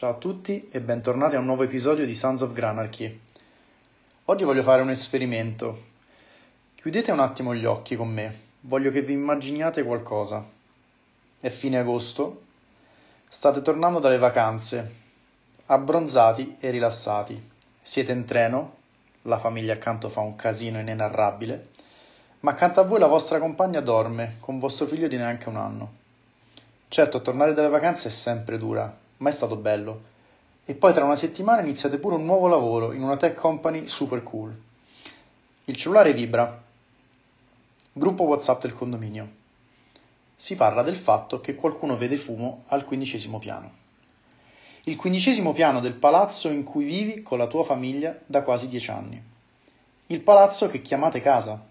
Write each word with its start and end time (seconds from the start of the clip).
Ciao 0.00 0.12
a 0.12 0.14
tutti 0.14 0.66
e 0.70 0.80
bentornati 0.80 1.36
a 1.36 1.40
un 1.40 1.44
nuovo 1.44 1.62
episodio 1.62 2.06
di 2.06 2.14
Sons 2.14 2.40
of 2.40 2.54
Granarchy. 2.54 3.20
Oggi 4.24 4.44
voglio 4.44 4.62
fare 4.62 4.80
un 4.80 4.88
esperimento. 4.88 5.82
Chiudete 6.74 7.12
un 7.12 7.20
attimo 7.20 7.54
gli 7.54 7.66
occhi 7.66 7.96
con 7.96 8.08
me, 8.08 8.34
voglio 8.60 8.90
che 8.90 9.02
vi 9.02 9.12
immaginiate 9.12 9.82
qualcosa. 9.82 10.42
È 11.38 11.48
fine 11.50 11.76
agosto, 11.76 12.44
state 13.28 13.60
tornando 13.60 13.98
dalle 13.98 14.16
vacanze, 14.16 14.94
abbronzati 15.66 16.56
e 16.60 16.70
rilassati. 16.70 17.50
Siete 17.82 18.12
in 18.12 18.24
treno, 18.24 18.76
la 19.24 19.38
famiglia 19.38 19.74
accanto 19.74 20.08
fa 20.08 20.20
un 20.20 20.34
casino 20.34 20.80
inenarrabile, 20.80 21.68
ma 22.40 22.52
accanto 22.52 22.80
a 22.80 22.84
voi 22.84 23.00
la 23.00 23.06
vostra 23.06 23.38
compagna 23.38 23.80
dorme 23.82 24.36
con 24.40 24.58
vostro 24.58 24.86
figlio 24.86 25.08
di 25.08 25.18
neanche 25.18 25.50
un 25.50 25.56
anno. 25.56 25.92
Certo, 26.88 27.20
tornare 27.20 27.52
dalle 27.52 27.68
vacanze 27.68 28.08
è 28.08 28.10
sempre 28.10 28.56
dura, 28.56 29.08
ma 29.20 29.28
è 29.28 29.32
stato 29.32 29.56
bello. 29.56 30.08
E 30.64 30.74
poi 30.74 30.92
tra 30.92 31.04
una 31.04 31.16
settimana 31.16 31.62
iniziate 31.62 31.98
pure 31.98 32.16
un 32.16 32.24
nuovo 32.24 32.46
lavoro 32.46 32.92
in 32.92 33.02
una 33.02 33.16
tech 33.16 33.34
company 33.34 33.86
super 33.86 34.22
cool. 34.22 34.54
Il 35.64 35.76
cellulare 35.76 36.12
vibra. 36.12 36.62
Gruppo 37.92 38.24
WhatsApp 38.24 38.62
del 38.62 38.74
condominio. 38.74 39.38
Si 40.34 40.56
parla 40.56 40.82
del 40.82 40.96
fatto 40.96 41.40
che 41.40 41.54
qualcuno 41.54 41.96
vede 41.96 42.16
fumo 42.16 42.64
al 42.68 42.84
quindicesimo 42.84 43.38
piano. 43.38 43.78
Il 44.84 44.96
quindicesimo 44.96 45.52
piano 45.52 45.80
del 45.80 45.94
palazzo 45.94 46.48
in 46.48 46.64
cui 46.64 46.84
vivi 46.84 47.22
con 47.22 47.36
la 47.36 47.46
tua 47.46 47.62
famiglia 47.62 48.18
da 48.24 48.42
quasi 48.42 48.68
dieci 48.68 48.90
anni. 48.90 49.22
Il 50.06 50.20
palazzo 50.20 50.68
che 50.68 50.80
chiamate 50.80 51.20
casa. 51.20 51.62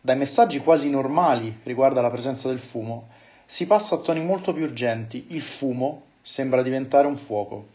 Dai 0.00 0.16
messaggi 0.16 0.58
quasi 0.60 0.90
normali 0.90 1.60
riguardo 1.62 2.00
alla 2.00 2.10
presenza 2.10 2.48
del 2.48 2.58
fumo, 2.58 3.08
si 3.46 3.66
passa 3.66 3.94
a 3.94 3.98
toni 3.98 4.20
molto 4.20 4.52
più 4.52 4.64
urgenti. 4.64 5.26
Il 5.28 5.42
fumo 5.42 6.06
sembra 6.28 6.60
diventare 6.60 7.06
un 7.06 7.16
fuoco. 7.16 7.66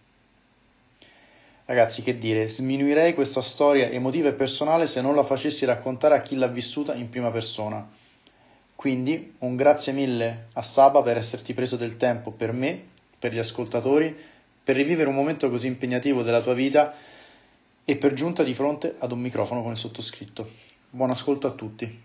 Ragazzi, 1.65 2.03
che 2.03 2.19
dire, 2.19 2.47
sminuirei 2.47 3.15
questa 3.15 3.41
storia 3.41 3.89
emotiva 3.89 4.29
e 4.29 4.33
personale 4.33 4.85
se 4.85 5.01
non 5.01 5.15
la 5.15 5.23
facessi 5.23 5.65
raccontare 5.65 6.13
a 6.13 6.21
chi 6.21 6.35
l'ha 6.35 6.45
vissuta 6.45 6.93
in 6.93 7.09
prima 7.09 7.31
persona. 7.31 7.83
Quindi 8.75 9.33
un 9.39 9.55
grazie 9.55 9.91
mille 9.91 10.49
a 10.53 10.61
Saba 10.61 11.01
per 11.01 11.17
esserti 11.17 11.55
preso 11.55 11.77
del 11.77 11.97
tempo 11.97 12.29
per 12.29 12.51
me, 12.51 12.79
per 13.17 13.33
gli 13.33 13.39
ascoltatori, 13.39 14.15
per 14.63 14.75
rivivere 14.75 15.09
un 15.09 15.15
momento 15.15 15.49
così 15.49 15.65
impegnativo 15.65 16.21
della 16.21 16.43
tua 16.43 16.53
vita 16.53 16.93
e 17.83 17.95
per 17.95 18.13
giunta 18.13 18.43
di 18.43 18.53
fronte 18.53 18.97
ad 18.99 19.11
un 19.11 19.19
microfono 19.19 19.63
con 19.63 19.71
il 19.71 19.77
sottoscritto. 19.77 20.47
Buon 20.91 21.09
ascolto 21.09 21.47
a 21.47 21.51
tutti. 21.51 22.01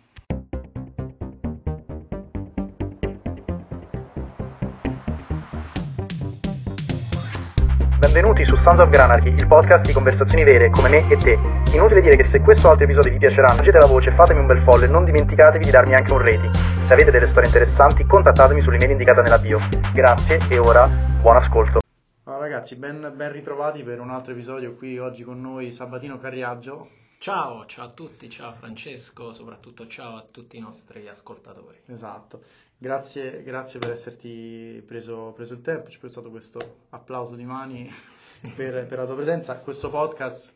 Benvenuti 8.11 8.47
su 8.47 8.57
Sons 8.57 8.79
of 8.79 8.89
Granarchy, 8.89 9.29
il 9.29 9.47
podcast 9.47 9.85
di 9.85 9.93
conversazioni 9.93 10.43
vere 10.43 10.71
come 10.71 10.89
me 10.89 11.07
e 11.11 11.19
te. 11.19 11.39
Inutile 11.75 12.01
dire 12.01 12.17
che 12.17 12.25
se 12.25 12.41
questo 12.41 12.67
o 12.67 12.71
altri 12.71 12.85
episodi 12.85 13.11
vi 13.11 13.19
piaceranno, 13.19 13.59
leggete 13.59 13.77
la 13.77 13.85
voce, 13.85 14.13
fatemi 14.13 14.41
un 14.41 14.47
bel 14.47 14.63
follow 14.63 14.85
e 14.85 14.89
non 14.89 15.05
dimenticatevi 15.05 15.63
di 15.63 15.71
darmi 15.71 15.95
anche 15.95 16.11
un 16.11 16.19
rating. 16.21 16.51
Se 16.87 16.93
avete 16.95 17.11
delle 17.11 17.29
storie 17.29 17.49
interessanti, 17.49 18.07
contattatemi 18.07 18.63
sull'email 18.63 18.93
indicata 18.93 19.21
nella 19.21 19.37
bio. 19.39 19.61
Grazie 19.93 20.41
e 20.49 20.57
ora 20.57 20.87
buon 20.87 21.37
ascolto. 21.37 21.81
Ciao 22.25 22.39
ragazzi, 22.39 22.77
ben, 22.77 23.13
ben 23.15 23.31
ritrovati 23.31 23.83
per 23.83 24.01
un 24.01 24.09
altro 24.09 24.33
episodio 24.33 24.75
qui 24.75 24.99
oggi 24.99 25.23
con 25.23 25.43
noi 25.43 25.71
Sabatino 25.71 26.19
Carriaggio. 26.19 26.89
Ciao, 27.19 27.67
ciao 27.67 27.87
a 27.87 27.91
tutti, 27.91 28.31
ciao 28.31 28.55
Francesco, 28.55 29.33
soprattutto 29.33 29.87
ciao 29.87 30.17
a 30.17 30.25
tutti 30.31 30.57
i 30.57 30.61
nostri 30.61 31.07
ascoltatori. 31.09 31.83
Esatto. 31.89 32.41
Grazie, 32.81 33.43
grazie 33.43 33.81
per 33.81 33.91
esserti 33.91 34.81
preso, 34.87 35.33
preso, 35.35 35.53
il 35.53 35.63
tempo, 35.63 35.89
ci 35.89 35.95
hai 35.95 35.99
prestato 35.99 36.31
questo 36.31 36.77
applauso 36.91 37.35
di 37.35 37.45
mani 37.45 37.91
per, 38.55 38.87
per, 38.87 38.99
la 38.99 39.05
tua 39.05 39.17
presenza. 39.17 39.59
Questo 39.59 39.91
podcast 39.91 40.55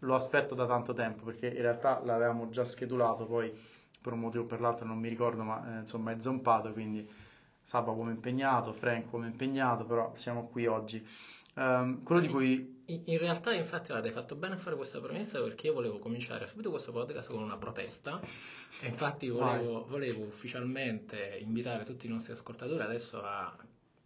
lo 0.00 0.14
aspetto 0.14 0.54
da 0.54 0.66
tanto 0.66 0.92
tempo 0.92 1.24
perché 1.24 1.46
in 1.46 1.62
realtà 1.62 2.02
l'avevamo 2.04 2.50
già 2.50 2.66
schedulato, 2.66 3.24
poi 3.24 3.50
per 4.02 4.12
un 4.12 4.20
motivo 4.20 4.44
o 4.44 4.46
per 4.46 4.60
l'altro 4.60 4.86
non 4.86 4.98
mi 4.98 5.08
ricordo, 5.08 5.44
ma 5.44 5.76
eh, 5.76 5.80
insomma 5.80 6.12
è 6.12 6.20
zompato, 6.20 6.74
quindi 6.74 7.08
Saba 7.62 7.94
come 7.94 8.10
impegnato, 8.10 8.74
Frank 8.74 9.08
come 9.08 9.28
impegnato, 9.28 9.86
però 9.86 10.10
siamo 10.14 10.48
qui 10.48 10.66
oggi. 10.66 11.02
Um, 11.54 12.02
quello 12.02 12.20
di 12.20 12.28
cui... 12.28 12.80
In, 12.86 13.18
realtà 13.18 13.54
infatti 13.54 13.92
avete 13.92 14.10
fatto 14.10 14.34
bene 14.34 14.54
a 14.54 14.58
fare 14.58 14.76
questa 14.76 15.00
premessa 15.00 15.40
perché 15.40 15.68
io 15.68 15.72
volevo 15.72 15.98
cominciare 15.98 16.46
subito 16.46 16.70
questo 16.70 16.92
podcast 16.92 17.30
con 17.30 17.42
una 17.42 17.56
protesta. 17.56 18.20
E 18.80 18.88
infatti 18.88 19.28
volevo, 19.28 19.86
volevo 19.86 20.24
ufficialmente 20.24 21.38
invitare 21.40 21.84
tutti 21.84 22.06
i 22.06 22.10
nostri 22.10 22.32
ascoltatori 22.32 22.82
adesso 22.82 23.22
a 23.22 23.56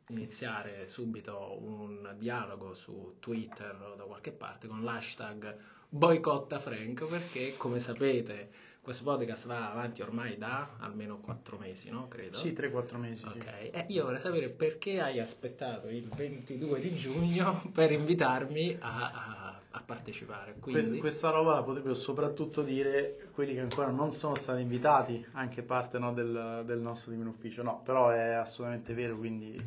iniziare 0.09 0.89
subito 0.89 1.59
un 1.61 2.15
dialogo 2.17 2.75
su 2.75 3.17
Twitter 3.19 3.75
o 3.83 3.95
da 3.97 4.05
qualche 4.05 4.31
parte 4.31 4.69
con 4.69 4.85
l'hashtag 4.85 5.57
boicotta 5.89 6.59
Frank 6.59 7.07
perché 7.07 7.57
come 7.57 7.81
sapete 7.81 8.51
questo 8.87 9.03
podcast 9.03 9.49
va 9.49 9.73
avanti 9.73 10.01
ormai 10.01 10.39
da 10.39 10.77
almeno 10.79 11.19
4 11.19 11.59
mesi, 11.59 11.91
no? 11.91 12.07
Credo. 12.07 12.37
Sì, 12.37 12.53
3-4 12.53 12.97
mesi. 12.99 13.27
Ok, 13.27 13.43
sì. 13.43 13.71
e 13.71 13.87
io 13.89 14.05
vorrei 14.05 14.21
sapere 14.21 14.49
perché 14.49 15.01
hai 15.01 15.19
aspettato 15.19 15.89
il 15.89 16.09
22 16.09 16.79
di 16.79 16.95
giugno 16.95 17.65
per 17.75 17.91
invitarmi 17.91 18.77
a, 18.79 19.11
a, 19.11 19.61
a 19.71 19.83
partecipare. 19.85 20.55
Quindi... 20.61 21.01
Questa 21.01 21.31
roba 21.31 21.55
la 21.55 21.65
potrebbero 21.65 21.95
soprattutto 21.95 22.63
dire 22.63 23.27
quelli 23.33 23.55
che 23.55 23.61
ancora 23.61 23.91
non 23.91 24.13
sono 24.13 24.37
stati 24.37 24.61
invitati, 24.61 25.27
anche 25.33 25.63
parte 25.63 25.99
no, 25.99 26.13
del, 26.13 26.63
del, 26.65 26.79
nostro 26.79 27.11
team 27.11 27.27
ufficio. 27.27 27.65
No, 27.65 27.83
però 27.85 28.11
è 28.11 28.35
assolutamente 28.35 28.95
vero, 28.95 29.17
quindi 29.17 29.61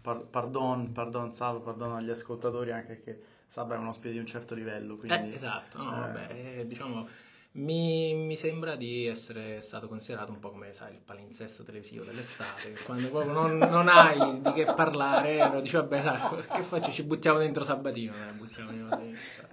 par- 0.00 0.26
pardon, 0.30 0.92
pardon 0.92 1.32
Sab, 1.32 1.60
pardon 1.60 1.96
agli 1.96 2.10
ascoltatori, 2.10 2.70
anche 2.70 2.94
perché 2.94 3.22
Sab 3.48 3.72
è 3.72 3.76
un 3.76 3.88
ospite 3.88 4.12
di 4.12 4.18
un 4.20 4.26
certo 4.26 4.54
livello. 4.54 4.94
Quindi, 4.94 5.32
eh, 5.32 5.34
esatto, 5.34 5.82
no, 5.82 5.92
eh... 5.92 5.98
vabbè, 5.98 6.58
eh, 6.58 6.66
diciamo 6.68 7.08
mi, 7.56 8.14
mi, 8.14 8.36
sembra 8.36 8.74
di 8.74 9.06
essere 9.06 9.60
stato 9.60 9.86
considerato 9.86 10.32
un 10.32 10.40
po' 10.40 10.50
come 10.50 10.72
sai, 10.72 10.94
il 10.94 11.00
palinsesto 11.04 11.62
televisivo 11.62 12.02
dell'estate, 12.02 12.74
quando 12.84 13.08
proprio 13.10 13.32
non, 13.32 13.58
non 13.58 13.88
hai 13.88 14.40
di 14.40 14.52
che 14.52 14.64
parlare, 14.64 15.50
lo 15.52 15.60
dici 15.60 15.76
vabbè, 15.76 16.02
dai, 16.02 16.20
che 16.52 16.62
faccio? 16.62 16.90
Ci 16.90 17.04
buttiamo 17.04 17.38
dentro 17.38 17.62
Sabatino. 17.62 18.12
Eh, 18.12 18.32
buttiamo 18.32 18.70
dentro. 18.70 18.98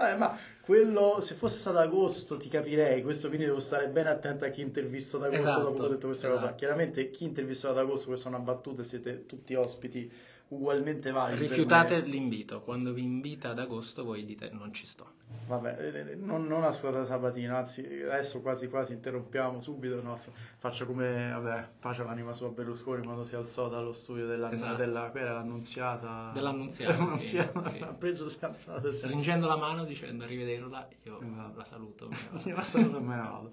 Eh, 0.04 0.16
ma 0.16 0.36
quello, 0.62 1.22
se 1.22 1.36
fosse 1.36 1.60
stato 1.60 1.78
agosto 1.78 2.38
ti 2.38 2.50
capirei, 2.50 3.04
questo 3.04 3.28
quindi 3.28 3.46
devo 3.46 3.60
stare 3.60 3.88
bene 3.90 4.10
attento 4.10 4.46
a 4.46 4.50
chi 4.50 4.62
intervisto 4.62 5.18
ad 5.18 5.26
agosto 5.26 5.44
esatto, 5.44 5.62
dopo 5.62 5.76
che 5.76 5.82
ho 5.84 5.90
detto 5.90 6.08
questa 6.08 6.28
esatto. 6.28 6.42
cosa. 6.42 6.56
Chiaramente 6.56 7.10
chi 7.12 7.26
intervisto 7.26 7.70
ad 7.70 7.78
agosto, 7.78 8.08
questa 8.08 8.30
è 8.30 8.34
una 8.34 8.42
battuta, 8.42 8.82
siete 8.82 9.28
tutti 9.28 9.54
ospiti 9.54 10.12
ugualmente 10.52 11.12
validi. 11.12 11.42
Rifiutate 11.42 12.00
l'invito, 12.02 12.62
quando 12.62 12.94
vi 12.94 13.04
invita 13.04 13.50
ad 13.50 13.60
agosto 13.60 14.04
voi 14.04 14.26
dite 14.26 14.50
non 14.52 14.74
ci 14.74 14.86
sto. 14.86 15.20
Vabbè, 15.48 15.78
eh, 15.80 16.12
eh, 16.12 16.16
non, 16.16 16.46
non 16.46 16.64
ascoltate 16.64 17.06
Sabatino, 17.06 17.56
anzi 17.56 17.82
adesso 17.82 18.42
quasi 18.42 18.68
quasi 18.68 18.94
interrompiamo 18.94 19.62
subito, 19.62 20.02
no, 20.02 20.18
faccio 20.58 20.86
come, 20.86 21.32
vabbè, 21.32 21.70
pace 21.80 22.04
l'anima 22.04 22.34
sua 22.34 22.50
Berlusconi 22.50 23.04
quando 23.04 23.24
si 23.24 23.36
alzò 23.36 23.70
dallo 23.70 23.94
studio 23.94 24.28
della, 24.28 24.52
esatto. 24.52 24.76
della 24.76 25.12
era 25.14 25.34
l'annunziata. 25.34 26.32
Dell'annunziata, 26.34 26.92
dell'annunziata 26.94 27.64
sì, 27.70 27.78
ha 27.80 27.94
preso 27.94 28.30
si 28.30 28.40
è 28.42 28.46
alzato. 28.46 28.92
Stringendo 28.92 29.48
la 29.48 29.58
mano 29.58 29.86
dicendo 29.86 30.24
arrivederla, 30.26 30.88
io 31.04 31.22
esatto. 31.22 31.58
la 31.58 31.66
saluto. 31.66 32.10
io 32.44 32.56
la 32.56 32.64
saluto 32.64 32.98
e 32.98 33.02
me 33.02 33.16
ne 33.16 33.22
vado. 33.22 33.52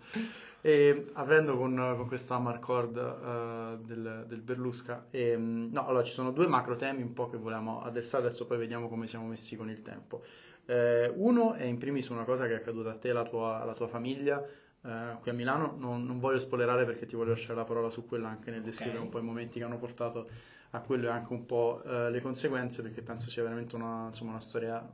E 0.60 1.06
aprendo 1.12 1.56
con, 1.56 1.74
con 1.96 2.06
questa 2.06 2.38
Marcord 2.38 2.96
uh, 2.96 3.84
del, 3.84 4.24
del 4.26 4.40
Berlusca, 4.40 5.06
e, 5.10 5.36
mm, 5.36 5.72
no, 5.72 5.86
allora 5.86 6.02
ci 6.02 6.12
sono 6.12 6.32
due 6.32 6.48
macro 6.48 6.76
temi 6.76 7.02
un 7.02 7.12
po' 7.12 7.28
che 7.28 7.36
volevamo 7.36 7.82
addersare, 7.82 8.26
adesso 8.26 8.46
poi 8.46 8.58
vediamo 8.58 8.88
come 8.88 9.06
siamo 9.06 9.26
messi 9.26 9.56
con 9.56 9.70
il 9.70 9.82
tempo. 9.82 10.22
Eh, 10.66 11.10
uno 11.14 11.54
è 11.54 11.64
in 11.64 11.78
primis 11.78 12.08
una 12.08 12.24
cosa 12.24 12.46
che 12.46 12.52
è 12.52 12.56
accaduta 12.56 12.90
a 12.90 12.94
te 12.94 13.08
e 13.08 13.10
alla 13.12 13.24
tua, 13.24 13.60
alla 13.60 13.72
tua 13.72 13.86
famiglia 13.86 14.44
eh, 14.84 15.16
qui 15.20 15.30
a 15.30 15.34
Milano, 15.34 15.74
non, 15.76 16.04
non, 16.04 16.18
voglio 16.20 16.38
spoilerare 16.38 16.84
perché 16.84 17.06
ti 17.06 17.16
voglio 17.16 17.30
lasciare 17.30 17.54
la 17.54 17.64
parola 17.64 17.90
su 17.90 18.06
quella 18.06 18.28
anche 18.28 18.50
nel 18.50 18.62
descrivere 18.62 18.98
okay. 18.98 19.06
un 19.06 19.12
po' 19.12 19.18
i 19.18 19.22
momenti 19.26 19.58
che 19.58 19.64
hanno 19.64 19.78
portato 19.78 20.28
a 20.70 20.80
quello 20.80 21.06
e 21.06 21.10
anche 21.10 21.32
un 21.32 21.46
po' 21.46 21.82
eh, 21.84 22.10
le 22.10 22.20
conseguenze 22.20 22.82
perché 22.82 23.02
penso 23.02 23.28
sia 23.28 23.42
veramente 23.42 23.74
una, 23.74 24.06
insomma, 24.08 24.30
una 24.30 24.40
storia 24.40 24.86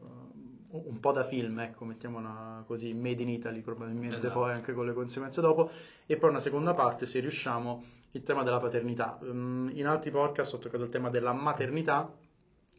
un 0.75 0.99
po' 0.99 1.13
da 1.13 1.23
film, 1.23 1.61
ecco, 1.61 1.85
mettiamola 1.85 2.65
così, 2.67 2.93
made 2.93 3.23
in 3.23 3.29
Italy 3.29 3.61
probabilmente 3.61 4.17
esatto. 4.17 4.35
poi 4.41 4.53
anche 4.53 4.73
con 4.73 4.87
le 4.87 4.93
conseguenze 4.93 5.41
dopo, 5.41 5.71
e 6.07 6.17
poi 6.17 6.31
una 6.31 6.41
seconda 6.41 6.75
parte, 6.75 7.07
se 7.07 7.21
riusciamo, 7.21 7.85
il 8.13 8.23
tema 8.23 8.43
della 8.43 8.59
paternità. 8.59 9.19
Um, 9.23 9.71
in 9.73 9.87
altri 9.87 10.11
podcast 10.11 10.55
ho 10.55 10.59
toccato 10.59 10.83
il 10.83 10.89
tema 10.89 11.11
della 11.11 11.33
maternità, 11.33 12.13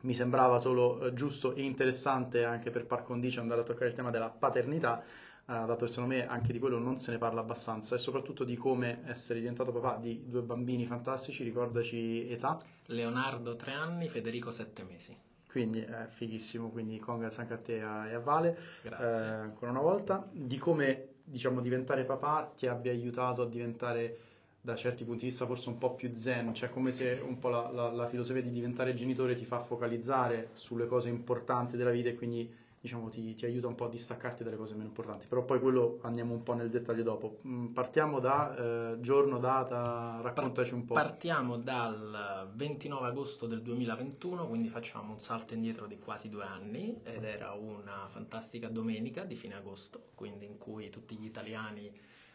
mi 0.01 0.13
sembrava 0.13 0.59
solo 0.59 0.97
uh, 1.01 1.13
giusto 1.13 1.55
e 1.55 1.63
interessante 1.63 2.43
anche 2.43 2.69
per 2.69 2.85
par 2.85 3.03
condicio 3.03 3.39
andare 3.39 3.61
a 3.61 3.63
toccare 3.63 3.87
il 3.87 3.95
tema 3.95 4.11
della 4.11 4.29
paternità, 4.29 5.01
uh, 5.45 5.65
dato 5.65 5.85
che 5.85 5.87
secondo 5.87 6.15
me 6.15 6.27
anche 6.27 6.51
di 6.51 6.59
quello 6.59 6.77
non 6.77 6.97
se 6.97 7.11
ne 7.11 7.17
parla 7.17 7.39
abbastanza, 7.39 7.95
e 7.95 7.97
soprattutto 7.97 8.43
di 8.43 8.57
come 8.57 9.03
essere 9.05 9.39
diventato 9.39 9.71
papà 9.71 9.97
di 9.97 10.25
due 10.27 10.41
bambini 10.41 10.85
fantastici, 10.85 11.43
ricordaci 11.43 12.29
età. 12.29 12.59
Leonardo 12.87 13.55
3 13.55 13.71
anni, 13.71 14.09
Federico 14.09 14.51
7 14.51 14.83
mesi 14.83 15.17
quindi 15.55 15.79
è 15.79 16.07
fighissimo, 16.09 16.67
quindi 16.67 16.99
congrats 16.99 17.37
anche 17.37 17.53
a 17.53 17.57
te 17.57 17.77
e 17.77 17.81
a 17.81 18.19
Vale, 18.19 18.57
Grazie. 18.81 19.25
Eh, 19.25 19.29
ancora 19.29 19.71
una 19.71 19.79
volta, 19.79 20.27
di 20.29 20.57
come 20.57 21.11
diciamo 21.23 21.61
diventare 21.61 22.03
papà 22.03 22.51
ti 22.57 22.67
abbia 22.67 22.91
aiutato 22.91 23.43
a 23.43 23.47
diventare 23.47 24.17
da 24.59 24.75
certi 24.75 25.05
punti 25.05 25.21
di 25.21 25.25
vista 25.27 25.45
forse 25.45 25.69
un 25.69 25.77
po' 25.77 25.95
più 25.95 26.13
zen, 26.13 26.53
cioè 26.53 26.69
come 26.69 26.91
se 26.91 27.21
un 27.23 27.39
po' 27.39 27.47
la, 27.47 27.71
la, 27.71 27.89
la 27.89 28.05
filosofia 28.05 28.41
di 28.41 28.51
diventare 28.51 28.93
genitore 28.93 29.33
ti 29.33 29.45
fa 29.45 29.61
focalizzare 29.61 30.49
sulle 30.51 30.87
cose 30.87 31.07
importanti 31.07 31.77
della 31.77 31.91
vita 31.91 32.09
e 32.09 32.15
quindi 32.15 32.53
diciamo, 32.85 33.09
ti, 33.09 33.33
ti, 33.33 33.45
aiuta 33.45 33.65
un 33.67 33.73
po' 33.73 33.85
a 33.85 33.89
distaccarti 33.89 34.43
dalle 34.43 34.57
cose 34.57 34.73
meno 34.73 34.85
importanti, 34.85 35.25
però 35.25 35.43
poi 35.43 35.59
quello 35.59 35.97
andiamo 36.03 36.35
un 36.35 36.43
po' 36.43 36.53
nel 36.53 36.69
dettaglio 36.69 37.01
dopo. 37.01 37.39
Mm, 37.47 37.67
partiamo 37.73 38.19
da 38.19 38.55
eh, 38.93 39.01
giorno, 39.01 39.39
data, 39.39 40.19
raccontaci 40.21 40.75
un 40.75 40.85
po'. 40.85 40.93
Partiamo 40.93 41.57
dal 41.57 42.47
29 42.53 43.07
agosto 43.07 43.47
del 43.47 43.63
2021, 43.63 44.47
quindi 44.47 44.69
facciamo 44.69 45.13
un 45.13 45.19
salto 45.19 45.55
indietro 45.55 45.87
di 45.87 45.97
quasi 45.97 46.29
due 46.29 46.43
anni 46.43 46.99
ed 47.03 47.23
era 47.23 47.53
una 47.53 48.07
fantastica 48.07 48.69
domenica 48.69 49.23
di 49.23 49.35
fine 49.35 49.55
agosto, 49.55 50.09
quindi 50.13 50.45
in 50.45 50.59
cui 50.59 50.91
tutti 50.91 51.15
gli 51.15 51.25
italiani 51.25 51.91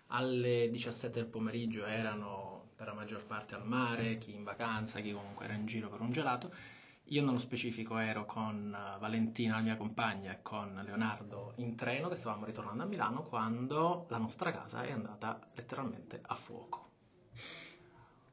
alle 0.09 0.69
17 0.69 1.21
del 1.21 1.29
pomeriggio 1.29 1.85
erano 1.85 2.71
per 2.75 2.89
la 2.89 2.95
maggior 2.95 3.25
parte 3.25 3.55
al 3.55 3.65
mare, 3.65 4.19
chi 4.19 4.35
in 4.35 4.43
vacanza, 4.43 4.99
chi 4.99 5.13
comunque 5.13 5.45
era 5.45 5.55
in 5.55 5.67
giro 5.67 5.89
per 5.89 6.01
un 6.01 6.11
gelato 6.11 6.53
io 7.11 7.25
nello 7.25 7.39
specifico 7.39 7.99
ero 7.99 8.25
con 8.25 8.75
eh, 8.75 8.99
Valentina, 8.99 9.57
la 9.57 9.63
mia 9.63 9.77
compagna, 9.77 10.33
e 10.33 10.39
con 10.43 10.81
Leonardo 10.85 11.53
in 11.57 11.75
treno 11.75 12.09
che 12.09 12.15
stavamo 12.15 12.45
ritornando 12.45 12.85
a 12.85 12.87
Milano 12.87 13.25
quando 13.25 14.07
la 14.09 14.19
nostra 14.19 14.53
casa 14.53 14.83
è 14.83 14.93
andata 14.93 15.39
letteralmente 15.55 16.21
a 16.23 16.35
fuoco. 16.35 16.89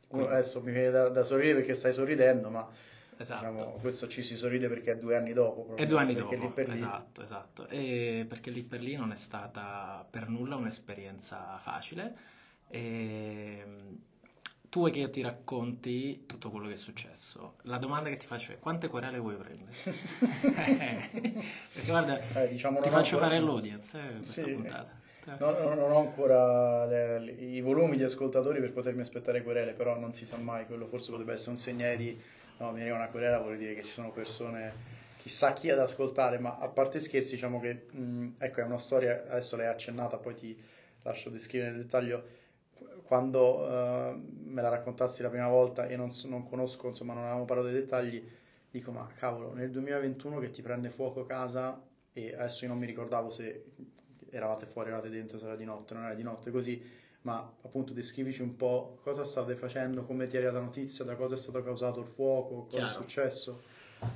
Quindi... 0.08 0.28
Adesso 0.28 0.62
mi 0.62 0.72
viene 0.72 0.92
da, 0.92 1.10
da, 1.10 1.24
sorridere 1.24 1.60
perché 1.60 1.74
stai 1.74 1.92
sorridendo, 1.92 2.50
ma 2.50 2.68
esatto. 3.18 3.52
diciamo, 3.52 3.72
questo 3.74 4.08
ci 4.08 4.22
si 4.22 4.38
sorride 4.38 4.68
perché 4.68 4.92
è 4.92 4.98
due 4.98 5.16
anni 5.16 5.34
dopo. 5.34 5.76
È 5.76 5.86
due 5.86 6.00
anni 6.00 6.14
dopo, 6.14 6.36
lì 6.36 6.52
lì... 6.56 6.74
esatto, 6.74 7.24
esatto. 7.24 7.68
E 7.68 8.26
perché 8.30 8.52
lì 8.52 8.62
per 8.62 8.82
lì 8.82 8.96
non 8.96 9.12
è 9.12 9.16
stata 9.16 10.06
per 10.10 10.30
nulla 10.30 10.56
un'esperienza 10.56 11.58
facile. 11.58 12.36
E 12.70 13.66
tu 14.78 14.84
vuoi 14.84 14.92
che 14.92 15.00
io 15.00 15.10
ti 15.10 15.24
racconti 15.24 16.26
tutto 16.28 16.52
quello 16.52 16.68
che 16.68 16.74
è 16.74 16.78
successo. 16.78 17.56
La 17.64 17.80
domanda 17.80 18.10
che 18.10 18.18
ti 18.18 18.28
faccio 18.28 18.52
è 18.52 18.60
quante 18.60 18.88
querele 18.88 19.18
vuoi 19.18 19.36
prendere? 19.36 19.72
Perché 21.74 21.90
guarda, 21.90 22.20
eh, 22.36 22.50
diciamo 22.50 22.80
ti 22.82 22.90
faccio 22.90 23.16
ancora... 23.16 23.32
fare 23.32 23.44
l'audience 23.44 23.98
eh, 23.98 24.16
questa 24.18 24.44
sì. 24.44 24.52
puntata. 24.52 25.06
No, 25.40 25.52
no, 25.52 25.74
non 25.74 25.92
ho 25.92 25.98
ancora 25.98 26.86
le, 26.86 27.20
le, 27.20 27.32
i 27.32 27.60
volumi 27.60 27.98
di 27.98 28.04
ascoltatori 28.04 28.60
per 28.60 28.72
potermi 28.72 29.02
aspettare 29.02 29.42
querele, 29.42 29.74
però 29.74 29.98
non 29.98 30.14
si 30.14 30.26
sa 30.26 30.38
mai, 30.38 30.68
quello 30.68 30.86
forse 30.86 31.10
potrebbe 31.10 31.34
essere 31.34 31.52
un 31.52 31.58
segnale 31.58 31.98
di 31.98 32.22
no, 32.60 32.72
mi 32.72 32.82
arriva 32.82 32.96
una 32.96 33.10
querela, 33.10 33.40
vuol 33.40 33.58
dire 33.58 33.74
che 33.74 33.84
ci 33.84 33.92
sono 33.92 34.12
persone, 34.12 34.74
chissà 35.18 35.54
chi 35.54 35.72
ad 35.72 35.80
ascoltare, 35.80 36.38
ma 36.38 36.58
a 36.60 36.68
parte 36.70 37.00
scherzi, 37.00 37.34
diciamo 37.34 37.60
che, 37.60 37.88
mh, 37.90 38.36
ecco, 38.38 38.62
è 38.62 38.64
una 38.64 38.78
storia, 38.78 39.26
adesso 39.28 39.58
l'hai 39.58 39.68
accennata, 39.68 40.18
poi 40.18 40.36
ti 40.36 40.58
lascio 41.02 41.30
descrivere 41.30 41.72
nel 41.72 41.82
dettaglio, 41.82 42.46
quando 43.08 43.60
uh, 43.60 44.22
me 44.44 44.62
la 44.62 44.68
raccontassi 44.68 45.22
la 45.22 45.30
prima 45.30 45.48
volta 45.48 45.88
e 45.88 45.96
non, 45.96 46.12
non, 46.26 46.48
conosco, 46.48 46.88
insomma, 46.88 47.14
non 47.14 47.24
avevamo 47.24 47.46
parlato 47.46 47.70
dei 47.70 47.80
dettagli, 47.80 48.22
dico, 48.70 48.92
ma 48.92 49.08
cavolo, 49.16 49.54
nel 49.54 49.72
2021 49.72 50.40
che 50.40 50.52
ti 50.52 50.62
prende 50.62 50.90
fuoco 50.90 51.26
casa 51.26 51.82
e 52.12 52.34
adesso 52.34 52.66
io 52.66 52.72
non 52.72 52.80
mi 52.80 52.86
ricordavo 52.86 53.30
se 53.30 53.72
eravate 54.30 54.66
fuori, 54.66 54.90
eravate 54.90 55.10
dentro, 55.10 55.40
se 55.40 55.46
era 55.46 55.56
di 55.56 55.64
notte, 55.64 55.94
non 55.94 56.04
era 56.04 56.16
di 56.16 56.24
notte, 56.24 56.52
così, 56.52 56.84
ma 57.22 57.38
appunto 57.62 57.94
descrivici 57.94 58.42
un 58.42 58.58
po' 58.58 59.00
cosa 59.02 59.24
state 59.24 59.56
facendo, 59.56 60.04
come 60.04 60.28
ti 60.28 60.36
è 60.36 60.40
arrivata 60.40 60.60
la 60.60 60.66
notizia, 60.66 61.06
da 61.06 61.16
cosa 61.16 61.36
è 61.36 61.38
stato 61.38 61.64
causato 61.64 62.02
il 62.02 62.08
fuoco, 62.08 62.64
cosa 62.64 62.78
Chiaro. 62.78 62.92
è 62.92 62.94
successo. 62.94 63.62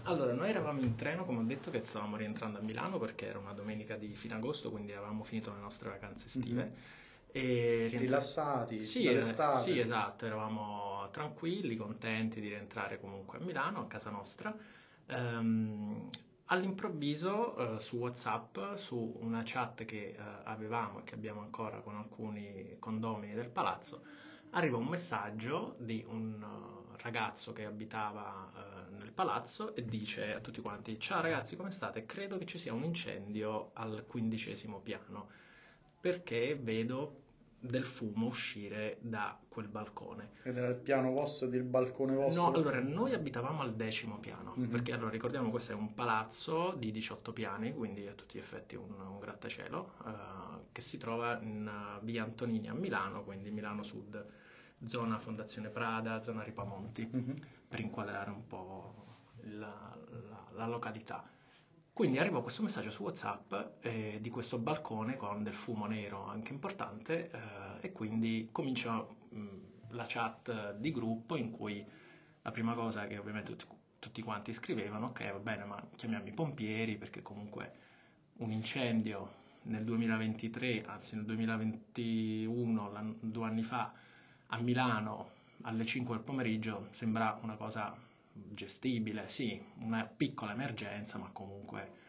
Allora, 0.04 0.34
noi 0.34 0.50
eravamo 0.50 0.82
in 0.82 0.96
treno, 0.96 1.24
come 1.24 1.40
ho 1.40 1.44
detto, 1.44 1.72
che 1.72 1.80
stavamo 1.80 2.18
rientrando 2.18 2.60
a 2.60 2.62
Milano 2.62 3.00
perché 3.00 3.26
era 3.26 3.40
una 3.40 3.54
domenica 3.54 3.96
di 3.96 4.10
fine 4.10 4.34
agosto, 4.34 4.70
quindi 4.70 4.92
avevamo 4.92 5.24
finito 5.24 5.52
le 5.54 5.60
nostre 5.60 5.90
vacanze 5.90 6.26
estive. 6.26 6.64
Mm-hmm 6.64 7.00
e 7.32 7.88
rilassati, 7.92 8.84
sì, 8.84 9.06
eh, 9.06 9.22
sì, 9.22 9.80
esatto, 9.80 10.26
eravamo 10.26 11.08
tranquilli, 11.12 11.78
contenti 11.78 12.42
di 12.42 12.50
rientrare 12.50 13.00
comunque 13.00 13.38
a 13.38 13.42
Milano, 13.42 13.82
a 13.82 13.88
casa 13.88 14.10
nostra. 14.10 14.54
Um, 15.08 16.10
all'improvviso 16.46 17.56
uh, 17.58 17.80
su 17.80 17.98
WhatsApp, 17.98 18.74
su 18.76 19.18
una 19.20 19.42
chat 19.46 19.86
che 19.86 20.16
uh, 20.18 20.22
avevamo 20.44 21.00
e 21.00 21.04
che 21.04 21.16
abbiamo 21.16 21.40
ancora 21.40 21.80
con 21.80 21.96
alcuni 21.96 22.76
condomini 22.80 23.34
del 23.34 23.50
palazzo, 23.50 24.04
arriva 24.52 24.76
un 24.76 24.88
messaggio 24.88 25.76
di 25.80 26.04
un 26.08 26.42
uh, 26.42 26.96
ragazzo 26.98 27.54
che 27.54 27.66
abitava 27.66 28.52
nel 28.92 29.12
palazzo 29.12 29.74
e 29.74 29.86
dice 29.86 30.34
a 30.34 30.40
tutti 30.40 30.62
quanti: 30.62 31.00
Ciao 31.00 31.22
ragazzi, 31.22 31.56
come 31.56 31.72
state? 31.72 32.06
Credo 32.06 32.38
che 32.38 32.46
ci 32.46 32.58
sia 32.58 32.74
un 32.74 32.84
incendio 32.84 33.72
al 33.74 34.04
quindicesimo 34.06 34.80
piano 34.80 35.30
perché 36.02 36.56
vedo 36.60 37.21
del 37.62 37.86
fumo 37.86 38.26
uscire 38.26 38.98
da 39.02 39.40
quel 39.48 39.68
balcone. 39.68 40.32
Ed 40.42 40.58
era 40.58 40.68
il 40.68 40.76
piano 40.76 41.12
vostro 41.12 41.48
del 41.48 41.64
balcone 41.64 42.16
vostro? 42.16 42.42
No, 42.42 42.52
allora 42.52 42.80
noi 42.82 43.14
abitavamo 43.14 43.62
al 43.62 43.76
decimo 43.76 44.18
piano, 44.18 44.56
mm-hmm. 44.58 44.70
perché 44.70 44.94
allora 44.94 45.12
ricordiamo 45.12 45.52
questo 45.52 45.72
è 45.72 45.76
un 45.76 45.94
palazzo 45.94 46.74
di 46.78 46.92
18 46.92 47.32
piani, 47.32 47.74
quindi 47.74 48.08
a 48.08 48.14
tutti 48.14 48.38
gli 48.38 48.42
effetti 48.42 48.76
un, 48.76 48.92
un 49.00 49.20
grattacielo, 49.20 49.94
uh, 50.04 50.12
che 50.72 50.82
si 50.82 50.98
trova 50.98 51.40
in 51.40 51.70
uh, 51.70 52.04
via 52.04 52.24
Antonini 52.24 52.68
a 52.68 52.74
Milano, 52.74 53.24
quindi 53.24 53.52
Milano 53.52 53.84
Sud, 53.84 54.26
zona 54.84 55.20
Fondazione 55.20 55.70
Prada, 55.70 56.20
zona 56.22 56.42
Ripamonti, 56.42 57.10
mm-hmm. 57.16 57.38
per 57.68 57.80
inquadrare 57.80 58.32
un 58.32 58.48
po' 58.48 59.06
la, 59.44 59.96
la, 60.10 60.48
la 60.54 60.66
località. 60.66 61.30
Quindi 62.02 62.18
arriva 62.18 62.42
questo 62.42 62.64
messaggio 62.64 62.90
su 62.90 63.04
WhatsApp 63.04 63.54
eh, 63.82 64.18
di 64.20 64.32
questo 64.32 64.58
balcone 64.58 65.18
con 65.18 65.44
del 65.44 65.54
fumo 65.54 65.86
nero 65.86 66.26
anche 66.26 66.52
importante 66.52 67.30
eh, 67.30 67.40
e 67.82 67.92
quindi 67.92 68.50
comincia 68.52 68.96
mh, 68.96 69.48
la 69.90 70.06
chat 70.08 70.78
di 70.78 70.92
gruppo 70.92 71.36
in 71.36 71.52
cui 71.52 71.86
la 72.42 72.50
prima 72.50 72.74
cosa 72.74 73.06
che 73.06 73.20
ovviamente 73.20 73.56
tutti, 73.56 73.76
tutti 74.00 74.24
quanti 74.24 74.52
scrivevano, 74.52 75.06
ok 75.10 75.32
va 75.32 75.38
bene 75.38 75.64
ma 75.66 75.80
chiamiamo 75.96 76.26
i 76.26 76.32
pompieri 76.32 76.98
perché 76.98 77.22
comunque 77.22 77.72
un 78.38 78.52
incendio 78.52 79.34
nel 79.66 79.84
2023, 79.84 80.84
anzi 80.88 81.14
nel 81.14 81.26
2021, 81.26 83.18
due 83.20 83.46
anni 83.46 83.62
fa, 83.62 83.94
a 84.48 84.58
Milano 84.58 85.30
alle 85.62 85.86
5 85.86 86.16
del 86.16 86.24
pomeriggio 86.24 86.88
sembra 86.90 87.38
una 87.44 87.58
cosa 87.58 87.96
gestibile, 88.50 89.28
sì, 89.28 89.62
una 89.80 90.06
piccola 90.06 90.52
emergenza, 90.52 91.18
ma 91.18 91.30
comunque 91.32 92.00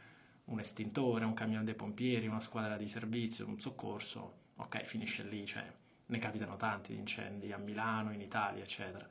un 0.47 0.59
estintore, 0.59 1.25
un 1.25 1.35
camion 1.35 1.65
dei 1.65 1.75
pompieri, 1.75 2.27
una 2.27 2.41
squadra 2.41 2.77
di 2.77 2.89
servizio, 2.89 3.47
un 3.47 3.61
soccorso, 3.61 4.41
ok, 4.57 4.83
finisce 4.83 5.23
lì, 5.25 5.47
cioè 5.47 5.71
ne 6.07 6.19
capitano 6.19 6.57
tanti 6.57 6.93
di 6.93 6.99
incendi 6.99 7.53
a 7.53 7.59
Milano, 7.59 8.13
in 8.13 8.21
Italia, 8.21 8.63
eccetera. 8.63 9.09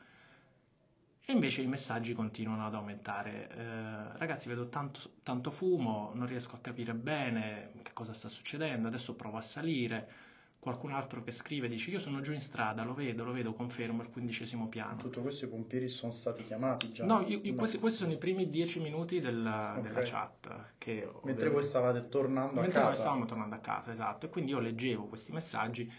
E 1.23 1.33
invece 1.33 1.61
i 1.61 1.67
messaggi 1.67 2.13
continuano 2.13 2.65
ad 2.65 2.75
aumentare. 2.75 3.49
Eh, 3.49 4.17
ragazzi, 4.17 4.49
vedo 4.49 4.69
tanto, 4.69 5.17
tanto 5.23 5.51
fumo, 5.51 6.11
non 6.13 6.27
riesco 6.27 6.55
a 6.55 6.59
capire 6.59 6.93
bene 6.93 7.71
che 7.83 7.93
cosa 7.93 8.13
sta 8.13 8.27
succedendo, 8.27 8.87
adesso 8.87 9.15
provo 9.15 9.37
a 9.37 9.41
salire 9.41 10.29
qualcun 10.61 10.91
altro 10.93 11.23
che 11.23 11.31
scrive 11.31 11.67
dice 11.67 11.89
io 11.89 11.99
sono 11.99 12.21
giù 12.21 12.33
in 12.33 12.39
strada, 12.39 12.83
lo 12.83 12.93
vedo, 12.93 13.23
lo 13.23 13.31
vedo, 13.31 13.51
confermo, 13.53 14.03
il 14.03 14.09
quindicesimo 14.09 14.67
piano. 14.67 14.97
Tutto 14.97 15.21
questo 15.21 15.45
i 15.45 15.47
pompieri 15.47 15.89
sono 15.89 16.11
stati 16.11 16.43
chiamati 16.43 16.91
già? 16.91 17.03
No, 17.03 17.21
io, 17.25 17.39
io, 17.41 17.51
no. 17.53 17.57
Questi, 17.57 17.79
questi, 17.79 18.03
sono 18.03 18.13
i 18.13 18.17
primi 18.17 18.47
dieci 18.47 18.79
minuti 18.79 19.19
della, 19.19 19.71
okay. 19.71 19.81
della 19.81 20.01
chat. 20.03 20.73
Che 20.77 21.11
Mentre 21.23 21.49
voi 21.49 21.63
stavate 21.63 22.07
tornando 22.09 22.61
Mentre 22.61 22.79
a 22.79 22.83
casa? 22.83 22.85
Mentre 22.85 22.93
stavamo 22.93 23.25
tornando 23.25 23.55
a 23.55 23.57
casa, 23.57 23.91
esatto. 23.91 24.27
E 24.27 24.29
quindi 24.29 24.51
io 24.51 24.59
leggevo 24.59 25.05
questi 25.05 25.31
messaggi 25.31 25.91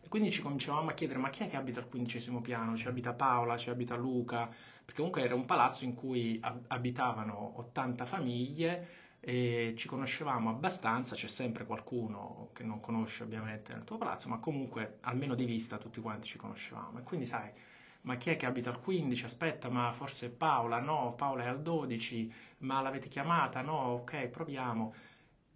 e 0.00 0.08
quindi 0.08 0.30
ci 0.30 0.40
cominciavamo 0.40 0.88
a 0.88 0.94
chiedere 0.94 1.18
ma 1.18 1.28
chi 1.28 1.42
è 1.42 1.50
che 1.50 1.56
abita 1.56 1.80
al 1.80 1.88
quindicesimo 1.88 2.40
piano? 2.40 2.74
Ci 2.74 2.88
abita 2.88 3.12
Paola, 3.12 3.58
ci 3.58 3.68
abita 3.68 3.96
Luca? 3.96 4.46
Perché 4.46 4.94
comunque 4.94 5.22
era 5.24 5.34
un 5.34 5.44
palazzo 5.44 5.84
in 5.84 5.94
cui 5.94 6.40
abitavano 6.68 7.58
80 7.58 8.06
famiglie 8.06 8.88
e 9.28 9.74
ci 9.76 9.88
conoscevamo 9.88 10.50
abbastanza, 10.50 11.16
c'è 11.16 11.26
sempre 11.26 11.66
qualcuno 11.66 12.50
che 12.52 12.62
non 12.62 12.78
conosce 12.78 13.24
ovviamente 13.24 13.72
nel 13.72 13.82
tuo 13.82 13.96
palazzo, 13.96 14.28
ma 14.28 14.38
comunque 14.38 14.98
almeno 15.00 15.34
di 15.34 15.44
vista 15.44 15.78
tutti 15.78 16.00
quanti 16.00 16.28
ci 16.28 16.38
conoscevamo. 16.38 17.00
E 17.00 17.02
quindi 17.02 17.26
sai, 17.26 17.50
ma 18.02 18.14
chi 18.18 18.30
è 18.30 18.36
che 18.36 18.46
abita 18.46 18.70
al 18.70 18.80
15? 18.80 19.24
Aspetta, 19.24 19.68
ma 19.68 19.90
forse 19.90 20.30
Paola? 20.30 20.78
No, 20.78 21.14
Paola 21.16 21.42
è 21.42 21.48
al 21.48 21.60
12, 21.60 22.32
ma 22.58 22.80
l'avete 22.80 23.08
chiamata? 23.08 23.62
No, 23.62 23.76
ok, 23.94 24.28
proviamo. 24.28 24.94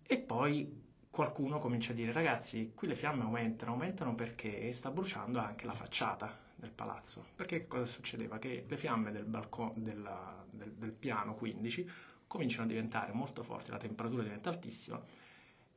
E 0.05 0.19
poi 0.19 0.89
qualcuno 1.09 1.61
comincia 1.61 1.93
a 1.93 1.95
dire, 1.95 2.11
ragazzi, 2.11 2.73
qui 2.75 2.89
le 2.89 2.97
fiamme 2.97 3.23
aumentano, 3.23 3.71
aumentano 3.71 4.17
perché 4.17 4.73
sta 4.73 4.91
bruciando 4.91 5.39
anche 5.39 5.67
la 5.67 5.75
facciata 5.75 6.37
del 6.57 6.73
palazzo. 6.73 7.25
Perché 7.37 7.69
cosa 7.69 7.85
succedeva? 7.85 8.41
Che 8.41 8.65
le 8.67 8.77
fiamme 8.77 9.13
del, 9.13 9.27
balcone, 9.27 9.75
della, 9.77 10.45
del, 10.51 10.73
del 10.73 10.93
piano 10.93 11.37
15 11.37 12.09
cominciano 12.31 12.63
a 12.63 12.69
diventare 12.69 13.11
molto 13.13 13.43
forti, 13.43 13.73
la 13.73 13.77
temperatura 13.77 14.23
diventa 14.23 14.51
altissima 14.51 15.03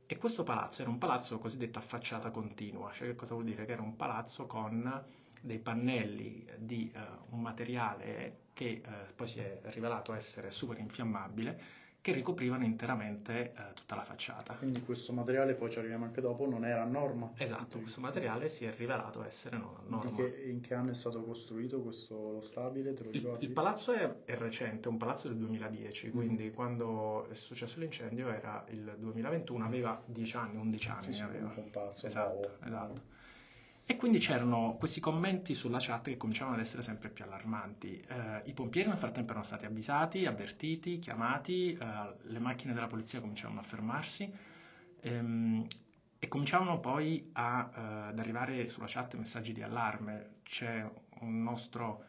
e 0.06 0.16
questo 0.18 0.44
palazzo 0.44 0.82
era 0.82 0.90
un 0.90 0.98
palazzo 0.98 1.38
cosiddetto 1.40 1.80
a 1.80 1.82
facciata 1.82 2.30
continua, 2.30 2.92
cioè 2.92 3.08
che 3.08 3.16
cosa 3.16 3.34
vuol 3.34 3.46
dire? 3.46 3.64
Che 3.64 3.72
era 3.72 3.82
un 3.82 3.96
palazzo 3.96 4.46
con 4.46 5.04
dei 5.40 5.58
pannelli 5.58 6.46
di 6.58 6.92
uh, 6.94 7.34
un 7.34 7.40
materiale 7.40 8.42
che 8.52 8.82
uh, 8.86 9.14
poi 9.16 9.26
si 9.26 9.40
è 9.40 9.60
rivelato 9.64 10.12
essere 10.14 10.52
super 10.52 10.78
infiammabile, 10.78 11.60
che 12.04 12.12
ricoprivano 12.12 12.64
interamente 12.64 13.54
eh, 13.56 13.72
tutta 13.72 13.94
la 13.94 14.04
facciata. 14.04 14.52
Quindi 14.56 14.82
questo 14.82 15.14
materiale, 15.14 15.54
poi 15.54 15.70
ci 15.70 15.78
arriviamo 15.78 16.04
anche 16.04 16.20
dopo, 16.20 16.46
non 16.46 16.66
era 16.66 16.82
a 16.82 16.84
norma? 16.84 17.32
Esatto, 17.38 17.78
questo 17.78 18.02
materiale 18.02 18.50
si 18.50 18.66
è 18.66 18.74
rivelato 18.76 19.24
essere 19.24 19.56
non 19.56 19.74
a 19.74 19.88
norma. 19.88 20.12
Che, 20.12 20.44
in 20.50 20.60
che 20.60 20.74
anno 20.74 20.90
è 20.90 20.94
stato 20.94 21.24
costruito 21.24 21.80
questo 21.80 22.32
lo 22.32 22.40
stabile? 22.42 22.92
Te 22.92 23.04
lo 23.04 23.10
il, 23.10 23.36
il, 23.38 23.50
palazzo 23.52 23.94
è, 23.94 24.16
è, 24.26 24.36
recente, 24.36 24.86
è 24.86 24.90
un 24.90 24.98
palazzo 24.98 25.28
del 25.28 25.38
2010, 25.38 26.08
mm. 26.08 26.10
quindi 26.10 26.50
quando 26.50 27.26
è 27.30 27.34
successo 27.34 27.80
l'incendio 27.80 28.28
era 28.28 28.62
il 28.68 28.96
2021, 28.98 29.64
aveva 29.64 30.02
10 30.04 30.36
anni, 30.36 30.56
11 30.58 30.88
anni. 30.90 31.12
Sì, 31.14 31.22
aveva. 31.22 31.54
un 31.56 31.70
palazzo 31.70 32.04
esatto, 32.04 32.34
nuovo. 32.34 32.66
esatto. 32.66 33.00
E 33.86 33.96
quindi 33.96 34.18
c'erano 34.18 34.76
questi 34.78 34.98
commenti 34.98 35.52
sulla 35.52 35.76
chat 35.78 36.04
che 36.04 36.16
cominciavano 36.16 36.56
ad 36.56 36.62
essere 36.62 36.80
sempre 36.80 37.10
più 37.10 37.24
allarmanti. 37.24 38.02
Eh, 38.08 38.42
I 38.46 38.52
pompieri 38.54 38.88
nel 38.88 38.96
frattempo 38.96 39.30
erano 39.30 39.44
stati 39.44 39.66
avvisati, 39.66 40.24
avvertiti, 40.24 40.98
chiamati, 40.98 41.74
eh, 41.74 42.14
le 42.22 42.38
macchine 42.38 42.72
della 42.72 42.86
polizia 42.86 43.20
cominciavano 43.20 43.60
a 43.60 43.62
fermarsi 43.62 44.32
ehm, 45.00 45.66
e 46.18 46.28
cominciavano 46.28 46.80
poi 46.80 47.28
a, 47.32 47.70
eh, 47.74 47.80
ad 48.08 48.18
arrivare 48.18 48.70
sulla 48.70 48.86
chat 48.88 49.16
messaggi 49.16 49.52
di 49.52 49.62
allarme. 49.62 50.36
C'è 50.44 50.90
un 51.20 51.42
nostro 51.42 52.04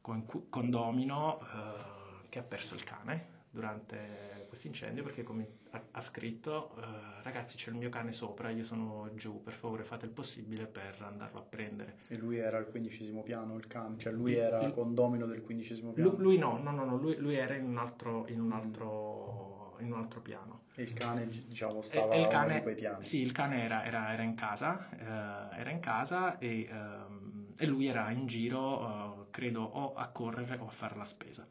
condomino 0.00 1.40
eh, 1.40 2.28
che 2.28 2.40
ha 2.40 2.42
perso 2.42 2.74
il 2.74 2.82
cane 2.82 3.33
durante 3.54 4.46
questo 4.48 4.66
incendio 4.66 5.04
perché 5.04 5.22
come 5.22 5.46
ha, 5.92 6.00
scritto 6.00 6.74
uh, 6.76 7.22
ragazzi 7.22 7.56
c'è 7.56 7.70
il 7.70 7.76
mio 7.76 7.88
cane 7.88 8.10
sopra, 8.10 8.50
io 8.50 8.64
sono 8.64 9.10
giù, 9.14 9.42
per 9.42 9.52
favore 9.52 9.84
fate 9.84 10.06
il 10.06 10.10
possibile 10.10 10.66
per 10.66 10.96
andarlo 11.00 11.38
a 11.38 11.42
prendere. 11.42 11.98
E 12.08 12.16
lui 12.16 12.38
era 12.38 12.58
al 12.58 12.68
quindicesimo 12.68 13.22
piano 13.22 13.54
il 13.56 13.66
cane, 13.68 13.96
cioè 13.98 14.12
lui 14.12 14.34
era 14.34 14.60
il, 14.60 14.72
condomino 14.72 15.26
del 15.26 15.42
quindicesimo 15.42 15.92
piano? 15.92 16.10
Lui, 16.10 16.22
lui 16.22 16.38
no, 16.38 16.58
no, 16.58 16.72
no, 16.72 16.84
no 16.84 16.96
lui, 16.96 17.16
lui, 17.16 17.36
era 17.36 17.54
in 17.54 17.64
un 17.64 17.78
altro, 17.78 18.26
in 18.28 18.40
un 18.40 18.52
altro, 18.52 19.76
in 19.80 19.92
un 19.92 19.98
altro 19.98 20.20
piano. 20.20 20.62
E 20.74 20.82
il 20.82 20.92
cane 20.92 21.28
diciamo 21.28 21.80
stava 21.80 22.14
e, 22.14 22.20
il 22.20 22.26
cane, 22.26 22.56
in 22.56 22.62
quei 22.62 22.74
piani? 22.74 23.02
Sì, 23.04 23.22
il 23.22 23.30
cane 23.30 23.62
era, 23.62 23.84
era, 23.84 24.12
era 24.12 24.22
in 24.22 24.34
casa, 24.34 24.88
uh, 24.90 25.54
era 25.54 25.70
in 25.70 25.78
casa 25.78 26.38
e, 26.38 26.68
um, 26.72 27.52
e, 27.56 27.66
lui 27.66 27.86
era 27.86 28.10
in 28.10 28.26
giro, 28.26 28.80
uh, 28.80 29.26
credo, 29.30 29.62
o 29.62 29.94
a 29.94 30.08
correre 30.08 30.56
o 30.56 30.66
a 30.66 30.70
fare 30.70 30.96
la 30.96 31.04
spesa. 31.04 31.46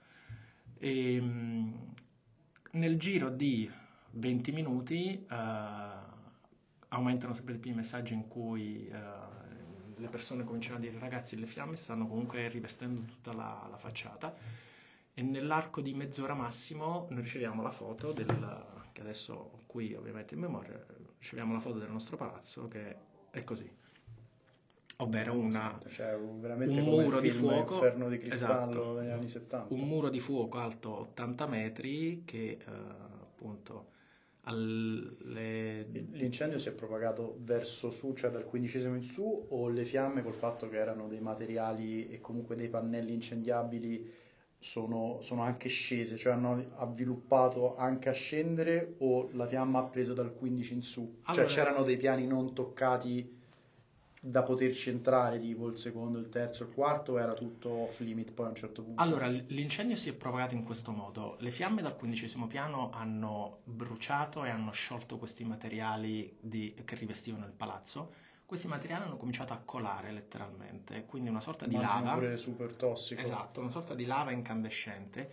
E, 0.84 1.16
ehm, 1.16 1.94
nel 2.72 3.00
giro 3.00 3.30
di 3.30 3.72
20 4.12 4.52
minuti 4.52 5.25
uh, 5.30 5.36
aumentano 6.90 7.34
sempre 7.34 7.54
di 7.54 7.60
più 7.60 7.72
i 7.72 7.74
messaggi 7.74 8.13
in 8.13 8.28
cui 8.28 8.92
uh, 8.92 10.00
le 10.02 10.08
persone 10.10 10.44
cominciano 10.44 10.75
a 10.75 10.80
dire 10.82 11.00
ragazzi 11.00 11.40
le 11.40 11.46
fiamme 11.46 11.78
stanno 11.78 12.06
comunque 12.06 12.50
rivestendo 12.50 13.04
tutta 13.04 13.32
la, 13.32 13.66
la 13.70 13.78
facciata. 13.78 14.36
E 15.13 15.22
nell'arco 15.22 15.80
di 15.80 15.94
mezz'ora 15.94 16.34
massimo 16.34 17.08
noi 17.12 17.22
riceviamo 17.22 17.62
la 17.62 17.72
foto 17.72 18.12
del, 18.12 18.66
che 18.92 19.00
adesso 19.00 19.62
qui 19.68 19.94
ovviamente 19.94 20.34
in 20.34 20.42
memoria 20.42 20.86
riceviamo 21.18 21.54
la 21.54 21.62
foto 21.62 21.80
del 21.80 21.92
nostro 21.92 22.18
palazzo 22.18 22.68
che 22.68 22.98
è 23.30 23.44
così 23.46 23.72
ovvero 24.98 25.38
una, 25.38 25.80
cioè, 25.90 26.14
un 26.14 26.40
muro 26.84 27.20
di 27.20 27.32
fuoco. 27.32 27.76
Inferno 27.76 28.10
di 28.10 28.18
cristallo 28.18 28.70
esatto, 28.70 29.00
negli 29.00 29.12
anni 29.12 29.28
70 29.28 29.74
un 29.74 29.80
muro 29.82 30.10
di 30.10 30.20
fuoco 30.20 30.60
alto 30.60 31.00
80 31.00 31.48
metri 31.48 32.24
che 32.26 32.58
eh, 32.60 32.62
appunto 32.66 33.92
alle... 34.44 35.86
l'incendio 36.12 36.60
si 36.60 36.70
è 36.70 36.74
propagato 36.74 37.38
verso 37.40 37.90
su 37.90 38.14
cioè 38.14 38.30
dal 38.30 38.46
quindicesimo 38.46 38.96
in 38.96 39.02
su 39.02 39.46
o 39.50 39.70
le 39.70 39.86
fiamme 39.86 40.22
col 40.22 40.34
fatto 40.34 40.70
che 40.70 40.78
erano 40.78 41.08
dei 41.08 41.22
materiali 41.22 42.10
e 42.10 42.20
comunque 42.20 42.56
dei 42.56 42.68
pannelli 42.68 43.14
incendiabili 43.14 44.22
sono, 44.60 45.18
sono 45.22 45.42
anche 45.44 45.70
scese 45.70 46.18
cioè 46.18 46.34
hanno 46.34 46.72
avviluppato 46.76 47.76
anche 47.76 48.10
a 48.10 48.14
scendere 48.14 48.96
o 49.00 49.30
la 49.34 49.48
fiamma 49.48 49.80
ha 49.80 49.84
preso 49.84 50.14
dal 50.14 50.34
15 50.34 50.74
in 50.74 50.82
su? 50.82 51.02
Cioè, 51.02 51.20
allora, 51.24 51.48
cioè 51.48 51.56
c'erano 51.56 51.84
dei 51.84 51.98
piani 51.98 52.28
non 52.28 52.54
toccati 52.54 53.42
da 54.25 54.42
poterci 54.42 54.89
entrare, 54.89 55.38
tipo 55.38 55.68
il 55.68 55.77
secondo, 55.77 56.18
il 56.18 56.30
terzo, 56.30 56.63
il 56.63 56.72
quarto, 56.72 57.18
era 57.18 57.34
tutto 57.34 57.70
off 57.70 58.00
limit 58.00 58.32
poi 58.32 58.46
a 58.46 58.50
un 58.50 58.56
certo 58.56 58.82
punto? 58.82 59.01
Allora, 59.01 59.27
l'incendio 59.27 59.98
si 59.98 60.08
è 60.08 60.13
propagato 60.13 60.56
in 60.56 60.63
questo 60.63 60.92
modo. 60.92 61.36
Le 61.39 61.51
fiamme 61.51 61.82
dal 61.82 61.98
quindicesimo 61.98 62.48
piano 62.48 62.89
hanno 62.94 63.60
bruciato 63.65 64.46
e 64.46 64.50
hanno 64.50 64.72
sciolto 64.72 65.18
questi 65.18 65.44
materiali 65.44 66.38
di, 66.39 66.74
che 66.86 66.96
rivestivano 66.96 67.46
il 67.46 67.51
palazzo. 67.51 68.13
Questi 68.46 68.65
materiali 68.68 69.03
hanno 69.03 69.18
cominciato 69.18 69.51
a 69.51 69.58
colare 69.58 70.13
letteralmente, 70.13 71.03
quindi 71.06 71.27
una 71.27 71.42
sorta 71.42 71.65
di 71.65 71.74
Immagino 71.74 72.06
lava. 72.06 72.13
pure 72.13 72.38
super 72.38 72.74
tossico. 72.75 73.20
Esatto, 73.22 73.60
una 73.60 73.72
sorta 73.72 73.94
di 73.94 74.06
lava 74.06 74.32
incandescente 74.32 75.32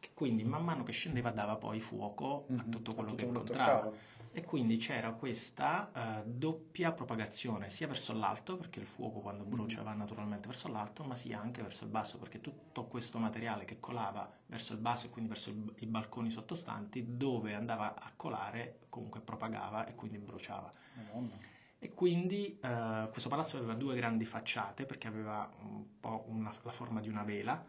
che 0.00 0.10
quindi 0.14 0.42
man 0.42 0.64
mano 0.64 0.82
che 0.82 0.90
scendeva 0.90 1.30
dava 1.30 1.54
poi 1.54 1.78
fuoco 1.78 2.46
mm-hmm, 2.50 2.58
a 2.58 2.64
tutto 2.68 2.92
quello 2.92 3.10
a 3.10 3.12
tutto 3.12 3.22
che 3.22 3.28
incontrava 3.28 3.92
e 4.34 4.42
quindi 4.44 4.78
c'era 4.78 5.12
questa 5.12 5.90
uh, 5.94 6.22
doppia 6.24 6.90
propagazione 6.92 7.68
sia 7.68 7.86
verso 7.86 8.14
l'alto 8.14 8.56
perché 8.56 8.80
il 8.80 8.86
fuoco 8.86 9.20
quando 9.20 9.44
brucia 9.44 9.82
va 9.82 9.92
naturalmente 9.92 10.48
verso 10.48 10.68
l'alto 10.68 11.04
ma 11.04 11.16
sia 11.16 11.38
anche 11.38 11.60
verso 11.60 11.84
il 11.84 11.90
basso 11.90 12.16
perché 12.16 12.40
tutto 12.40 12.86
questo 12.86 13.18
materiale 13.18 13.66
che 13.66 13.78
colava 13.78 14.30
verso 14.46 14.72
il 14.72 14.78
basso 14.78 15.06
e 15.06 15.10
quindi 15.10 15.28
verso 15.28 15.50
il, 15.50 15.74
i 15.80 15.86
balconi 15.86 16.30
sottostanti 16.30 17.16
dove 17.18 17.52
andava 17.52 17.94
a 17.94 18.10
colare 18.16 18.80
comunque 18.88 19.20
propagava 19.20 19.86
e 19.86 19.94
quindi 19.94 20.16
bruciava 20.16 20.72
Madonna. 20.94 21.36
e 21.78 21.92
quindi 21.92 22.58
uh, 22.62 23.10
questo 23.10 23.28
palazzo 23.28 23.58
aveva 23.58 23.74
due 23.74 23.94
grandi 23.94 24.24
facciate 24.24 24.86
perché 24.86 25.08
aveva 25.08 25.46
un 25.60 26.00
po' 26.00 26.24
una, 26.28 26.50
la 26.62 26.72
forma 26.72 27.02
di 27.02 27.10
una 27.10 27.22
vela 27.22 27.62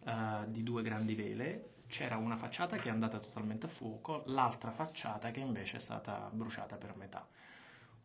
uh, 0.00 0.44
di 0.46 0.62
due 0.62 0.82
grandi 0.82 1.14
vele 1.14 1.71
c'era 1.92 2.16
una 2.16 2.38
facciata 2.38 2.78
che 2.78 2.88
è 2.88 2.90
andata 2.90 3.18
totalmente 3.18 3.66
a 3.66 3.68
fuoco, 3.68 4.22
l'altra 4.28 4.70
facciata 4.70 5.30
che 5.30 5.40
invece 5.40 5.76
è 5.76 5.78
stata 5.78 6.30
bruciata 6.32 6.76
per 6.76 6.96
metà. 6.96 7.28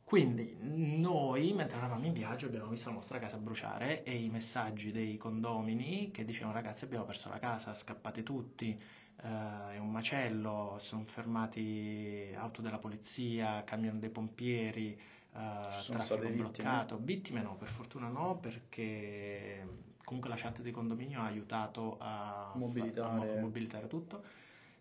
Quindi 0.04 0.58
noi, 0.60 1.54
mentre 1.54 1.78
eravamo 1.78 2.06
in 2.06 2.12
viaggio, 2.12 2.48
abbiamo 2.48 2.68
visto 2.68 2.90
la 2.90 2.96
nostra 2.96 3.18
casa 3.18 3.38
bruciare 3.38 4.04
e 4.04 4.18
i 4.18 4.30
messaggi 4.30 4.92
dei 4.92 5.16
condomini 5.16 6.12
che 6.12 6.26
dicevano 6.26 6.52
ragazzi 6.52 6.84
abbiamo 6.84 7.06
perso 7.06 7.30
la 7.30 7.40
casa, 7.40 7.74
scappate 7.76 8.24
tutti, 8.24 8.78
eh, 9.24 9.76
è 9.76 9.78
un 9.78 9.90
macello, 9.90 10.78
sono 10.82 11.06
fermati 11.06 12.34
auto 12.36 12.62
della 12.62 12.80
polizia, 12.80 13.64
camion 13.64 14.00
dei 14.00 14.10
pompieri, 14.10 15.00
eh, 15.34 15.84
traffico 15.88 16.28
bloccato. 16.28 16.98
Vittime 17.00 17.42
no, 17.42 17.56
per 17.56 17.70
fortuna 17.70 18.10
no, 18.10 18.38
perché 18.38 19.66
comunque 20.08 20.30
la 20.30 20.38
chat 20.38 20.62
di 20.62 20.72
condominio 20.72 21.20
ha 21.20 21.26
aiutato 21.26 21.98
a 22.00 22.54
mobilitare. 22.56 23.38
a 23.38 23.42
mobilitare 23.42 23.88
tutto 23.88 24.24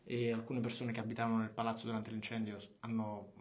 e 0.05 0.31
alcune 0.31 0.61
persone 0.61 0.93
che 0.93 1.01
abitavano 1.01 1.39
nel 1.39 1.51
palazzo 1.51 1.87
durante 1.87 2.13
l'incendio 2.13 2.57
hanno 2.81 3.33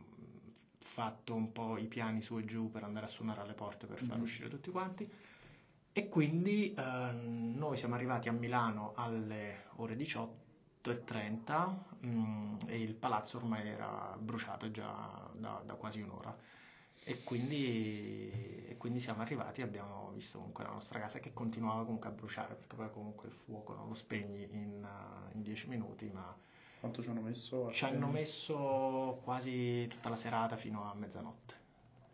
fatto 0.79 1.35
un 1.35 1.51
po' 1.51 1.77
i 1.77 1.85
piani 1.85 2.23
su 2.23 2.39
e 2.39 2.45
giù 2.45 2.71
per 2.71 2.83
andare 2.83 3.05
a 3.05 3.07
suonare 3.07 3.41
alle 3.41 3.53
porte 3.53 3.85
per 3.85 3.99
far 3.99 4.15
mm-hmm. 4.15 4.21
uscire 4.23 4.49
tutti 4.49 4.71
quanti 4.71 5.07
e 5.93 6.09
quindi 6.09 6.73
eh, 6.73 7.11
noi 7.11 7.77
siamo 7.77 7.93
arrivati 7.93 8.29
a 8.29 8.31
Milano 8.31 8.93
alle 8.95 9.65
ore 9.75 9.95
18.30 9.95 11.75
mh, 11.99 12.07
mm, 12.07 12.55
e 12.65 12.81
il 12.81 12.95
palazzo 12.95 13.37
ormai 13.37 13.67
era 13.67 14.17
bruciato 14.17 14.71
già 14.71 15.29
da, 15.33 15.61
da 15.63 15.75
quasi 15.75 16.01
un'ora 16.01 16.35
e 17.07 17.23
quindi, 17.23 18.31
e 18.67 18.75
quindi, 18.77 18.99
siamo 18.99 19.21
arrivati 19.21 19.61
e 19.61 19.63
abbiamo 19.63 20.09
visto 20.11 20.39
comunque 20.39 20.63
la 20.63 20.71
nostra 20.71 20.99
casa 20.99 21.19
che 21.19 21.33
continuava 21.33 21.83
comunque 21.83 22.09
a 22.09 22.11
bruciare 22.11 22.55
perché 22.55 22.75
poi 22.75 22.89
comunque 22.91 23.27
il 23.27 23.35
fuoco 23.35 23.75
non 23.75 23.87
lo 23.87 23.93
spegni 23.93 24.41
in, 24.51 24.87
in 25.33 25.41
dieci 25.43 25.67
minuti 25.67 26.09
ma 26.11 26.35
quanto 26.79 27.03
ci 27.03 27.09
hanno 27.09 27.21
messo? 27.21 27.71
ci 27.71 27.85
hanno 27.85 28.07
messo 28.07 29.19
quasi 29.23 29.85
tutta 29.87 30.09
la 30.09 30.15
serata 30.15 30.57
fino 30.57 30.89
a 30.89 30.95
mezzanotte 30.95 31.53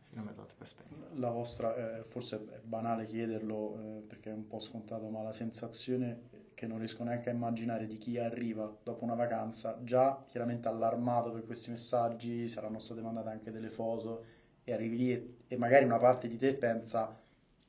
fino 0.09 0.23
a 0.23 0.25
mezzanotte 0.25 0.55
per 0.57 0.67
spegnere 0.67 1.07
la 1.13 1.29
vostra 1.29 1.73
eh, 1.99 2.03
forse 2.03 2.45
è 2.51 2.59
banale 2.61 3.05
chiederlo 3.05 3.77
eh, 3.77 4.01
perché 4.01 4.29
è 4.29 4.33
un 4.33 4.45
po' 4.45 4.59
scontato 4.59 5.07
ma 5.07 5.21
la 5.21 5.31
sensazione 5.31 6.29
che 6.53 6.67
non 6.67 6.79
riesco 6.79 7.05
neanche 7.05 7.29
a 7.29 7.33
immaginare 7.33 7.87
di 7.87 7.97
chi 7.97 8.17
arriva 8.17 8.69
dopo 8.83 9.05
una 9.05 9.15
vacanza 9.15 9.79
già 9.83 10.21
chiaramente 10.27 10.67
allarmato 10.67 11.31
per 11.31 11.45
questi 11.45 11.69
messaggi 11.69 12.49
saranno 12.49 12.79
state 12.79 12.99
mandate 12.99 13.29
anche 13.29 13.51
delle 13.51 13.69
foto 13.69 14.39
e 14.71 14.73
arrivi 14.73 14.97
lì 14.97 15.11
e, 15.11 15.35
e 15.47 15.57
magari 15.57 15.85
una 15.85 15.99
parte 15.99 16.27
di 16.27 16.37
te 16.37 16.53
pensa 16.53 17.17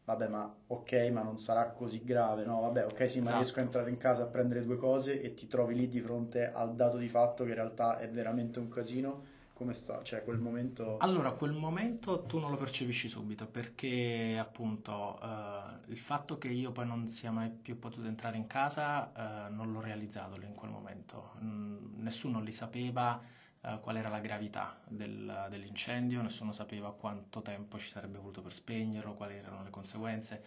vabbè 0.05 0.29
ma 0.29 0.53
ok 0.67 1.11
ma 1.13 1.23
non 1.23 1.39
sarà 1.39 1.71
così 1.71 2.03
grave 2.03 2.45
no 2.45 2.61
vabbè 2.61 2.87
ok 2.87 3.09
sì 3.09 3.19
ma 3.19 3.25
esatto. 3.25 3.37
riesco 3.37 3.59
a 3.59 3.63
entrare 3.63 3.91
in 3.91 3.99
casa 3.99 4.23
a 4.25 4.27
prendere 4.27 4.65
due 4.65 4.77
cose 4.77 5.21
e 5.21 5.35
ti 5.35 5.47
trovi 5.47 5.75
lì 5.75 5.89
di 5.89 6.01
fronte 6.01 6.51
al 6.51 6.75
dato 6.75 6.97
di 6.97 7.09
fatto 7.09 7.45
che 7.45 7.51
in 7.51 7.57
realtà 7.57 7.99
è 7.99 8.09
veramente 8.09 8.59
un 8.59 8.69
casino 8.69 9.41
come 9.55 9.75
sta? 9.75 10.03
Cioè 10.03 10.25
quel 10.25 10.39
momento... 10.39 10.97
Allora, 10.99 11.31
quel 11.33 11.53
momento 11.53 12.23
tu 12.23 12.39
non 12.39 12.51
lo 12.51 12.57
percepisci 12.57 13.09
subito 13.09 13.47
perché 13.47 14.37
appunto 14.37 15.21
eh, 15.23 15.91
il 15.93 15.99
fatto 15.99 16.37
che 16.39 16.49
io 16.49 16.73
poi 16.73 16.87
non 16.87 17.07
sia 17.07 17.31
mai 17.31 17.51
più 17.51 17.79
potuto 17.79 18.09
entrare 18.09 18.37
in 18.37 18.49
casa 18.49 19.47
eh, 19.47 19.51
non 19.51 19.71
l'ho 19.71 19.81
realizzato 19.81 20.37
lì 20.37 20.47
in 20.47 20.55
quel 20.55 20.71
momento. 20.71 21.35
Mm, 21.43 22.03
nessuno 22.03 22.41
li 22.41 22.51
sapeva, 22.51 23.23
eh, 23.63 23.79
qual 23.81 23.97
era 23.97 24.09
la 24.09 24.21
gravità 24.21 24.81
del, 24.89 25.47
dell'incendio, 25.49 26.23
nessuno 26.23 26.53
sapeva 26.53 26.93
quanto 26.93 27.43
tempo 27.43 27.79
ci 27.79 27.89
sarebbe 27.89 28.19
voluto 28.19 28.43
per 28.43 28.53
spegnerlo, 28.53 29.15
quali 29.15 29.37
erano 29.37 29.63
le 29.63 29.71
conseguenze, 29.71 30.43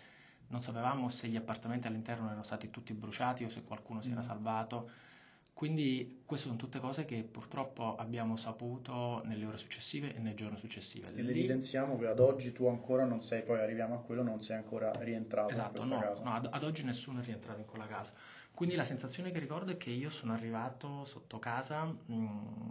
non 0.47 0.61
sapevamo 0.61 1.09
se 1.09 1.27
gli 1.27 1.35
appartamenti 1.35 1.87
all'interno 1.87 2.27
erano 2.27 2.43
stati 2.43 2.69
tutti 2.69 2.93
bruciati 2.93 3.43
o 3.43 3.49
se 3.49 3.63
qualcuno 3.63 4.01
si 4.01 4.11
era 4.11 4.21
mm. 4.21 4.25
salvato. 4.25 4.89
Quindi 5.53 6.23
queste 6.25 6.47
sono 6.47 6.59
tutte 6.59 6.79
cose 6.79 7.05
che 7.05 7.23
purtroppo 7.23 7.95
abbiamo 7.95 8.35
saputo 8.35 9.21
nelle 9.23 9.45
ore 9.45 9.55
successive 9.55 10.13
e 10.13 10.19
nei 10.19 10.35
giorni 10.35 10.57
successivi. 10.57 11.07
E 11.07 11.17
evidenziamo 11.17 11.97
che 11.97 12.07
ad 12.07 12.19
oggi 12.19 12.51
tu 12.51 12.67
ancora 12.67 13.05
non 13.05 13.21
sei, 13.21 13.41
poi 13.41 13.59
arriviamo 13.59 13.95
a 13.95 13.99
quello, 13.99 14.21
non 14.21 14.41
sei 14.41 14.57
ancora 14.57 14.91
rientrato 14.99 15.53
esatto, 15.53 15.81
in 15.81 15.87
questa 15.87 15.95
no, 15.95 16.01
casa. 16.01 16.23
No, 16.25 16.33
ad, 16.33 16.49
ad, 16.51 16.63
oggi 16.63 16.83
nessuno 16.83 17.21
è 17.21 17.23
rientrato 17.23 17.59
in 17.59 17.65
quella 17.65 17.87
casa. 17.87 18.11
Quindi 18.53 18.75
la 18.75 18.83
sensazione 18.83 19.31
che 19.31 19.39
ricordo 19.39 19.71
è 19.71 19.77
che 19.77 19.91
io 19.91 20.09
sono 20.09 20.33
arrivato 20.33 21.05
sotto 21.05 21.39
casa 21.39 21.85
mh, 21.85 22.13
mm, 22.13 22.69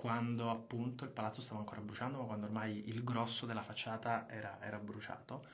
quando 0.00 0.48
appunto 0.48 1.04
il 1.04 1.10
palazzo 1.10 1.42
stava 1.42 1.60
ancora 1.60 1.82
bruciando, 1.82 2.16
ma 2.16 2.24
quando 2.24 2.46
ormai 2.46 2.88
il 2.88 3.04
grosso 3.04 3.44
della 3.44 3.62
facciata 3.62 4.26
era, 4.30 4.58
era 4.62 4.78
bruciato 4.78 5.46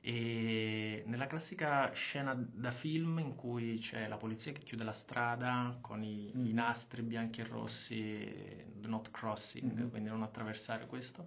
e 0.00 1.02
nella 1.06 1.26
classica 1.26 1.90
scena 1.90 2.32
da 2.32 2.70
film 2.70 3.18
in 3.18 3.34
cui 3.34 3.78
c'è 3.80 4.06
la 4.06 4.16
polizia 4.16 4.52
che 4.52 4.60
chiude 4.62 4.84
la 4.84 4.92
strada 4.92 5.76
con 5.80 6.04
i, 6.04 6.32
mm. 6.32 6.46
i 6.46 6.52
nastri 6.52 7.02
bianchi 7.02 7.40
e 7.40 7.44
rossi, 7.44 8.64
not 8.82 9.10
crossing, 9.10 9.72
mm-hmm. 9.72 9.88
quindi 9.88 10.10
non 10.10 10.22
attraversare 10.22 10.86
questo, 10.86 11.26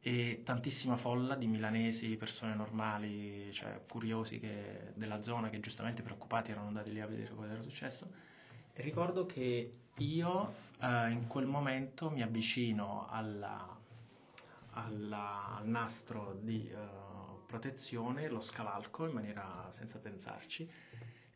e 0.00 0.42
tantissima 0.44 0.98
folla 0.98 1.34
di 1.34 1.46
milanesi, 1.46 2.14
persone 2.18 2.54
normali, 2.54 3.50
cioè 3.54 3.80
curiosi 3.88 4.38
che, 4.38 4.92
della 4.94 5.22
zona 5.22 5.48
che 5.48 5.60
giustamente 5.60 6.02
preoccupati 6.02 6.50
erano 6.50 6.66
andati 6.66 6.92
lì 6.92 7.00
a 7.00 7.06
vedere 7.06 7.34
cosa 7.34 7.52
era 7.52 7.62
successo. 7.62 8.12
E 8.74 8.82
ricordo 8.82 9.24
che 9.24 9.83
io 9.98 10.54
eh, 10.80 11.10
in 11.10 11.26
quel 11.26 11.46
momento 11.46 12.10
mi 12.10 12.22
avvicino 12.22 13.06
alla, 13.08 13.78
alla, 14.70 15.56
al 15.56 15.66
nastro 15.66 16.38
di... 16.40 16.72
Uh, 16.72 17.04
protezione, 17.54 18.28
lo 18.28 18.40
scavalco 18.40 19.06
in 19.06 19.12
maniera 19.12 19.68
senza 19.70 20.00
pensarci 20.00 20.68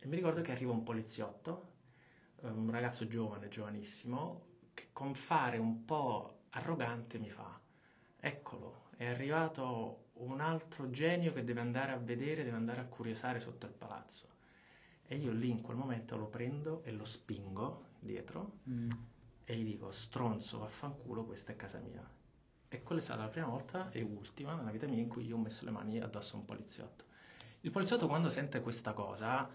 e 0.00 0.06
mi 0.08 0.16
ricordo 0.16 0.40
che 0.40 0.50
arriva 0.50 0.72
un 0.72 0.82
poliziotto, 0.82 1.74
eh, 2.42 2.48
un 2.48 2.70
ragazzo 2.72 3.06
giovane, 3.06 3.48
giovanissimo, 3.48 4.46
che 4.74 4.88
con 4.92 5.14
fare 5.14 5.58
un 5.58 5.84
po' 5.84 6.40
arrogante 6.50 7.18
mi 7.18 7.30
fa, 7.30 7.60
eccolo, 8.18 8.86
è 8.96 9.06
arrivato 9.06 10.06
un 10.14 10.40
altro 10.40 10.90
genio 10.90 11.32
che 11.32 11.44
deve 11.44 11.60
andare 11.60 11.92
a 11.92 11.98
vedere, 11.98 12.42
deve 12.42 12.56
andare 12.56 12.80
a 12.80 12.86
curiosare 12.86 13.38
sotto 13.38 13.66
il 13.66 13.72
palazzo. 13.72 14.26
E 15.06 15.16
io 15.16 15.30
lì 15.30 15.50
in 15.50 15.60
quel 15.60 15.76
momento 15.76 16.16
lo 16.16 16.26
prendo 16.26 16.82
e 16.82 16.90
lo 16.90 17.04
spingo 17.04 17.86
dietro 17.98 18.58
mm. 18.68 18.90
e 19.44 19.56
gli 19.56 19.64
dico 19.64 19.90
stronzo, 19.90 20.58
vaffanculo, 20.58 21.24
questa 21.24 21.52
è 21.52 21.56
casa 21.56 21.78
mia. 21.78 22.06
E 22.70 22.82
quella 22.82 23.00
è 23.00 23.04
stata 23.04 23.22
la 23.22 23.28
prima 23.28 23.46
volta 23.46 23.90
e 23.90 24.02
ultima 24.02 24.54
nella 24.54 24.70
vita 24.70 24.86
mia 24.86 25.00
in 25.00 25.08
cui 25.08 25.26
io 25.26 25.36
ho 25.36 25.40
messo 25.40 25.64
le 25.64 25.70
mani 25.70 26.00
addosso 26.00 26.36
a 26.36 26.38
un 26.40 26.44
poliziotto. 26.44 27.04
Il 27.60 27.70
poliziotto 27.70 28.06
quando 28.06 28.30
sente 28.30 28.60
questa 28.60 28.92
cosa 28.92 29.48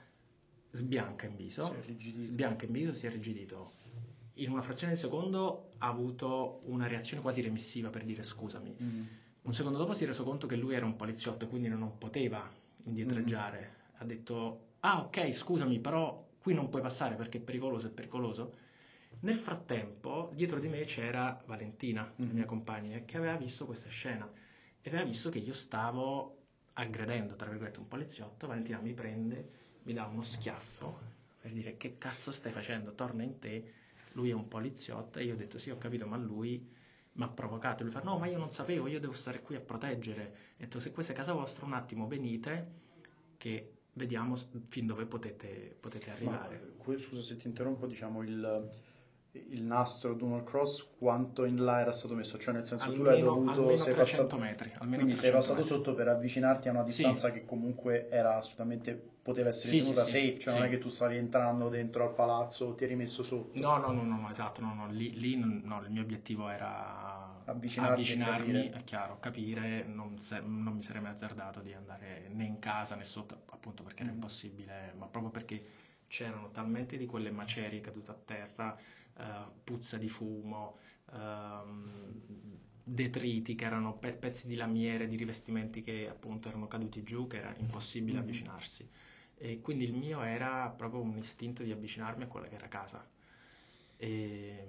sbianca 0.72 1.28
in 1.28 1.36
viso, 1.36 1.76
sbianca 2.18 2.66
in 2.66 2.72
viso, 2.72 2.94
si 2.94 3.06
è 3.06 3.10
rigidito. 3.10 3.74
In 4.38 4.52
una 4.52 4.62
frazione 4.62 4.94
di 4.94 5.00
secondo 5.00 5.70
ha 5.78 5.88
avuto 5.88 6.62
una 6.66 6.88
reazione 6.88 7.22
quasi 7.22 7.42
remissiva 7.42 7.90
per 7.90 8.04
dire 8.04 8.24
scusami. 8.24 8.76
Mm. 8.82 9.04
Un 9.44 9.54
secondo 9.54 9.78
dopo 9.78 9.94
si 9.94 10.04
è 10.04 10.08
reso 10.08 10.24
conto 10.24 10.48
che 10.48 10.56
lui 10.56 10.74
era 10.74 10.86
un 10.86 10.96
poliziotto 10.96 11.48
quindi 11.48 11.70
non 11.70 11.98
poteva 11.98 12.50
indietreggiare. 12.86 13.60
Mm. 13.60 13.96
Ha 13.98 14.06
detto, 14.06 14.68
ah 14.80 15.02
ok 15.02 15.32
scusami 15.32 15.80
però 15.80 16.28
qui 16.44 16.54
non 16.54 16.70
puoi 16.70 16.84
passare 16.84 17.16
perché 17.16 17.40
è 17.40 17.42
pericoloso, 17.42 17.88
è 17.88 17.90
pericoloso 17.90 18.54
nel 19.22 19.38
frattempo, 19.38 20.30
dietro 20.34 20.60
di 20.60 20.68
me 20.68 20.84
c'era 20.84 21.42
Valentina, 21.46 22.04
mm-hmm. 22.04 22.28
la 22.28 22.34
mia 22.34 22.46
compagna, 22.46 23.00
che 23.00 23.18
aveva 23.18 23.36
visto 23.36 23.66
questa 23.66 23.90
scena 23.90 24.30
e 24.82 24.90
aveva 24.90 25.06
visto 25.06 25.30
che 25.30 25.40
io 25.40 25.54
stavo 25.54 26.40
aggredendo, 26.74 27.36
tra 27.36 27.50
virgolette, 27.50 27.80
un 27.80 27.88
poliziotto. 27.88 28.48
Valentina 28.48 28.80
mi 28.80 28.94
prende, 28.94 29.50
mi 29.84 29.94
dà 29.94 30.06
uno 30.06 30.24
schiaffo 30.24 31.12
per 31.40 31.52
dire 31.52 31.78
che 31.78 31.98
cazzo 31.98 32.32
stai 32.32 32.52
facendo, 32.52 32.94
torna 32.94 33.24
in 33.24 33.40
te. 33.40 33.74
Lui 34.14 34.30
è 34.30 34.34
un 34.34 34.48
poliziotto 34.48 35.20
e 35.20 35.24
io 35.24 35.34
ho 35.34 35.38
detto 35.38 35.58
sì, 35.58 35.70
ho 35.70 35.78
capito, 35.78 36.06
ma 36.06 36.18
lui 36.18 36.70
mi 37.14 37.24
ha 37.24 37.30
provocato. 37.30 37.84
Lui 37.84 37.92
fa 37.92 38.02
no, 38.02 38.18
ma 38.18 38.28
io 38.28 38.38
non 38.38 38.52
sapevo, 38.52 38.88
io 38.88 39.00
devo 39.00 39.14
stare 39.14 39.42
qui 39.42 39.56
a 39.56 39.62
proteggere. 39.62 40.26
Ho 40.26 40.58
detto 40.58 40.80
se 40.80 40.92
questa 40.92 41.14
è 41.14 41.16
casa 41.16 41.34
vostra, 41.34 41.66
un 41.66 41.74
attimo 41.74 42.08
venite 42.08 42.82
che 43.38 43.72
vediamo 43.94 44.36
fin 44.68 44.86
dove 44.86 45.06
potete, 45.06 45.76
potete 45.80 46.12
arrivare. 46.12 46.74
Ma, 46.84 46.98
scusa 46.98 47.22
se 47.22 47.38
ti 47.38 47.48
interrompo, 47.48 47.86
diciamo 47.88 48.22
il 48.22 48.72
il 49.34 49.64
nastro 49.64 50.14
Dumal 50.14 50.44
Cross 50.44 50.90
quanto 51.00 51.46
in 51.46 51.64
là 51.64 51.80
era 51.80 51.92
stato 51.92 52.14
messo, 52.14 52.38
cioè 52.38 52.54
nel 52.54 52.66
senso 52.66 52.86
almeno, 52.86 53.04
tu 53.04 53.10
l'hai 53.10 53.56
dovuto 53.56 53.78
sei 53.78 53.94
passato, 53.96 54.38
metri, 54.38 54.72
quindi 54.78 55.16
sei 55.16 55.32
passato 55.32 55.56
metri. 55.56 55.70
sotto 55.70 55.94
per 55.96 56.08
avvicinarti 56.08 56.68
a 56.68 56.72
una 56.72 56.84
distanza 56.84 57.28
sì. 57.28 57.34
che 57.34 57.46
comunque 57.46 58.10
era 58.10 58.38
assolutamente 58.38 59.12
poteva 59.24 59.50
essere 59.50 59.70
sì, 59.70 59.80
tenuta 59.80 60.04
sì, 60.04 60.12
safe, 60.12 60.40
cioè 60.40 60.54
non 60.54 60.64
è 60.66 60.70
che 60.70 60.78
tu 60.78 60.90
stavi 60.90 61.18
entrando 61.18 61.70
dentro 61.70 62.04
al 62.04 62.14
palazzo 62.14 62.66
o 62.66 62.76
ti 62.76 62.84
eri 62.84 62.96
messo 62.96 63.24
sotto. 63.24 63.60
No, 63.60 63.78
no, 63.78 63.92
no, 63.92 64.04
no, 64.04 64.30
esatto, 64.30 64.62
no, 64.62 64.74
no, 64.76 64.88
lì, 64.92 65.18
lì 65.18 65.36
no, 65.36 65.82
il 65.84 65.92
mio 65.92 66.02
obiettivo 66.04 66.50
era 66.50 67.23
avvicinarmi, 67.46 68.70
è 68.70 68.84
chiaro, 68.84 69.20
capire, 69.20 69.84
non, 69.84 70.20
se, 70.20 70.40
non, 70.42 70.76
mi 70.76 70.82
sarei 70.82 71.02
mai 71.02 71.12
azzardato 71.12 71.62
di 71.62 71.74
andare 71.74 72.28
né 72.30 72.46
in 72.46 72.60
casa 72.60 72.96
né 72.96 73.06
sotto, 73.06 73.44
appunto 73.50 73.84
perché 73.84 74.04
mm. 74.04 74.06
era 74.08 74.16
impossibile, 74.16 74.94
ma 74.98 75.08
proprio 75.08 75.32
perché 75.32 75.66
c'erano 76.08 76.52
talmente 76.52 76.98
di 76.98 77.06
quelle 77.06 77.32
macerie 77.32 77.82
cadute 77.82 78.12
a 78.12 78.18
terra 78.26 78.78
uh, 79.18 79.24
puzza 79.64 79.98
di 79.98 80.10
fumo, 80.10 80.78
uh, 81.12 81.18
detriti 82.84 83.56
che 83.56 83.66
erano 83.66 83.94
pe- 83.98 84.14
pezzi 84.14 84.48
di 84.48 84.56
lamiere, 84.56 85.08
di 85.08 85.16
rivestimenti 85.16 85.82
che 85.82 86.08
appunto 86.10 86.50
erano 86.50 86.68
caduti 86.68 87.04
giù, 87.04 87.28
che 87.28 87.38
era 87.38 87.54
impossibile 87.58 88.14
mm-hmm. 88.14 88.22
avvicinarsi. 88.22 88.90
E 89.36 89.62
quindi 89.62 89.86
il 89.86 89.94
mio 89.94 90.22
era 90.22 90.70
proprio 90.70 91.02
un 91.02 91.18
istinto 91.18 91.64
di 91.64 91.72
avvicinarmi 91.72 92.24
a 92.24 92.28
quella 92.28 92.48
che 92.48 92.56
era 92.56 92.68
casa. 92.68 93.06
E 94.04 94.68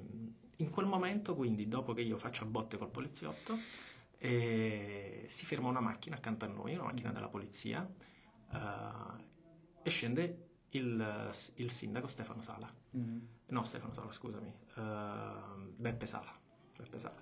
in 0.59 0.71
quel 0.71 0.87
momento, 0.87 1.35
quindi, 1.35 1.67
dopo 1.67 1.93
che 1.93 2.03
io 2.03 2.17
faccio 2.17 2.45
a 2.45 2.47
botte 2.47 2.79
col 2.79 2.91
poliziotto, 2.91 3.59
eh, 4.19 5.27
si 5.29 5.45
ferma 5.45 5.69
una 5.69 5.81
macchina 5.81 6.15
accanto 6.15 6.45
a 6.45 6.49
noi, 6.49 6.75
una 6.75 6.85
macchina 6.85 7.11
della 7.11 7.27
polizia, 7.27 7.83
uh, 7.83 9.23
e 9.83 9.91
scende 9.91 10.49
il, 10.71 11.31
il 11.57 11.71
sindaco 11.71 12.07
Stefano 12.07 12.43
Sala. 12.43 12.73
Mm-hmm. 12.97 13.19
No, 13.49 13.65
Stefano 13.65 13.93
Sala, 13.93 14.13
scusami. 14.13 14.55
Uh, 14.77 15.73
Beppe 15.75 16.07
Sala. 16.07 16.33
Beppe 16.77 16.99
Sala. 17.01 17.21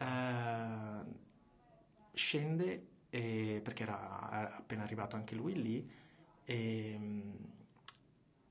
Uh, 0.00 1.14
scende 2.14 2.86
e, 3.10 3.60
perché 3.62 3.82
era 3.82 4.56
appena 4.56 4.82
arrivato 4.82 5.14
anche 5.14 5.34
lui 5.34 5.60
lì 5.60 5.90
e, 6.42 6.98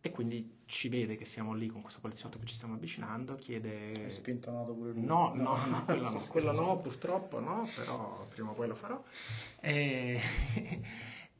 e, 0.06 0.12
quindi 0.12 0.64
ci 0.66 0.90
vede 0.90 1.16
che 1.16 1.24
siamo 1.24 1.54
lì 1.54 1.68
con 1.68 1.82
questo 1.82 2.02
poliziotto 2.02 2.38
che 2.38 2.46
ci 2.46 2.56
stiamo 2.56 2.74
avvicinando, 2.74 3.36
chiede... 3.36 4.04
Hai 4.04 4.12
spintonato 4.12 4.74
pure 4.74 4.92
lui? 4.92 5.06
No, 5.06 5.32
no, 5.34 5.56
no, 5.66 5.86
quello 5.86 6.12
no, 6.12 6.20
quello 6.28 6.52
no, 6.60 6.78
purtroppo 6.82 7.40
no, 7.40 7.66
però 7.74 8.28
prima 8.28 8.50
o 8.50 8.54
poi 8.54 8.68
lo 8.68 8.76
farò. 8.76 9.02
E... 9.62 10.20
E, 10.56 10.82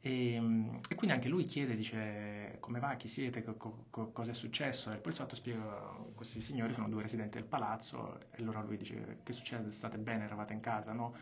ehm, 0.00 0.80
e, 0.88 0.94
quindi 0.94 1.14
anche 1.14 1.28
lui 1.28 1.44
chiede, 1.44 1.76
dice 1.76 2.56
come 2.60 2.78
va, 2.78 2.94
chi 2.94 3.06
siete, 3.06 3.42
co- 3.42 3.84
co- 3.90 4.12
cosa 4.12 4.30
è 4.30 4.34
successo? 4.34 4.90
E 4.90 4.94
il 4.94 5.00
poliziotto 5.00 5.34
spiega, 5.34 5.98
questi 6.14 6.40
signori 6.40 6.72
sono 6.72 6.88
due 6.88 7.02
residenti 7.02 7.36
del 7.36 7.46
palazzo 7.46 8.18
e 8.30 8.38
allora 8.38 8.62
lui 8.62 8.78
dice 8.78 9.18
che 9.24 9.34
succede, 9.34 9.70
state 9.72 9.98
bene, 9.98 10.24
eravate 10.24 10.54
in 10.54 10.60
casa, 10.60 10.94
no? 10.94 11.14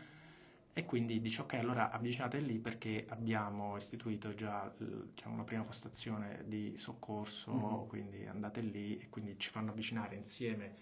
E 0.75 0.85
quindi 0.85 1.21
dice 1.21 1.41
ok, 1.41 1.53
allora 1.53 1.91
avvicinate 1.91 2.39
lì 2.39 2.57
perché 2.57 3.05
abbiamo 3.09 3.77
istituito 3.77 4.33
già 4.33 4.73
diciamo, 4.77 5.35
una 5.35 5.43
prima 5.43 5.63
postazione 5.63 6.43
di 6.47 6.73
soccorso, 6.77 7.51
mm-hmm. 7.51 7.87
quindi 7.87 8.25
andate 8.25 8.61
lì 8.61 8.97
e 8.97 9.07
quindi 9.09 9.37
ci 9.37 9.51
fanno 9.51 9.69
avvicinare 9.69 10.15
insieme 10.15 10.73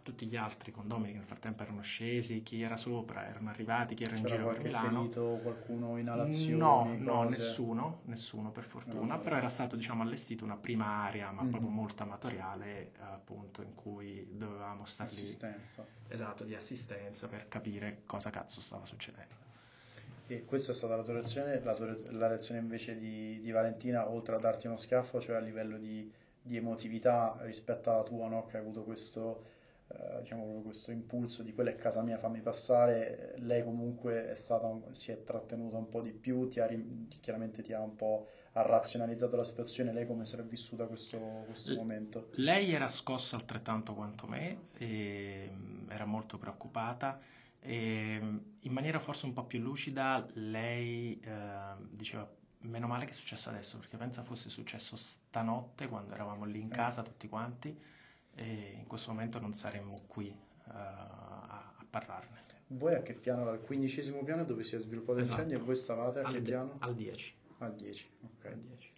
a 0.00 0.02
tutti 0.02 0.26
gli 0.26 0.36
altri 0.36 0.72
condomini 0.72 1.12
che 1.12 1.18
nel 1.18 1.26
frattempo 1.26 1.62
erano 1.62 1.82
scesi, 1.82 2.42
chi 2.42 2.62
era 2.62 2.76
sopra, 2.76 3.28
erano 3.28 3.50
arrivati, 3.50 3.94
chi 3.94 4.04
era 4.04 4.16
in 4.16 4.24
giro 4.24 4.48
per 4.48 4.62
Milano. 4.62 5.00
ferito, 5.00 5.38
qualcuno 5.42 5.98
inalazioni? 5.98 6.56
No, 6.56 6.96
no, 6.98 7.22
nessuno, 7.24 8.00
nessuno 8.06 8.50
per 8.50 8.64
fortuna, 8.64 9.14
no, 9.14 9.20
però 9.20 9.36
era 9.36 9.50
stato 9.50 9.76
diciamo 9.76 10.02
allestito 10.02 10.44
una 10.44 10.56
prima 10.56 11.04
area, 11.04 11.30
ma 11.30 11.42
mm-hmm. 11.42 11.50
proprio 11.50 11.70
molto 11.70 12.02
amatoriale, 12.02 12.92
appunto, 13.00 13.62
in 13.62 13.74
cui 13.74 14.26
dovevamo 14.30 14.86
stare 14.86 15.10
lì. 15.10 15.20
Assistenza. 15.20 15.86
Esatto, 16.08 16.44
di 16.44 16.54
assistenza 16.54 17.28
per 17.28 17.46
capire 17.48 18.02
cosa 18.06 18.30
cazzo 18.30 18.60
stava 18.60 18.86
succedendo. 18.86 19.48
E 20.26 20.44
questa 20.44 20.72
è 20.72 20.74
stata 20.74 20.96
la 20.96 21.02
tua 21.02 21.14
reazione, 21.14 21.60
la, 21.62 21.74
tua, 21.74 21.94
la 22.10 22.28
reazione 22.28 22.60
invece 22.60 22.96
di, 22.96 23.40
di, 23.40 23.50
Valentina, 23.50 24.08
oltre 24.08 24.36
a 24.36 24.38
darti 24.38 24.66
uno 24.66 24.76
schiaffo, 24.76 25.20
cioè 25.20 25.36
a 25.36 25.40
livello 25.40 25.76
di, 25.76 26.10
di 26.40 26.56
emotività 26.56 27.36
rispetto 27.40 27.90
alla 27.90 28.04
tua, 28.04 28.28
no? 28.28 28.46
che 28.46 28.56
hai 28.56 28.62
avuto 28.62 28.84
questo 28.84 29.58
diciamo 30.20 30.42
proprio 30.42 30.62
questo 30.62 30.90
impulso 30.92 31.42
di 31.42 31.52
quella 31.52 31.70
è 31.70 31.76
casa 31.76 32.02
mia, 32.02 32.18
fammi 32.18 32.40
passare, 32.40 33.34
lei 33.38 33.64
comunque 33.64 34.28
è 34.28 34.34
stata, 34.34 34.70
si 34.92 35.10
è 35.10 35.22
trattenuta 35.24 35.76
un 35.76 35.88
po' 35.88 36.00
di 36.00 36.12
più, 36.12 36.48
ti 36.48 36.60
ha, 36.60 36.68
chiaramente 37.20 37.62
ti 37.62 37.72
ha 37.72 37.80
un 37.80 37.96
po' 37.96 38.28
ha 38.52 38.62
razionalizzato 38.62 39.36
la 39.36 39.44
situazione, 39.44 39.92
lei 39.92 40.06
come 40.06 40.24
si 40.24 40.36
è 40.36 40.42
vissuta 40.42 40.86
questo, 40.86 41.18
questo 41.46 41.74
momento? 41.74 42.28
Lei 42.36 42.72
era 42.72 42.88
scossa 42.88 43.36
altrettanto 43.36 43.94
quanto 43.94 44.26
me, 44.26 44.56
mm, 44.82 45.90
era 45.90 46.04
molto 46.04 46.38
preoccupata 46.38 47.18
e 47.60 48.18
mm, 48.20 48.36
in 48.60 48.72
maniera 48.72 48.98
forse 48.98 49.26
un 49.26 49.32
po' 49.32 49.44
più 49.44 49.60
lucida 49.60 50.26
lei 50.34 51.20
eh, 51.20 51.74
diceva 51.90 52.28
meno 52.62 52.86
male 52.86 53.04
che 53.04 53.12
è 53.12 53.14
successo 53.14 53.48
adesso, 53.50 53.78
perché 53.78 53.96
pensa 53.96 54.22
fosse 54.22 54.48
successo 54.48 54.96
stanotte 54.96 55.88
quando 55.88 56.14
eravamo 56.14 56.44
lì 56.44 56.60
in 56.60 56.70
Eh. 56.70 56.74
casa 56.74 57.02
tutti 57.02 57.28
quanti 57.28 57.98
e 58.40 58.74
in 58.78 58.86
questo 58.86 59.10
momento 59.12 59.38
non 59.38 59.52
saremmo 59.52 60.00
qui 60.06 60.28
eh, 60.28 60.34
a, 60.72 61.74
a 61.76 61.84
parlarne. 61.88 62.38
Voi 62.68 62.94
a 62.94 63.02
che 63.02 63.12
piano? 63.14 63.48
Al 63.48 63.60
quindicesimo 63.60 64.22
piano 64.22 64.44
dove 64.44 64.62
si 64.62 64.76
è 64.76 64.78
sviluppato 64.78 65.18
Esatto. 65.18 65.40
l'incendio 65.40 65.62
e 65.62 65.66
voi 65.66 65.76
stavate 65.76 66.20
a 66.20 66.26
Al, 66.28 66.34
che 66.34 66.40
piano? 66.40 66.76
al 66.78 66.94
10. 66.94 67.34
Al 67.58 67.74
10, 67.74 68.08
ok. 68.22 68.44
Al 68.46 68.58
10. 68.58 68.92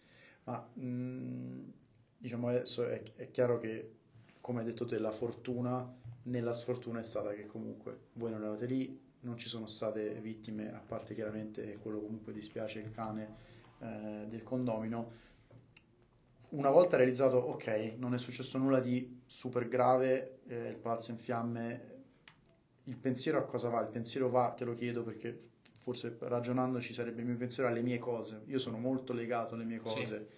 Ma 0.44 0.58
mh, 0.74 1.72
diciamo 2.18 2.48
adesso 2.48 2.86
è, 2.86 3.02
è 3.16 3.30
chiaro 3.30 3.58
che, 3.58 3.94
come 4.40 4.60
hai 4.60 4.66
detto 4.66 4.84
te, 4.86 4.98
la 4.98 5.10
fortuna 5.10 6.00
nella 6.24 6.52
sfortuna 6.52 7.00
è 7.00 7.02
stata 7.02 7.32
che 7.32 7.46
comunque 7.46 8.08
voi 8.14 8.30
non 8.30 8.42
eravate 8.42 8.66
lì, 8.66 9.00
non 9.20 9.36
ci 9.38 9.48
sono 9.48 9.66
state 9.66 10.20
vittime, 10.20 10.72
a 10.72 10.82
parte 10.86 11.14
chiaramente 11.14 11.78
quello 11.80 12.00
comunque 12.00 12.32
dispiace 12.32 12.78
il 12.80 12.90
cane 12.92 13.34
eh, 13.80 14.26
del 14.28 14.42
condomino. 14.42 15.20
Una 16.50 16.68
volta 16.70 16.96
realizzato, 16.98 17.38
ok, 17.38 17.94
non 17.96 18.12
è 18.12 18.18
successo 18.18 18.58
nulla 18.58 18.78
di 18.80 19.21
super 19.32 19.66
grave, 19.66 20.40
eh, 20.46 20.68
il 20.68 20.76
palazzo 20.76 21.10
in 21.10 21.16
fiamme, 21.16 21.90
il 22.84 22.96
pensiero 22.98 23.38
a 23.38 23.44
cosa 23.44 23.70
va? 23.70 23.80
Il 23.80 23.88
pensiero 23.88 24.28
va, 24.28 24.50
te 24.54 24.64
lo 24.64 24.74
chiedo 24.74 25.02
perché 25.02 25.48
forse 25.78 26.14
ragionandoci 26.20 26.92
sarebbe 26.92 27.22
il 27.22 27.28
mio 27.28 27.36
pensiero 27.36 27.68
alle 27.68 27.80
mie 27.80 27.98
cose. 27.98 28.42
Io 28.46 28.58
sono 28.58 28.76
molto 28.78 29.14
legato 29.14 29.54
alle 29.54 29.64
mie 29.64 29.78
Sì. 29.78 29.82
cose, 29.82 30.28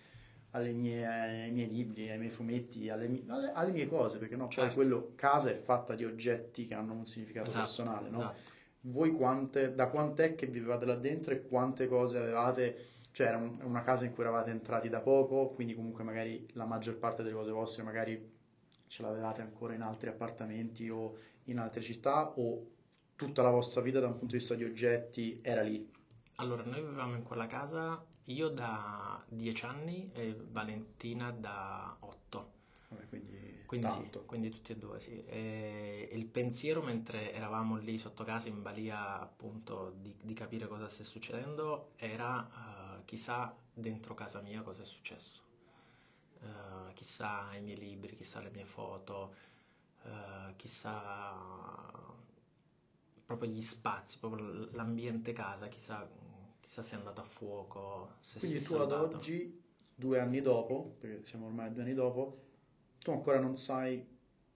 alle 0.51 0.71
mie- 0.71 1.07
ai 1.07 1.51
miei 1.51 1.69
libri, 1.69 2.09
ai 2.09 2.19
miei 2.19 2.31
fumetti, 2.31 2.89
alle, 2.89 3.09
mie- 3.09 3.25
alle- 3.27 3.51
alle 3.53 3.73
mie 3.73 3.89
cose, 3.89 4.19
perché 4.19 4.37
no, 4.37 4.45
poi 4.45 4.55
Certo. 4.55 4.75
quello, 4.75 5.13
casa 5.17 5.51
è 5.51 5.57
fatta 5.57 5.97
di 5.97 6.05
oggetti 6.05 6.65
che 6.67 6.75
hanno 6.75 6.93
un 6.93 7.05
significato 7.05 7.49
Esatto, 7.49 7.65
personale, 7.65 8.09
no? 8.11 8.19
esatto. 8.21 8.53
Voi 8.83 9.11
quante, 9.11 9.75
da 9.75 9.89
quant'è 9.89 10.37
che 10.37 10.47
vivevate 10.47 10.85
là 10.87 10.95
dentro 10.95 11.33
e 11.35 11.43
quante 11.43 11.89
cose 11.89 12.19
avevate? 12.19 12.93
Cioè 13.11 13.27
era 13.29 13.39
un- 13.39 13.59
una 13.63 13.83
casa 13.83 14.05
in 14.05 14.13
cui 14.13 14.23
eravate 14.23 14.51
entrati 14.51 14.89
da 14.89 15.01
poco, 15.01 15.49
quindi 15.51 15.75
comunque 15.75 16.05
magari 16.05 16.47
la 16.53 16.65
maggior 16.65 16.97
parte 16.97 17.23
delle 17.23 17.35
cose 17.35 17.51
vostre 17.51 17.83
magari 17.83 18.34
ce 18.95 19.03
l'avevate 19.03 19.43
ancora 19.43 19.75
in 19.75 19.83
altri 19.83 20.09
appartamenti 20.09 20.89
o 20.89 21.17
in 21.47 21.59
altre 21.59 21.83
città 21.83 22.33
o 22.37 22.65
tutta 23.17 23.43
la 23.43 23.51
vostra 23.51 23.81
vita 23.81 23.99
da 23.99 24.07
un 24.07 24.13
punto 24.13 24.35
di 24.35 24.39
vista 24.39 24.55
di 24.55 24.63
oggetti 24.63 25.41
era 25.43 25.63
lì? 25.63 25.91
Allora, 26.37 26.63
noi 26.63 26.81
vivevamo 26.81 27.17
in 27.17 27.25
quella 27.25 27.49
casa, 27.49 28.05
io 28.27 28.49
da 28.51 29.21
10 29.27 29.65
anni 29.65 30.11
e 30.13 30.37
Valentina 30.49 31.33
da 31.33 31.97
8. 31.99 32.53
Vabbè, 32.91 33.09
quindi, 33.09 33.63
Quindi 33.67 33.89
sì, 33.91 34.11
quindi 34.27 34.51
tutti 34.51 34.71
e 34.71 34.77
due 34.77 35.01
sì. 35.01 35.25
E 35.25 36.11
il 36.13 36.27
pensiero 36.27 36.81
mentre 36.81 37.33
eravamo 37.33 37.77
lì 37.77 37.99
sotto 37.99 38.23
casa 38.23 38.47
in 38.47 38.63
balia 38.63 39.21
appunto 39.21 39.93
di, 40.01 40.15
di 40.23 40.35
capire 40.35 40.69
cosa 40.69 40.89
stesse 40.89 41.11
succedendo 41.11 41.91
era 41.97 42.47
eh, 42.47 43.05
chissà 43.07 43.53
dentro 43.73 44.15
casa 44.15 44.41
mia 44.41 44.63
cosa 44.63 44.83
è 44.83 44.87
successo. 44.87 45.44
Eh, 46.45 46.93
chissà 46.95 47.55
i 47.55 47.63
miei 47.63 47.79
libri, 47.79 48.15
chissà 48.15 48.41
le 48.41 48.51
mie 48.51 48.65
foto, 48.65 49.35
eh, 50.05 50.55
chissà 50.57 51.33
proprio 53.25 53.51
gli 53.51 53.63
spazi, 53.63 54.19
proprio 54.19 54.69
l'ambiente 54.73 55.33
casa, 55.33 55.69
chissà, 55.69 56.07
chissà 56.61 56.83
se 56.83 56.95
è 56.95 56.99
andato 56.99 57.21
a 57.23 57.25
fuoco, 57.25 58.17
se 58.21 58.39
Quindi 58.39 58.61
si 58.61 58.67
tu 58.67 58.75
ad 58.75 58.93
oggi, 58.93 59.63
due 59.95 60.21
anni 60.21 60.41
dopo, 60.41 60.97
perché 60.99 61.25
siamo 61.25 61.47
ormai 61.47 61.73
due 61.73 61.83
anni 61.83 61.95
dopo, 61.95 62.43
tu 62.99 63.11
ancora 63.11 63.39
non 63.41 63.57
sai 63.57 64.07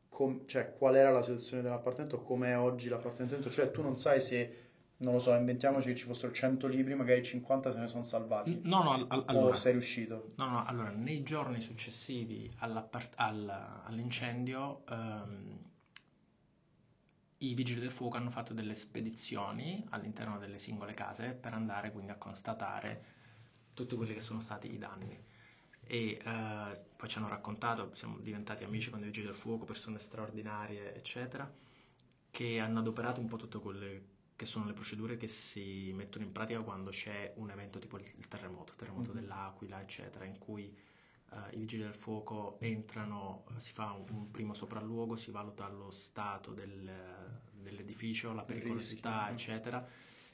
com- 0.08 0.46
cioè, 0.46 0.74
qual 0.76 0.96
era 0.96 1.10
la 1.10 1.22
situazione 1.22 1.62
dell'appartamento, 1.62 2.20
com'è 2.20 2.58
oggi 2.58 2.88
l'appartamento, 2.88 3.48
cioè 3.50 3.70
tu 3.70 3.82
non 3.82 3.96
sai 3.96 4.20
se, 4.20 4.67
non 4.98 5.12
lo 5.12 5.18
so, 5.20 5.32
inventiamoci 5.34 5.88
che 5.88 5.94
ci 5.94 6.06
fossero 6.06 6.32
100 6.32 6.66
libri, 6.66 6.94
magari 6.94 7.22
50 7.22 7.72
se 7.72 7.78
ne 7.78 7.88
sono 7.88 8.02
salvati, 8.02 8.60
No, 8.64 8.82
no, 8.82 8.90
al- 8.92 9.06
al- 9.08 9.18
o 9.18 9.24
allora, 9.26 9.54
sei 9.54 9.72
riuscito. 9.72 10.32
No, 10.36 10.48
no, 10.48 10.64
allora, 10.64 10.90
nei 10.90 11.22
giorni 11.22 11.60
successivi 11.60 12.52
al- 12.58 12.88
all'incendio, 13.14 14.84
ehm, 14.88 15.58
i 17.38 17.54
vigili 17.54 17.80
del 17.80 17.92
fuoco 17.92 18.16
hanno 18.16 18.30
fatto 18.30 18.52
delle 18.52 18.74
spedizioni 18.74 19.84
all'interno 19.90 20.38
delle 20.38 20.58
singole 20.58 20.94
case 20.94 21.30
per 21.30 21.54
andare 21.54 21.92
quindi 21.92 22.10
a 22.10 22.16
constatare 22.16 23.04
tutti 23.74 23.94
quelli 23.94 24.14
che 24.14 24.20
sono 24.20 24.40
stati 24.40 24.72
i 24.72 24.78
danni. 24.78 25.16
E 25.90 26.20
eh, 26.22 26.80
poi 26.96 27.08
ci 27.08 27.18
hanno 27.18 27.28
raccontato, 27.28 27.94
siamo 27.94 28.18
diventati 28.18 28.64
amici 28.64 28.90
con 28.90 29.00
i 29.00 29.04
vigili 29.04 29.26
del 29.26 29.36
fuoco, 29.36 29.64
persone 29.64 30.00
straordinarie, 30.00 30.94
eccetera, 30.96 31.48
che 32.30 32.58
hanno 32.58 32.80
adoperato 32.80 33.20
un 33.20 33.28
po' 33.28 33.36
tutte 33.36 33.58
quelle 33.60 34.02
che 34.38 34.46
sono 34.46 34.66
le 34.66 34.72
procedure 34.72 35.16
che 35.18 35.26
si 35.28 35.92
mettono 35.94 36.24
in 36.24 36.32
pratica 36.32 36.62
quando 36.62 36.90
c'è 36.90 37.32
un 37.36 37.50
evento 37.50 37.78
tipo 37.80 37.98
il 37.98 38.28
terremoto, 38.28 38.72
il 38.72 38.78
terremoto 38.78 39.12
Mhm. 39.12 39.20
dell'Aquila, 39.20 39.80
eccetera, 39.82 40.24
in 40.24 40.38
cui 40.38 40.74
eh, 41.32 41.54
i 41.54 41.58
vigili 41.58 41.82
del 41.82 41.94
fuoco 41.94 42.58
entrano, 42.60 43.44
si 43.56 43.72
fa 43.72 43.92
un, 43.92 44.04
un 44.10 44.30
primo 44.30 44.54
sopralluogo, 44.54 45.16
si 45.16 45.30
valuta 45.30 45.68
lo 45.68 45.90
stato 45.90 46.52
del- 46.54 47.40
dell'edificio, 47.52 48.32
la 48.32 48.44
pericolosità, 48.44 49.28
rischio. 49.28 49.32
eccetera. 49.32 49.86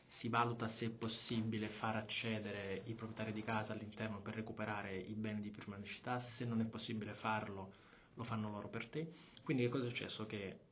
Si 0.07 0.29
valuta 0.29 0.69
se 0.69 0.87
è 0.87 0.91
possibile 0.91 1.69
far 1.69 1.97
accedere 1.97 2.83
i 2.87 2.95
proprietari 2.95 3.33
di 3.33 3.43
casa 3.43 3.73
all'interno 3.73 4.21
per 4.21 4.35
recuperare 4.35 4.97
i 4.97 5.15
beni 5.15 5.41
di 5.41 5.51
prima 5.51 5.77
necessità, 5.77 6.21
se 6.21 6.45
non 6.45 6.61
è 6.61 6.65
possibile 6.67 7.15
farlo, 7.15 7.73
lo 8.15 8.23
fanno 8.25 8.51
loro 8.51 8.69
per 8.69 8.87
te. 8.87 9.13
Quindi 9.43 9.65
che 9.65 9.69
cosa 9.71 9.85
è 9.87 9.89
successo? 9.89 10.27
Che 10.27 10.64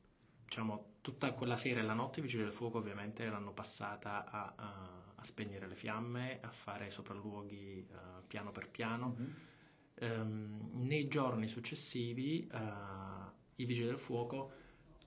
diciamo, 0.53 0.97
tutta 1.01 1.31
quella 1.33 1.57
sera 1.57 1.79
e 1.79 1.83
la 1.83 1.93
notte 1.93 2.19
i 2.19 2.21
vigili 2.21 2.43
del 2.43 2.53
fuoco 2.53 2.77
ovviamente 2.77 3.25
l'hanno 3.27 3.51
passata 3.53 4.23
a, 4.29 4.53
a- 4.55 5.01
a 5.15 5.23
spegnere 5.23 5.67
le 5.67 5.75
fiamme, 5.75 6.39
a 6.41 6.51
fare 6.51 6.91
sopralluoghi 6.91 7.87
eh, 7.89 7.95
piano 8.27 8.51
per 8.51 8.69
piano. 8.69 9.15
Mhm. 9.17 9.33
Ehm, 9.95 10.69
nei 10.85 11.07
giorni 11.07 11.47
successivi 11.47 12.45
eh, 12.47 12.59
i 13.55 13.65
vigili 13.65 13.87
del 13.87 13.97
fuoco 13.97 14.51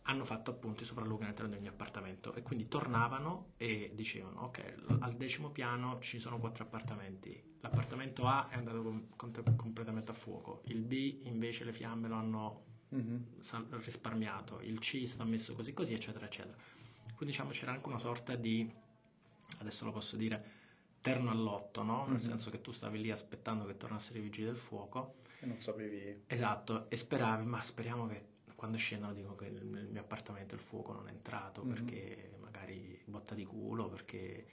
hanno 0.03 0.25
fatto 0.25 0.51
appunto 0.53 0.83
i 0.83 0.87
sopralluoghi 0.87 1.25
all'interno 1.25 1.51
di 1.53 1.59
ogni 1.59 1.69
appartamento 1.69 2.33
e 2.35 2.43
quindi 2.43 2.67
tornavano 2.69 3.53
e 3.57 3.91
dicevano 3.95 4.43
ok, 4.43 4.75
al 5.01 5.15
decimo 5.15 5.51
piano 5.51 5.99
ci 6.01 6.19
sono 6.19 6.39
quattro 6.39 6.65
appartamenti, 6.65 7.57
l'appartamento 7.61 8.27
A 8.27 8.49
è 8.49 8.57
andato 8.57 8.83
com- 8.83 9.07
com- 9.17 9.57
completamente 9.57 10.11
a 10.13 10.15
fuoco, 10.15 10.63
il 10.67 10.83
B 10.83 11.21
invece 11.25 11.65
le 11.65 11.73
fiamme 11.73 12.09
lo 12.09 12.15
hanno 12.15 12.65
Mhm. 12.89 13.25
sal- 13.41 13.67
risparmiato, 13.85 14.61
il 14.63 14.79
C 14.79 15.05
sta 15.07 15.25
messo 15.25 15.55
così 15.55 15.73
così, 15.73 15.93
eccetera, 15.95 16.27
eccetera. 16.27 16.57
Quindi 17.15 17.27
diciamo 17.35 17.51
c'era 17.51 17.73
anche 17.73 17.89
una 17.89 17.99
sorta 17.99 18.35
di, 18.37 18.71
adesso 19.59 19.85
lo 19.85 19.93
posso 19.93 20.17
dire, 20.17 20.45
terno 21.01 21.31
all'otto, 21.31 21.83
no? 21.83 22.03
Nel 22.07 22.13
Mhm. 22.13 22.19
senso 22.19 22.51
che 22.51 22.61
tu 22.61 22.73
stavi 22.73 23.01
lì 23.01 23.11
aspettando 23.11 23.65
che 23.67 23.77
tornassero 23.77 24.19
i 24.19 24.23
vigili 24.23 24.47
del 24.47 24.57
fuoco, 24.57 25.17
E 25.41 25.47
non 25.47 25.59
sapevi... 25.61 26.23
esatto, 26.27 26.89
e 26.91 26.97
speravi, 26.97 27.45
ma 27.45 27.63
speriamo 27.63 28.07
che 28.07 28.35
quando 28.55 28.77
scendono 28.79 29.13
dico 29.13 29.35
che 29.35 29.51
nel 29.51 29.89
mio 29.91 30.01
appartamento 30.01 30.55
il 30.55 30.61
fuoco 30.61 30.93
non 30.93 31.09
è 31.09 31.11
entrato 31.11 31.63
Mhm. 31.63 31.69
perché 31.69 32.37
magari 32.41 32.99
botta 33.05 33.35
di 33.35 33.45
culo, 33.45 33.89
perché 33.89 34.47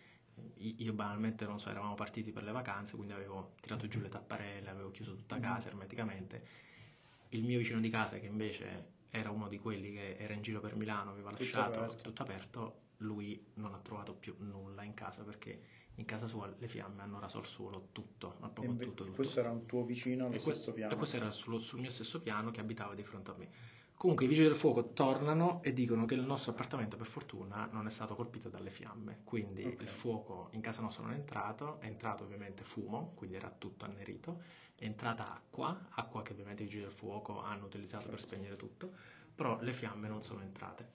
io 0.58 0.94
banalmente 0.94 1.46
non 1.46 1.60
so, 1.60 1.70
eravamo 1.70 1.94
partiti 1.96 2.32
per 2.32 2.44
le 2.44 2.52
vacanze, 2.52 2.96
quindi 2.96 3.14
avevo 3.14 3.54
tirato 3.62 3.88
giù 3.88 4.00
le 4.00 4.10
tapparelle, 4.10 4.70
avevo 4.70 4.92
chiuso 4.92 5.16
tutta 5.16 5.36
Mhm. 5.36 5.42
casa 5.42 5.68
ermeticamente. 5.70 6.44
Il 7.38 7.44
mio 7.44 7.58
vicino 7.58 7.80
di 7.80 7.90
casa, 7.90 8.20
che 8.20 8.28
invece 8.28 8.92
era 9.10 9.30
uno 9.32 9.48
di 9.48 9.58
quelli 9.60 9.92
che 9.94 10.18
era 10.18 10.34
in 10.34 10.42
giro 10.42 10.60
per 10.60 10.76
Milano, 10.76 11.12
aveva 11.12 11.30
Tutto 11.32 11.42
lasciato 11.44 11.80
aperto. 11.80 12.02
tutto 12.04 12.22
aperto, 12.22 12.78
lui 12.98 13.44
non 13.56 13.74
ha 13.74 13.80
trovato 13.80 14.14
più 14.14 14.36
nulla 14.40 14.84
in 14.84 14.94
casa 14.94 15.24
perché 15.24 15.62
in 15.96 16.06
casa 16.06 16.28
sua 16.28 16.52
le 16.58 16.68
fiamme 16.68 17.02
hanno 17.02 17.20
raso 17.20 17.38
al 17.40 17.46
suolo 17.46 17.90
tutto, 17.92 18.36
ma 18.40 18.50
proprio 18.50 18.76
tutto, 18.78 19.04
tutto. 19.04 19.16
questo 19.16 19.40
era 19.40 19.52
un 19.52 19.66
tuo 19.66 19.84
vicino 19.84 20.26
allo 20.26 20.36
E 20.36 20.40
stesso 20.40 20.74
piano. 20.74 20.94
E 20.94 20.96
questo 20.96 21.16
era 21.18 21.30
sullo- 21.32 21.60
sul 21.60 21.80
mio 21.80 21.90
stesso 21.92 22.22
piano 22.22 22.52
che 22.52 22.60
abitava 22.62 22.94
di 22.96 23.04
fronte 23.04 23.32
a 23.32 23.36
me. 23.38 23.50
Comunque 23.96 24.26
i 24.26 24.28
vigili 24.28 24.48
del 24.48 24.56
fuoco 24.58 24.92
tornano 24.94 25.62
e 25.64 25.72
dicono 25.72 26.06
che 26.06 26.16
il 26.16 26.22
nostro 26.24 26.52
appartamento 26.52 26.98
per 26.98 27.06
fortuna 27.06 27.70
non 27.72 27.86
è 27.88 27.90
stato 27.92 28.16
colpito 28.16 28.50
dalle 28.50 28.70
fiamme, 28.72 29.22
quindi 29.24 29.64
Ok. 29.64 29.82
il 29.82 29.90
fuoco 29.90 30.50
in 30.54 30.62
casa 30.62 30.82
nostra 30.82 31.04
non 31.04 31.14
è 31.14 31.16
entrato, 31.16 31.80
è 31.80 31.86
entrato 31.86 32.24
ovviamente 32.24 32.64
fumo, 32.64 33.14
quindi 33.16 33.36
era 33.38 33.50
tutto 33.56 33.86
annerito, 33.86 34.42
è 34.76 34.86
entrata 34.86 35.32
acqua, 35.34 35.88
acqua 35.92 36.22
che 36.22 36.32
ovviamente 36.34 36.64
i 36.64 36.66
vigili 36.66 36.84
del 36.84 36.92
fuoco 36.92 37.42
hanno 37.42 37.66
utilizzato 37.66 38.10
per 38.10 38.20
Certo. 38.20 38.22
spegnere 38.22 38.56
tutto, 38.56 38.94
però 39.36 39.60
le 39.62 39.74
fiamme 39.74 40.08
non 40.08 40.22
sono 40.24 40.42
entrate. 40.42 40.92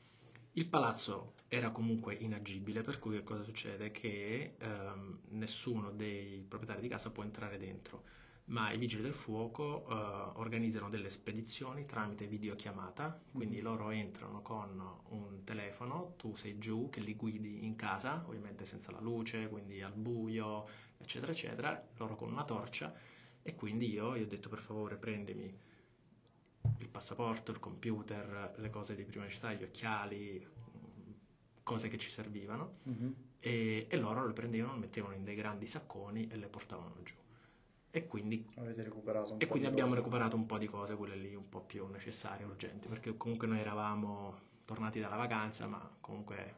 Il 0.53 0.67
palazzo 0.67 1.35
era 1.49 1.71
comunque 1.71 2.15
inagibile, 2.15 2.83
per 2.83 2.99
cui 2.99 3.15
che 3.17 3.23
cosa 3.25 3.43
succede? 3.43 3.91
Che 3.91 4.57
ehm, 4.59 5.21
nessuno 5.31 5.91
dei 5.93 6.45
proprietari 6.47 6.81
di 6.83 6.89
casa 6.89 7.11
può 7.11 7.23
entrare 7.23 7.59
dentro, 7.59 8.05
ma 8.47 8.71
i 8.73 8.79
vigili 8.79 9.03
del 9.03 9.15
fuoco 9.15 9.87
eh, 9.89 9.93
organizzano 10.39 10.89
delle 10.91 11.11
spedizioni 11.11 11.85
tramite 11.87 12.27
videochiamata, 12.27 13.21
quindi 13.33 13.61
Mhm. 13.61 13.63
loro 13.63 13.91
entrano 13.91 14.43
con 14.43 14.81
un 15.11 15.45
telefono, 15.45 16.15
tu 16.17 16.35
sei 16.35 16.59
giù 16.59 16.89
che 16.91 17.01
li 17.01 17.15
guidi 17.15 17.65
in 17.65 17.77
casa, 17.77 18.25
ovviamente 18.27 18.67
senza 18.67 18.91
la 18.91 19.01
luce, 19.01 19.49
quindi 19.49 19.83
al 19.83 19.95
buio, 19.95 20.67
eccetera, 20.99 21.33
eccetera, 21.33 21.89
loro 21.99 22.17
con 22.17 22.31
una 22.33 22.45
torcia 22.45 22.93
e 23.49 23.55
quindi 23.55 23.91
io 23.91 24.15
gli 24.15 24.21
ho 24.23 24.27
detto 24.27 24.51
per 24.51 24.59
favore 24.59 24.97
prendimi 24.97 25.51
il 26.81 26.89
passaporto, 26.89 27.51
il 27.51 27.59
computer, 27.59 28.53
le 28.59 28.69
cose 28.69 28.95
di 28.95 29.05
prima 29.05 29.25
necessità, 29.25 29.55
gli 29.55 29.63
occhiali, 29.63 30.47
cose 31.63 31.89
che 31.89 31.97
ci 31.97 32.11
servivano 32.11 32.81
Mhm. 32.83 33.15
e, 33.41 33.87
e 33.89 33.97
loro 33.97 34.27
le 34.27 34.35
prendevano, 34.35 34.75
le 34.75 34.81
mettevano 34.81 35.15
in 35.15 35.25
dei 35.25 35.35
grandi 35.35 35.67
sacconi 35.67 36.29
e 36.29 36.37
le 36.37 36.47
portavano 36.49 36.97
giù. 37.03 37.15
E 37.91 38.07
quindi, 38.07 38.47
Avete 38.57 38.83
recuperato 38.83 39.33
un 39.33 39.37
e 39.41 39.47
quindi 39.47 39.67
di 39.67 39.73
abbiamo 39.73 39.89
cose. 39.93 40.03
recuperato 40.03 40.37
un 40.37 40.45
po' 40.45 40.59
di 40.59 40.67
cose, 40.67 40.95
quelle 40.95 41.17
lì 41.17 41.35
un 41.35 41.49
po' 41.49 41.63
più 41.63 41.87
necessarie, 41.87 42.45
urgenti, 42.45 42.87
perché 42.87 43.17
comunque 43.17 43.47
noi 43.47 43.61
eravamo 43.61 44.41
tornati 44.67 45.01
dalla 45.01 45.17
vacanza, 45.17 45.67
ma 45.67 45.91
comunque 46.01 46.55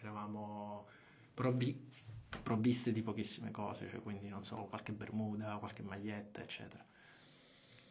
eravamo 0.00 0.86
provvi- 1.34 1.88
provvisti 2.40 2.92
di 2.92 3.02
pochissime 3.02 3.50
cose, 3.50 3.88
cioè 3.88 4.00
quindi 4.00 4.28
non 4.28 4.44
so, 4.44 4.56
qualche 4.68 4.92
bermuda, 4.92 5.56
qualche 5.58 5.82
maglietta, 5.82 6.40
eccetera. 6.42 6.84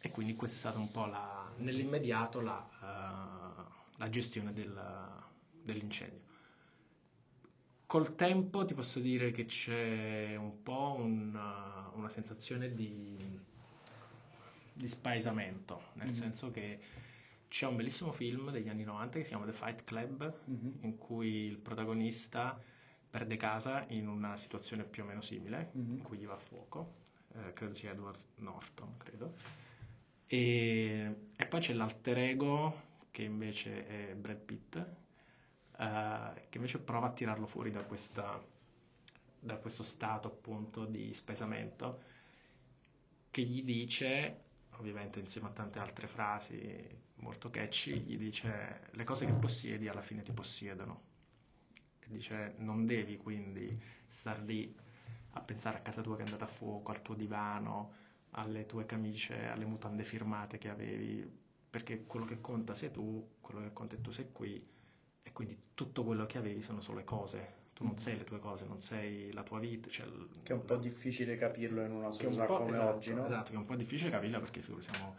E 0.02 0.10
quindi 0.10 0.34
questa 0.34 0.56
è 0.56 0.60
stata 0.60 0.78
un 0.78 0.90
po' 0.90 1.06
la, 1.06 1.52
nell'immediato 1.58 2.40
la, 2.40 2.66
eh, 2.82 3.72
la 3.96 4.08
gestione 4.08 4.52
del- 4.52 5.22
dell'incendio. 5.62 6.28
Col 7.86 8.14
tempo 8.14 8.64
ti 8.64 8.72
posso 8.74 9.00
dire 9.00 9.32
che 9.32 9.46
c'è 9.46 10.36
un 10.36 10.62
po' 10.62 10.94
una, 10.96 11.90
una 11.94 12.08
sensazione 12.08 12.72
di, 12.72 13.18
di 14.72 14.88
spaesamento, 14.88 15.82
nel 15.94 16.06
Mhm. 16.06 16.12
senso 16.12 16.50
che 16.50 16.78
c'è 17.48 17.66
un 17.66 17.76
bellissimo 17.76 18.12
film 18.12 18.50
degli 18.52 18.68
anni 18.68 18.84
90 18.84 19.18
che 19.18 19.24
si 19.24 19.30
chiama 19.30 19.44
The 19.44 19.52
Fight 19.52 19.84
Club, 19.84 20.32
Mhm. 20.44 20.78
in 20.82 20.96
cui 20.98 21.46
il 21.46 21.58
protagonista 21.58 22.58
perde 23.10 23.36
casa 23.36 23.84
in 23.88 24.06
una 24.08 24.36
situazione 24.36 24.84
più 24.84 25.02
o 25.02 25.06
meno 25.06 25.20
simile, 25.20 25.70
Mhm. 25.72 25.96
in 25.96 26.02
cui 26.02 26.18
gli 26.18 26.26
va 26.26 26.34
a 26.34 26.38
fuoco, 26.38 26.94
eh, 27.34 27.52
credo 27.52 27.74
sia 27.74 27.90
Edward 27.90 28.18
Norton, 28.36 28.96
credo. 28.98 29.34
E, 30.26 31.16
e 31.36 31.46
poi 31.46 31.60
c'è 31.60 31.72
l'alter 31.72 32.18
ego 32.18 32.88
che 33.10 33.22
invece 33.22 33.86
è 34.10 34.14
Brad 34.14 34.38
Pitt, 34.38 34.76
eh, 34.76 36.46
che 36.48 36.56
invece 36.58 36.78
prova 36.78 37.08
a 37.08 37.12
tirarlo 37.12 37.46
fuori 37.46 37.70
da, 37.72 37.82
questa, 37.82 38.40
da 39.40 39.56
questo 39.56 39.82
stato 39.82 40.28
appunto 40.28 40.84
di 40.84 41.12
spesamento, 41.12 42.02
che 43.30 43.42
gli 43.42 43.62
dice, 43.64 44.42
ovviamente 44.78 45.18
insieme 45.18 45.48
a 45.48 45.52
tante 45.52 45.78
altre 45.80 46.06
frasi 46.06 46.98
molto 47.16 47.50
catchy, 47.50 47.98
gli 48.00 48.16
dice 48.16 48.88
le 48.92 49.04
cose 49.04 49.26
che 49.26 49.32
possiedi 49.32 49.88
alla 49.88 50.02
fine 50.02 50.22
ti 50.22 50.32
possiedono. 50.32 51.08
Dice 52.10 52.54
non 52.58 52.86
devi 52.86 53.16
quindi 53.16 53.80
star 54.06 54.42
lì 54.42 54.74
a 55.32 55.40
pensare 55.40 55.78
a 55.78 55.80
casa 55.80 56.02
tua 56.02 56.16
che 56.16 56.22
è 56.22 56.24
andata 56.24 56.44
a 56.44 56.48
fuoco, 56.48 56.90
al 56.90 57.02
tuo 57.02 57.14
divano, 57.14 57.92
alle 58.30 58.66
tue 58.66 58.84
camicie, 58.84 59.46
alle 59.46 59.64
mutande 59.64 60.02
firmate 60.02 60.58
che 60.58 60.68
avevi, 60.68 61.24
perché 61.70 62.04
quello 62.04 62.26
che 62.26 62.40
conta 62.40 62.74
sei 62.74 62.90
tu, 62.90 63.36
quello 63.40 63.60
che 63.60 63.72
conta 63.72 63.94
è 63.94 64.00
tu 64.00 64.10
sei 64.10 64.32
qui, 64.32 64.60
e 65.22 65.32
quindi 65.32 65.56
tutto 65.74 66.02
quello 66.04 66.26
che 66.26 66.38
avevi 66.38 66.62
sono 66.62 66.80
solo 66.80 66.98
le 66.98 67.04
cose. 67.04 67.58
Tu 67.74 67.84
non 67.84 67.96
sei 67.96 68.18
le 68.18 68.24
tue 68.24 68.40
cose, 68.40 68.66
non 68.66 68.80
sei 68.80 69.32
la 69.32 69.42
tua 69.42 69.58
vita. 69.60 69.88
Cioè, 69.88 70.06
Che 70.42 70.52
è 70.52 70.54
un 70.54 70.64
po' 70.64 70.76
difficile 70.76 71.36
capirlo 71.36 71.82
in 71.84 71.92
una 71.92 72.06
un 72.06 72.12
società 72.12 72.44
po'- 72.44 72.58
come 72.58 72.70
esatto, 72.70 72.96
oggi, 72.96 73.14
no? 73.14 73.24
Esatto, 73.24 73.50
che 73.50 73.54
è 73.54 73.58
un 73.58 73.64
po' 73.64 73.76
difficile 73.76 74.10
capirla 74.10 74.40
perché 74.40 74.62
siamo 74.80 75.16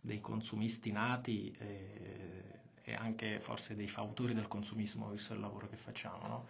dei 0.00 0.20
consumisti 0.20 0.90
nati 0.90 1.54
e, 1.58 2.61
e 2.84 2.94
anche 2.94 3.40
forse 3.40 3.74
dei 3.76 3.88
fautori 3.88 4.34
del 4.34 4.48
consumismo, 4.48 5.08
visto 5.10 5.34
il 5.34 5.40
lavoro 5.40 5.68
che 5.68 5.76
facciamo, 5.76 6.26
no? 6.26 6.46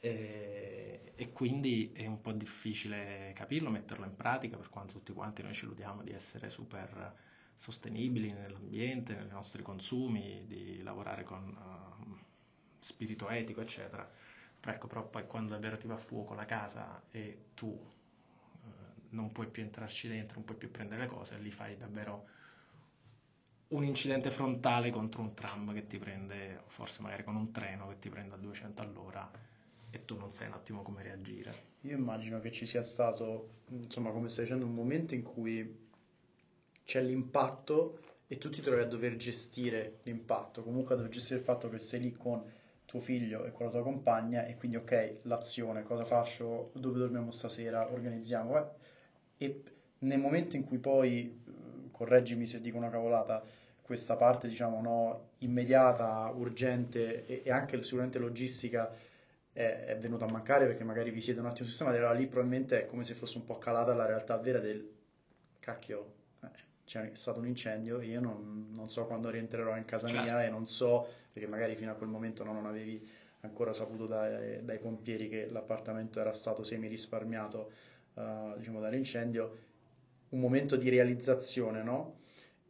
E, 0.00 1.12
e 1.14 1.32
quindi 1.32 1.92
è 1.94 2.06
un 2.06 2.20
po' 2.20 2.32
difficile 2.32 3.32
capirlo, 3.34 3.70
metterlo 3.70 4.04
in 4.04 4.14
pratica, 4.14 4.56
per 4.56 4.68
quanto 4.68 4.94
tutti 4.94 5.12
quanti 5.12 5.42
noi 5.42 5.54
ci 5.54 5.64
illudiamo 5.64 6.02
di 6.02 6.12
essere 6.12 6.50
super 6.50 7.14
sostenibili 7.56 8.32
nell'ambiente, 8.32 9.14
nei 9.14 9.28
nostri 9.28 9.62
consumi, 9.62 10.44
di 10.46 10.82
lavorare 10.82 11.24
con 11.24 11.48
eh, 11.56 12.24
spirito 12.80 13.28
etico, 13.30 13.60
eccetera. 13.62 14.08
Però 14.60 14.72
ecco, 14.74 14.86
però 14.86 15.06
poi 15.08 15.26
quando 15.26 15.52
davvero 15.52 15.76
ti 15.78 15.86
va 15.86 15.94
a 15.94 15.98
fuoco 15.98 16.34
la 16.34 16.44
casa 16.44 17.02
e 17.10 17.46
tu 17.54 17.78
eh, 18.64 18.68
non 19.10 19.32
puoi 19.32 19.48
più 19.48 19.62
entrarci 19.62 20.08
dentro, 20.08 20.36
non 20.36 20.44
puoi 20.44 20.58
più 20.58 20.70
prendere 20.70 21.02
le 21.02 21.06
cose, 21.06 21.38
lì 21.38 21.50
fai 21.50 21.76
davvero 21.76 22.28
un 23.68 23.84
incidente 23.84 24.30
frontale 24.30 24.90
contro 24.90 25.22
un 25.22 25.34
tram 25.34 25.72
che 25.72 25.86
ti 25.86 25.98
prende, 25.98 26.62
forse 26.66 27.02
magari 27.02 27.24
con 27.24 27.36
un 27.36 27.50
treno 27.50 27.88
che 27.88 27.98
ti 27.98 28.08
prende 28.08 28.34
a 28.34 28.38
200 28.38 28.82
all'ora 28.82 29.30
e 29.90 30.04
tu 30.04 30.16
non 30.16 30.32
sai 30.32 30.48
un 30.48 30.54
attimo 30.54 30.82
come 30.82 31.02
reagire. 31.02 31.72
Io 31.82 31.96
immagino 31.96 32.40
che 32.40 32.50
ci 32.50 32.66
sia 32.66 32.82
stato, 32.82 33.60
insomma, 33.68 34.10
come 34.10 34.28
stai 34.28 34.44
dicendo, 34.44 34.66
un 34.66 34.74
momento 34.74 35.14
in 35.14 35.22
cui 35.22 35.82
c'è 36.84 37.02
l'impatto 37.02 38.00
e 38.26 38.38
tu 38.38 38.50
ti 38.50 38.60
trovi 38.60 38.80
a 38.80 38.86
dover 38.86 39.16
gestire 39.16 39.98
l'impatto, 40.02 40.62
comunque 40.62 40.94
a 40.94 40.96
dover 40.96 41.12
gestire 41.12 41.38
il 41.38 41.44
fatto 41.44 41.68
che 41.68 41.78
sei 41.78 42.00
lì 42.00 42.12
con 42.12 42.42
tuo 42.84 43.00
figlio 43.00 43.44
e 43.44 43.52
con 43.52 43.66
la 43.66 43.72
tua 43.72 43.82
compagna 43.82 44.46
e 44.46 44.56
quindi 44.56 44.76
ok, 44.76 45.18
l'azione, 45.22 45.82
cosa 45.82 46.04
faccio, 46.04 46.70
dove 46.74 46.98
dormiamo 46.98 47.30
stasera, 47.30 47.90
organizziamo, 47.92 48.58
eh. 48.58 48.66
e 49.38 49.62
nel 49.98 50.18
momento 50.18 50.56
in 50.56 50.64
cui 50.64 50.78
poi, 50.78 51.42
correggimi 51.94 52.46
se 52.46 52.60
dico 52.60 52.76
una 52.76 52.90
cavolata, 52.90 53.42
questa 53.80 54.16
parte 54.16 54.48
diciamo 54.48 54.80
no, 54.80 55.28
immediata, 55.38 56.30
urgente 56.34 57.24
e, 57.26 57.42
e 57.44 57.50
anche 57.50 57.82
sicuramente 57.82 58.18
logistica 58.18 58.92
è, 59.52 59.84
è 59.86 59.98
venuta 59.98 60.24
a 60.24 60.30
mancare 60.30 60.66
perché 60.66 60.84
magari 60.84 61.10
vi 61.10 61.20
siete 61.20 61.40
un 61.40 61.46
attimo 61.46 61.68
sistemati, 61.68 61.96
allora 61.98 62.12
lì 62.12 62.26
probabilmente 62.26 62.82
è 62.82 62.86
come 62.86 63.04
se 63.04 63.14
fosse 63.14 63.38
un 63.38 63.44
po' 63.44 63.58
calata 63.58 63.94
la 63.94 64.06
realtà 64.06 64.36
vera 64.38 64.58
del 64.58 64.90
cacchio, 65.60 66.12
eh, 66.42 66.48
c'è 66.84 67.10
stato 67.14 67.38
un 67.40 67.46
incendio 67.46 68.00
io 68.00 68.20
non, 68.20 68.68
non 68.74 68.88
so 68.90 69.06
quando 69.06 69.30
rientrerò 69.30 69.76
in 69.76 69.84
casa 69.84 70.08
Certo. 70.08 70.22
mia 70.22 70.44
e 70.44 70.48
non 70.50 70.66
so, 70.66 71.06
perché 71.32 71.48
magari 71.48 71.76
fino 71.76 71.92
a 71.92 71.94
quel 71.94 72.08
momento 72.08 72.42
no, 72.44 72.52
non 72.52 72.66
avevi 72.66 73.06
ancora 73.40 73.72
saputo 73.72 74.06
dai, 74.06 74.64
dai 74.64 74.78
pompieri 74.78 75.28
che 75.28 75.46
l'appartamento 75.50 76.18
era 76.20 76.32
stato 76.32 76.62
semi 76.62 76.88
risparmiato 76.88 77.70
eh, 78.14 78.54
diciamo 78.56 78.80
dall'incendio, 78.80 79.72
un 80.34 80.40
momento 80.40 80.76
di 80.76 80.88
realizzazione, 80.88 81.82
no? 81.82 82.16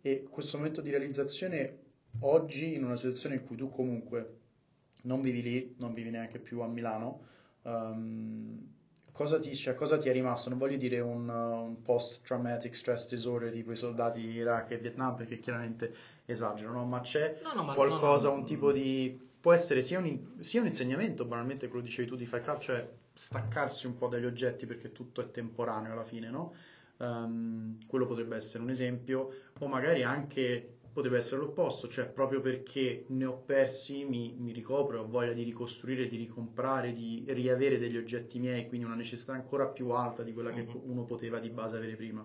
E 0.03 0.27
questo 0.31 0.59
momento 0.59 0.81
di 0.83 0.91
realizzazione 0.91 1.79
oggi 2.21 2.75
in 2.75 2.85
una 2.85 2.97
situazione 2.97 3.37
in 3.37 3.45
cui 3.45 3.57
tu 3.57 3.71
comunque 3.71 4.39
non 5.03 5.21
vivi 5.21 5.43
lì, 5.43 5.75
non 5.79 5.95
vivi 5.95 6.11
neanche 6.11 6.39
più 6.39 6.61
a 6.61 6.67
Milano, 6.69 7.27
ehm, 7.63 8.59
cosa 9.13 9.39
ti, 9.39 9.55
cioè, 9.55 9.75
cosa 9.75 9.99
ti 9.99 10.09
è 10.09 10.13
rimasto? 10.13 10.49
Non 10.51 10.59
voglio 10.59 10.77
dire 10.77 11.01
un, 11.01 11.29
un 11.29 11.83
post-traumatic 11.83 12.75
stress 12.75 13.09
disorder 13.09 13.51
tipo 13.53 13.73
i 13.73 13.77
soldati 13.77 14.23
in 14.23 14.31
Iraq 14.31 14.71
e 14.73 14.79
Vietnam 14.79 15.17
perché 15.17 15.39
chiaramente 15.41 15.95
esagero, 16.27 16.73
no? 16.73 16.85
Ma 16.85 17.01
c'è 17.01 17.39
No, 17.43 17.53
no, 17.55 17.63
ma- 17.65 17.75
qualcosa, 17.75 18.31
un 18.31 18.45
tipo 18.45 18.73
di... 18.73 19.19
può 19.41 19.53
essere 19.53 19.83
sia 19.83 19.99
un, 19.99 20.37
sia 20.41 20.61
un 20.61 20.67
insegnamento, 20.67 21.25
banalmente 21.25 21.69
quello 21.69 21.85
dicevi 21.85 22.09
tu 22.09 22.17
di 22.17 22.27
Club, 22.27 22.59
cioè 22.59 22.89
staccarsi 23.13 23.87
un 23.87 23.97
po' 23.97 24.09
dagli 24.09 24.25
oggetti 24.25 24.67
perché 24.67 24.93
tutto 24.93 25.21
è 25.21 25.31
temporaneo 25.31 25.93
alla 25.93 26.05
fine, 26.05 26.31
no? 26.31 26.55
Ehm, 26.99 27.79
quello 27.87 28.07
potrebbe 28.07 28.37
essere 28.37 28.63
un 28.63 28.71
esempio, 28.71 29.31
o 29.59 29.67
magari 29.67 30.03
anche 30.03 30.79
potrebbe 30.93 31.17
essere 31.19 31.41
l'opposto, 31.41 31.89
cioè 31.89 32.07
proprio 32.07 32.41
perché 32.41 33.05
ne 33.09 33.25
ho 33.25 33.37
persi 33.39 34.05
mi, 34.05 34.33
mi 34.39 34.53
ricopro, 34.53 35.01
ho 35.01 35.09
voglia 35.09 35.33
di 35.33 35.43
ricostruire, 35.43 36.07
di 36.07 36.17
ricomprare, 36.17 36.93
di 36.93 37.25
riavere 37.29 37.79
degli 37.79 37.97
oggetti 37.97 38.39
miei, 38.39 38.69
quindi 38.69 38.87
una 38.87 38.95
necessità 38.95 39.33
ancora 39.33 39.67
più 39.67 39.91
alta 39.91 40.23
di 40.23 40.33
quella 40.33 40.53
che 40.53 40.63
Mhm. 40.63 40.81
uno 40.85 41.03
poteva 41.03 41.41
di 41.41 41.51
base 41.51 41.77
avere 41.77 41.97
prima. 41.97 42.25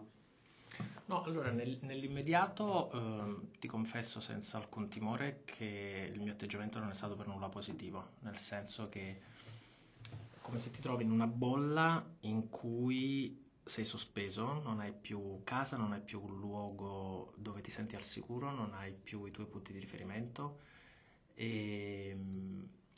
No, 1.05 1.23
allora 1.23 1.49
nel- 1.49 1.79
nell'immediato 1.81 2.91
ehm, 2.91 3.47
ti 3.59 3.67
confesso 3.67 4.19
senza 4.19 4.57
alcun 4.57 4.87
timore 4.87 5.41
che 5.45 6.11
il 6.13 6.21
mio 6.21 6.33
atteggiamento 6.33 6.77
non 6.77 6.91
è 6.91 6.93
stato 6.93 7.15
per 7.15 7.25
nulla 7.25 7.49
positivo, 7.49 8.09
nel 8.19 8.37
senso 8.37 8.87
che 8.89 9.19
come 10.41 10.59
se 10.59 10.69
ti 10.69 10.81
trovi 10.81 11.03
in 11.03 11.11
una 11.11 11.25
bolla 11.25 12.03
in 12.21 12.49
cui 12.49 13.48
sei 13.69 13.85
sospeso, 13.85 14.61
non 14.63 14.79
hai 14.79 14.91
più 14.91 15.41
casa, 15.43 15.77
non 15.77 15.93
hai 15.93 16.01
più 16.01 16.21
un 16.21 16.37
luogo 16.39 17.33
dove 17.37 17.61
ti 17.61 17.71
senti 17.71 17.95
al 17.95 18.01
sicuro, 18.03 18.51
non 18.51 18.73
hai 18.73 18.91
più 18.91 19.25
i 19.25 19.31
tuoi 19.31 19.45
punti 19.45 19.71
di 19.71 19.79
riferimento, 19.79 20.59
e, 21.35 22.17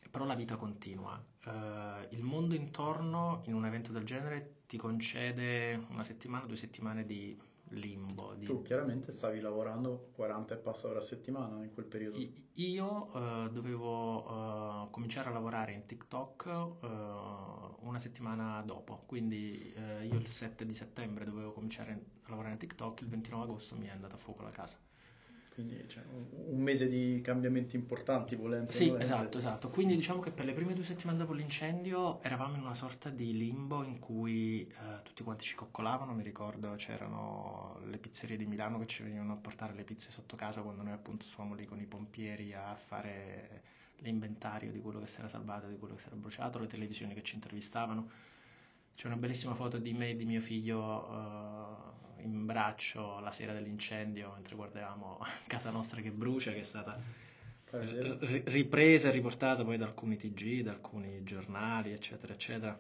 però 0.10 0.26
la 0.26 0.34
vita 0.36 0.56
continua. 0.56 1.22
Eh, 1.46 2.08
il 2.12 2.24
mondo 2.24 2.56
intorno 2.56 3.44
in 3.46 3.54
un 3.54 3.66
evento 3.66 3.92
del 3.92 4.06
genere 4.06 4.62
ti 4.68 4.78
concede 4.78 5.86
una 5.90 6.04
settimana, 6.04 6.46
due 6.46 6.56
settimane 6.56 7.06
di 7.06 7.38
limbo. 7.72 8.34
Di... 8.36 8.46
Tu 8.46 8.62
chiaramente 8.62 9.12
stavi 9.12 9.40
lavorando 9.40 10.10
40 10.16 10.54
e 10.54 10.58
passa 10.58 10.88
ore 10.88 11.00
a 11.00 11.02
settimana 11.02 11.64
in 11.64 11.74
quel 11.74 11.86
periodo. 11.86 12.18
I- 12.18 12.50
Io 12.56 13.14
eh, 13.14 13.50
dovevo 13.52 14.86
eh, 14.86 14.90
cominciare 14.92 15.30
a 15.30 15.32
lavorare 15.32 15.74
in 15.74 15.86
TikTok 15.86 16.46
eh, 16.82 16.88
una 17.80 18.00
settimana 18.00 18.62
dopo, 18.62 19.04
quindi 19.06 19.74
io 20.04 20.18
il 20.18 20.28
7 20.28 20.66
di 20.66 20.74
settembre 20.74 21.26
dovevo 21.26 21.52
cominciare 21.52 21.92
a 22.24 22.30
lavorare 22.30 22.54
in 22.54 22.60
TikTok, 22.60 23.02
il 23.02 23.08
29 23.08 23.44
agosto 23.46 23.76
mi 23.76 23.88
è 23.88 23.92
andata 23.92 24.16
a 24.16 24.20
fuoco 24.20 24.44
la 24.44 24.52
casa. 24.52 24.78
Quindi 25.54 25.84
cioè, 25.88 26.02
un 26.08 26.62
mese 26.62 26.88
di 26.88 27.20
cambiamenti 27.22 27.76
importanti 27.76 28.36
volendo. 28.36 28.72
Sì, 28.72 28.86
volendo. 28.86 29.04
esatto, 29.04 29.38
esatto. 29.38 29.70
Quindi 29.70 29.96
diciamo 29.96 30.22
che 30.22 30.32
per 30.32 30.46
le 30.46 30.54
prime 30.54 30.74
due 30.74 30.86
settimane 30.86 31.18
dopo 31.18 31.34
l'incendio 31.34 32.24
eravamo 32.24 32.56
in 32.56 32.62
una 32.62 32.74
sorta 32.74 33.10
di 33.10 33.36
limbo 33.36 33.84
in 33.84 34.00
cui 34.00 34.66
eh, 34.66 35.02
tutti 35.04 35.24
quanti 35.24 35.44
ci 35.44 35.56
coccolavano, 35.56 36.14
mi 36.14 36.24
ricordo 36.24 36.74
c'erano 36.76 37.80
le 37.86 37.98
pizzerie 37.98 38.38
di 38.38 38.46
Milano 38.46 38.80
che 38.80 38.88
ci 38.88 39.04
venivano 39.04 39.34
a 39.34 39.36
portare 39.36 39.74
le 39.74 39.84
pizze 39.84 40.10
sotto 40.10 40.38
casa 40.38 40.62
quando 40.62 40.84
noi 40.84 40.94
appunto 40.94 41.26
stavamo 41.26 41.54
lì 41.54 41.66
con 41.66 41.80
i 41.82 41.86
pompieri 41.86 42.54
a 42.54 42.74
fare 42.76 43.64
l'inventario 43.98 44.72
di 44.72 44.80
quello 44.80 45.00
che 45.00 45.08
si 45.08 45.20
era 45.20 45.28
salvato, 45.28 45.68
di 45.68 45.78
quello 45.78 45.96
che 45.96 46.02
si 46.02 46.08
era 46.08 46.16
bruciato, 46.16 46.60
le 46.60 46.68
televisioni 46.68 47.14
che 47.14 47.24
ci 47.24 47.36
intervistavano. 47.36 48.10
C'è 48.96 49.08
una 49.08 49.18
bellissima 49.18 49.54
foto 49.54 49.78
di 49.78 49.94
me 49.94 50.12
e 50.12 50.16
di 50.16 50.26
mio 50.26 50.42
figlio 50.42 50.80
uh, 50.80 52.11
in 52.24 52.46
braccio 52.46 53.20
la 53.20 53.32
sera 53.32 53.54
dell'incendio 53.54 54.32
mentre 54.34 54.56
guardavamo 54.56 55.20
casa 55.48 55.72
nostra 55.72 56.02
che 56.02 56.12
brucia, 56.12 56.52
che 56.52 56.62
è 56.62 56.64
stata 56.64 57.00
ripresa 57.72 59.08
e 59.08 59.12
riportata 59.12 59.64
poi 59.64 59.78
da 59.78 59.86
alcuni 59.86 60.18
TG, 60.18 60.62
da 60.62 60.72
alcuni 60.72 61.24
giornali, 61.24 61.92
eccetera, 61.92 62.34
eccetera. 62.34 62.78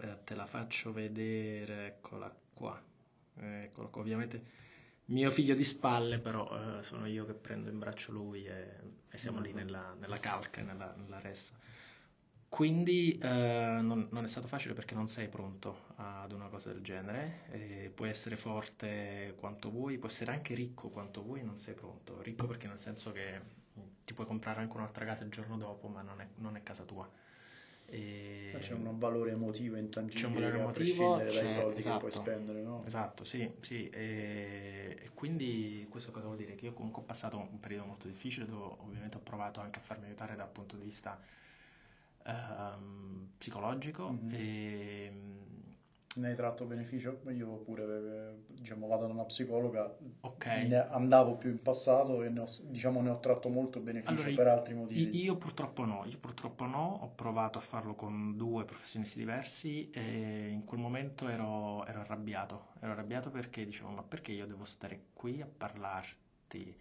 Eh, 0.00 0.24
te 0.24 0.34
la 0.34 0.46
faccio 0.46 0.92
vedere, 0.92 1.86
eccola 1.86 2.34
qua. 2.52 2.82
Eccola 3.34 3.88
qua, 3.88 4.00
ovviamente 4.00 4.60
mio 5.06 5.30
figlio 5.30 5.54
di 5.54 5.64
spalle, 5.64 6.18
però 6.18 6.78
eh, 6.78 6.82
sono 6.82 7.06
io 7.06 7.24
che 7.26 7.34
prendo 7.34 7.70
in 7.70 7.78
braccio 7.78 8.12
lui 8.12 8.44
e, 8.44 8.68
e 9.10 9.18
siamo 9.18 9.40
lì 9.40 9.52
nella, 9.52 9.94
nella 9.98 10.18
calca, 10.18 10.62
nella, 10.62 10.94
nella 10.96 11.20
ressa. 11.20 11.54
Quindi 12.52 13.16
eh, 13.16 13.28
non, 13.80 14.08
non, 14.10 14.24
è 14.24 14.26
stato 14.26 14.46
facile 14.46 14.74
perché 14.74 14.94
non 14.94 15.08
sei 15.08 15.26
pronto 15.28 15.84
ad 15.96 16.32
una 16.32 16.48
cosa 16.48 16.70
del 16.70 16.82
genere, 16.82 17.44
e 17.50 17.90
puoi 17.94 18.10
essere 18.10 18.36
forte 18.36 19.32
quanto 19.38 19.70
vuoi, 19.70 19.96
puoi 19.96 20.10
essere 20.10 20.32
anche 20.32 20.54
ricco 20.54 20.90
quanto 20.90 21.22
vuoi, 21.22 21.42
non 21.42 21.56
sei 21.56 21.72
pronto. 21.72 22.20
Ricco 22.20 22.46
perché 22.46 22.66
nel 22.66 22.78
senso 22.78 23.10
che 23.10 23.40
ti 24.04 24.12
puoi 24.12 24.26
comprare 24.26 24.60
anche 24.60 24.76
un'altra 24.76 25.06
casa 25.06 25.24
il 25.24 25.30
giorno 25.30 25.56
dopo, 25.56 25.88
ma 25.88 26.02
non 26.02 26.20
è, 26.20 26.28
non 26.36 26.56
è 26.56 26.62
casa 26.62 26.82
tua. 26.84 27.08
E... 27.86 28.58
C'è 28.60 28.74
un 28.74 28.98
valore 28.98 29.30
emotivo 29.30 29.76
intangibile 29.76 30.20
c'è 30.20 30.26
un 30.26 30.34
valore 30.34 30.58
emotivo, 30.58 31.16
dai 31.16 31.30
soldi 31.30 31.78
esatto, 31.78 32.04
che 32.04 32.10
puoi 32.10 32.10
spendere, 32.10 32.60
no? 32.60 32.84
Esatto, 32.84 33.24
sì, 33.24 33.50
sì. 33.62 33.88
E, 33.88 34.98
e, 35.00 35.10
quindi 35.14 35.86
questo 35.88 36.10
cosa 36.10 36.26
vuol 36.26 36.36
dire? 36.36 36.54
Che 36.54 36.66
io 36.66 36.74
comunque 36.74 37.00
ho 37.00 37.06
passato 37.06 37.38
un 37.38 37.60
periodo 37.60 37.86
molto 37.86 38.08
difficile 38.08 38.44
dove 38.44 38.74
ovviamente 38.80 39.16
ho 39.16 39.20
provato 39.20 39.60
anche 39.60 39.78
a 39.78 39.82
farmi 39.82 40.04
aiutare 40.04 40.36
dal 40.36 40.50
punto 40.50 40.76
di 40.76 40.84
vista 40.84 41.18
um, 42.26 43.28
psicologico 43.38 44.12
mm-hmm. 44.12 44.30
e 44.34 45.12
ne 46.14 46.28
hai 46.28 46.34
tratto 46.34 46.64
beneficio? 46.66 47.20
Io 47.30 47.56
pure 47.58 47.84
eh, 47.84 48.34
diciamo, 48.48 48.86
vado 48.86 49.06
da 49.06 49.12
una 49.12 49.24
psicologa, 49.24 49.96
okay. 50.20 50.68
ne 50.68 50.86
andavo 50.88 51.36
più 51.36 51.50
in 51.50 51.62
passato 51.62 52.22
e 52.22 52.28
ne 52.28 52.40
ho, 52.40 52.46
diciamo, 52.64 53.00
ne 53.00 53.10
ho 53.10 53.18
tratto 53.18 53.48
molto 53.48 53.80
beneficio 53.80 54.22
allora, 54.22 54.34
per 54.34 54.46
altri 54.48 54.74
motivi. 54.74 55.22
Io 55.22 55.36
purtroppo 55.36 55.84
no, 55.84 56.04
io 56.04 56.18
purtroppo 56.18 56.66
no, 56.66 56.98
ho 57.02 57.08
provato 57.14 57.58
a 57.58 57.62
farlo 57.62 57.94
con 57.94 58.36
due 58.36 58.64
professionisti 58.64 59.18
diversi 59.18 59.90
e 59.90 60.48
in 60.48 60.64
quel 60.64 60.80
momento 60.80 61.28
ero, 61.28 61.86
ero 61.86 62.00
arrabbiato, 62.00 62.68
ero 62.80 62.92
arrabbiato 62.92 63.30
perché 63.30 63.64
dicevo 63.64 63.90
ma 63.90 64.02
perché 64.02 64.32
io 64.32 64.46
devo 64.46 64.64
stare 64.64 65.06
qui 65.14 65.40
a 65.40 65.46
parlarti 65.46 66.78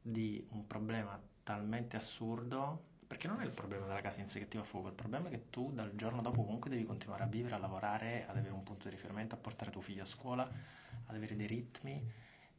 di 0.00 0.46
un 0.50 0.66
problema 0.66 1.18
talmente 1.42 1.96
assurdo 1.96 2.87
perché 3.08 3.26
non 3.26 3.40
è 3.40 3.44
il 3.44 3.50
problema 3.50 3.86
della 3.86 4.02
casa 4.02 4.20
in 4.20 4.28
sé 4.28 4.38
che 4.38 4.48
ti 4.48 4.58
va 4.58 4.62
a 4.62 4.66
fuoco, 4.66 4.88
il 4.88 4.94
problema 4.94 5.28
è 5.28 5.30
che 5.30 5.48
tu 5.48 5.72
dal 5.72 5.94
giorno 5.94 6.20
dopo 6.20 6.44
comunque 6.44 6.68
devi 6.68 6.84
continuare 6.84 7.22
a 7.22 7.26
vivere, 7.26 7.54
a 7.54 7.58
lavorare, 7.58 8.26
ad 8.28 8.36
avere 8.36 8.52
un 8.52 8.62
punto 8.62 8.88
di 8.88 8.94
riferimento, 8.94 9.34
a 9.34 9.38
portare 9.38 9.70
tuo 9.70 9.80
figlio 9.80 10.02
a 10.02 10.06
scuola, 10.06 10.42
ad 10.42 11.14
avere 11.16 11.34
dei 11.34 11.46
ritmi 11.46 12.04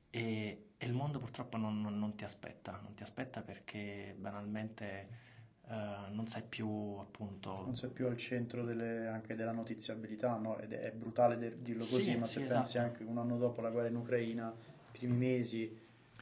e, 0.10 0.70
e 0.76 0.86
il 0.88 0.94
mondo 0.94 1.20
purtroppo 1.20 1.58
non, 1.58 1.80
non, 1.82 2.00
non, 2.00 2.16
ti 2.16 2.24
aspetta, 2.24 2.80
non 2.82 2.96
ti 2.96 3.04
aspetta 3.04 3.42
perché 3.42 4.16
banalmente 4.18 5.28
Uh, 5.70 6.12
non 6.16 6.26
sei 6.28 6.42
più 6.42 6.68
appunto 6.98 7.62
non 7.64 7.76
sei 7.76 7.92
più 7.92 8.08
al 8.08 8.18
centro 8.18 8.64
delle, 8.64 9.06
anche 9.06 9.36
della 9.36 9.52
notiziabilità 9.52 10.36
no? 10.36 10.58
ed 10.58 10.74
è, 10.74 10.80
è 10.80 10.92
brutale 10.92 11.38
de- 11.38 11.62
dirlo 11.62 11.86
così 11.86 12.06
sì, 12.06 12.16
ma 12.16 12.26
sì, 12.26 12.40
se 12.40 12.46
esatto. 12.46 12.60
pensi 12.60 12.78
anche 12.80 13.04
un 13.04 13.20
anno 13.20 13.38
dopo 13.38 13.62
la 13.62 13.70
guerra 13.70 13.90
in 13.90 13.96
Ucraina 13.96 14.52
i 14.52 14.98
primi 14.98 15.16
mesi 15.16 15.78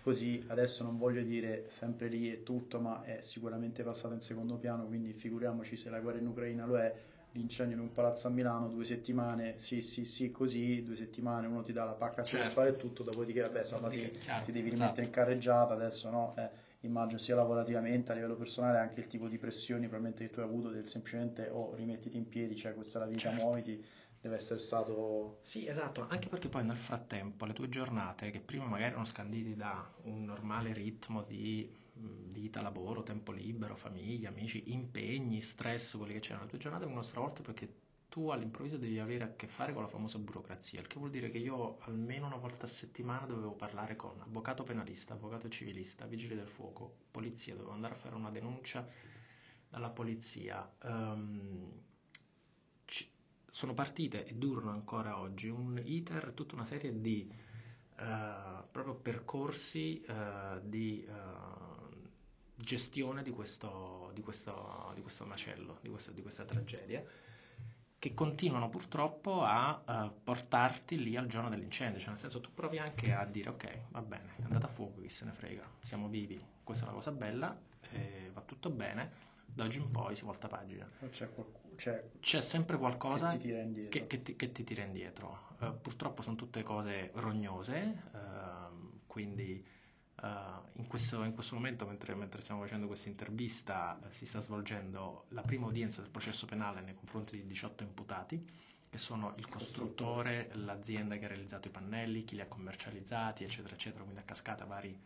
così 0.08 0.42
adesso 0.48 0.86
non 0.86 0.98
voglio 0.98 1.22
dire 1.22 1.66
sempre 1.68 2.08
lì 2.08 2.32
e 2.32 2.42
tutto, 2.42 2.80
ma 2.80 3.04
è 3.04 3.18
sicuramente 3.20 3.84
passato 3.84 4.14
in 4.14 4.22
secondo 4.22 4.56
piano, 4.56 4.86
quindi 4.86 5.12
figuriamoci 5.12 5.76
se 5.76 5.90
la 5.90 6.00
guerra 6.00 6.20
in 6.20 6.28
Ucraina 6.28 6.66
lo 6.66 6.78
è, 6.78 6.96
l'incendio 7.34 7.76
in 7.76 7.82
un 7.82 7.92
palazzo 7.92 8.28
a 8.28 8.30
Milano, 8.30 8.70
due 8.70 8.86
settimane, 8.86 9.56
sì 9.58 9.82
sì 9.82 10.06
sì 10.06 10.32
così, 10.32 10.82
due 10.82 10.96
settimane 10.96 11.48
uno 11.48 11.62
ti 11.62 11.74
dà 11.74 11.84
la 11.84 11.92
pacca 11.92 12.24
sulle 12.24 12.44
certo. 12.44 12.52
spalle 12.54 12.70
e 12.70 12.76
tutto, 12.78 13.04
dopodiché 13.04 13.42
vabbè 13.42 13.64
salvati, 13.66 13.98
ti, 13.98 14.20
ti 14.46 14.52
devi 14.54 14.70
rimettere 14.70 14.76
esatto. 14.76 15.02
in 15.02 15.10
carreggiata, 15.10 15.74
adesso 15.74 16.10
no, 16.10 16.36
eh, 16.38 16.50
immagino 16.88 17.20
sia 17.20 17.36
lavorativamente 17.36 18.14
a 18.14 18.16
livello 18.16 18.38
personale 18.38 18.78
anche 18.78 19.02
il 19.02 19.08
tipo 19.08 19.28
di 19.28 19.38
pressioni 19.38 19.90
probabilmente 19.90 20.26
che 20.26 20.32
tu 20.32 20.40
hai 20.40 20.46
avuto 20.46 20.70
del 20.70 20.86
semplicemente 20.86 21.50
o 21.50 21.64
oh, 21.64 21.76
rimettiti 21.76 22.16
in 22.16 22.30
piedi, 22.30 22.56
cioè 22.56 22.74
questa 22.74 23.00
è 23.00 23.02
la 23.02 23.10
vita, 23.10 23.28
certo. 23.28 23.44
muoviti 23.44 23.84
deve 24.28 24.36
essere 24.36 24.60
stato... 24.60 25.40
Sì, 25.42 25.68
esatto, 25.68 26.06
anche 26.08 26.28
perché 26.28 26.50
poi 26.50 26.64
nel 26.64 26.78
frattempo 26.78 27.46
le 27.46 27.54
tue 27.54 27.70
giornate, 27.70 28.30
che 28.30 28.40
prima 28.40 28.66
magari 28.66 28.92
erano 28.92 29.06
scandite 29.06 29.56
da 29.56 29.90
un 30.04 30.26
normale 30.26 30.74
ritmo 30.74 31.24
di 31.24 31.74
vita, 32.00 32.62
lavoro, 32.62 33.02
tempo 33.04 33.32
libero, 33.32 33.76
famiglia, 33.76 34.30
amici, 34.30 34.72
impegni, 34.72 35.42
stress, 35.42 35.98
quelli 35.98 36.14
che 36.14 36.20
c'erano, 36.20 36.44
le 36.44 36.50
tue 36.50 36.60
giornate 36.60 36.86
vengono 36.86 37.04
stravolte 37.04 37.42
perché 37.42 37.86
tu 38.10 38.30
all'improvviso 38.30 38.78
devi 38.78 39.00
avere 39.00 39.24
a 39.24 39.36
che 39.36 39.48
fare 39.48 39.74
con 39.74 39.82
la 39.82 39.88
famosa 39.88 40.18
burocrazia, 40.18 40.80
il 40.80 40.88
che 40.88 40.98
vuol 40.98 41.10
dire 41.10 41.30
che 41.30 41.40
io 41.40 41.78
almeno 41.82 42.28
una 42.28 42.38
volta 42.38 42.66
a 42.66 42.70
settimana 42.70 43.26
dovevo 43.26 43.54
parlare 43.54 43.96
con 43.96 44.20
avvocato 44.22 44.64
penalista, 44.64 45.14
avvocato 45.14 45.50
civilista, 45.50 46.06
vigile 46.06 46.36
del 46.36 46.48
fuoco, 46.48 46.96
polizia, 47.12 47.56
dovevo 47.56 47.74
andare 47.74 47.96
a 47.96 47.98
fare 47.98 48.16
una 48.16 48.32
denuncia 48.32 48.88
dalla 49.70 49.90
polizia. 49.90 50.70
Um, 50.84 51.86
sono 53.58 53.74
partite 53.74 54.24
e 54.24 54.36
durano 54.36 54.70
ancora 54.70 55.18
oggi 55.18 55.50
un 55.50 55.82
iter, 55.84 56.32
tutta 56.34 56.54
una 56.54 56.64
serie 56.64 57.02
di 57.02 57.28
uh, 57.98 58.64
proprio 58.70 58.94
percorsi 58.94 60.06
uh, 60.08 60.60
di 60.62 61.04
uh, 61.10 61.92
gestione 62.54 63.24
di 63.24 63.32
questo, 63.32 64.12
di, 64.14 64.22
questo, 64.22 64.92
di 64.94 65.02
questo, 65.02 65.26
macello, 65.26 65.80
di, 65.82 65.90
questo, 65.90 66.12
di 66.12 66.22
questa 66.22 66.46
tragedia 66.46 67.04
che 67.98 68.14
continuano 68.14 68.70
purtroppo 68.70 69.42
a 69.42 70.14
portarti 70.24 71.02
lì 71.02 71.16
al 71.16 71.26
giorno 71.26 71.50
dell'incendio, 71.50 72.00
cioè 72.00 72.10
nel 72.10 72.20
senso 72.20 72.40
tu 72.40 72.54
provi 72.54 72.78
anche 72.78 73.12
a 73.12 73.26
dire 73.26 73.50
ok, 73.50 73.80
va 73.90 74.04
bene, 74.04 74.36
è 74.38 74.44
andata 74.44 74.68
a 74.68 74.70
fuoco, 74.70 75.02
chi 75.02 75.10
se 75.10 75.26
ne 75.26 75.32
frega, 75.32 75.68
siamo 75.82 76.08
vivi, 76.08 76.40
questa 76.64 76.84
è 76.84 76.88
una 76.90 76.98
cosa 76.98 77.10
bella, 77.10 77.60
eh, 77.90 78.30
va 78.32 78.42
tutto 78.42 78.70
bene, 78.70 79.12
da 79.48 79.64
oggi 79.64 79.80
in 79.80 79.90
poi 79.90 80.16
si 80.16 80.24
volta 80.24 80.48
pagina. 80.48 80.88
C'è, 81.10 81.34
qualcuno, 81.34 81.67
c'è, 81.78 82.04
c'è 82.20 82.42
sempre 82.42 82.78
qualcosa 82.78 83.30
che 83.32 83.38
ti 83.38 83.48
tira 83.48 83.62
indietro. 83.62 83.90
Che, 83.90 84.08
che, 84.08 84.22
ti, 84.22 84.36
che 84.36 84.52
ti, 84.52 84.64
tira 84.64 84.84
indietro. 84.84 85.56
Uh, 85.60 85.80
purtroppo 85.80 86.22
sono 86.22 86.36
tutte 86.36 86.64
cose 86.64 87.12
rognose, 87.14 88.04
uh, 88.12 89.06
quindi 89.08 89.66
uh, 90.22 90.28
in, 90.74 90.88
questo, 90.88 91.24
in, 91.24 91.34
questo, 91.34 91.56
momento, 91.56 91.86
mentre, 91.86 92.16
mentre 92.16 92.42
stiamo 92.42 92.62
facendo 92.62 92.88
questa 92.88 93.08
intervista, 93.08 93.98
si 94.10 94.26
sta 94.26 94.42
svolgendo 94.42 95.26
la 95.30 95.42
prima 95.42 95.68
udienza 95.68 96.02
del 96.02 96.10
processo 96.10 96.46
penale 96.46 96.82
nei 96.82 96.96
confronti 96.96 97.38
di 97.38 97.46
18 97.46 97.84
imputati 97.84 98.66
che 98.90 98.98
sono 98.98 99.34
il 99.38 99.48
costruttore, 99.50 100.50
l'azienda 100.54 101.18
che 101.18 101.26
ha 101.26 101.28
realizzato 101.28 101.68
i 101.68 101.72
pannelli, 101.72 102.24
chi 102.24 102.36
li 102.36 102.42
ha 102.42 102.48
commercializzati, 102.48 103.44
eccetera, 103.44 103.76
eccetera, 103.76 104.04
quindi 104.04 104.22
a 104.22 104.24
cascata 104.24 104.66
vari 104.66 104.98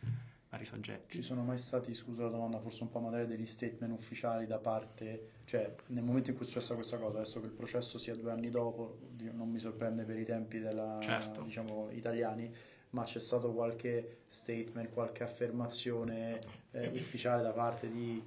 vari 0.52 0.66
soggetti. 0.66 1.18
Ci 1.18 1.24
sono 1.24 1.44
mai 1.44 1.58
stati, 1.58 1.94
scusa 1.94 2.24
la 2.24 2.30
domanda, 2.30 2.60
forse 2.60 2.84
un 2.84 2.90
po' 2.90 3.00
magari 3.00 3.26
degli 3.26 3.46
statement 3.46 3.98
ufficiali 3.98 4.46
da 4.46 4.60
parte, 4.60 5.30
cioè 5.46 5.74
nel 5.88 6.04
momento 6.04 6.30
in 6.30 6.36
cui 6.36 6.46
è 6.46 6.48
successa 6.48 6.76
questa 6.76 6.98
cosa, 6.98 7.20
adesso 7.20 7.40
che 7.40 7.46
il 7.46 7.54
processo 7.54 7.98
sia 7.98 8.16
due 8.16 8.32
anni 8.32 8.50
dopo, 8.50 8.98
non 9.32 9.50
mi 9.50 9.60
sorprende 9.60 10.04
per 10.04 10.20
i 10.20 10.26
tempi 10.26 10.60
della, 10.60 11.00
certo. 11.02 11.42
diciamo, 11.44 11.90
italiani, 11.92 12.54
ma 12.90 13.04
c'è 13.04 13.20
stato 13.20 13.54
qualche 13.54 14.24
statement, 14.28 14.92
qualche 14.92 15.24
affermazione 15.24 16.40
eh, 16.72 16.88
ufficiale 16.90 17.42
da 17.44 17.54
parte 17.54 17.90
di 17.90 18.22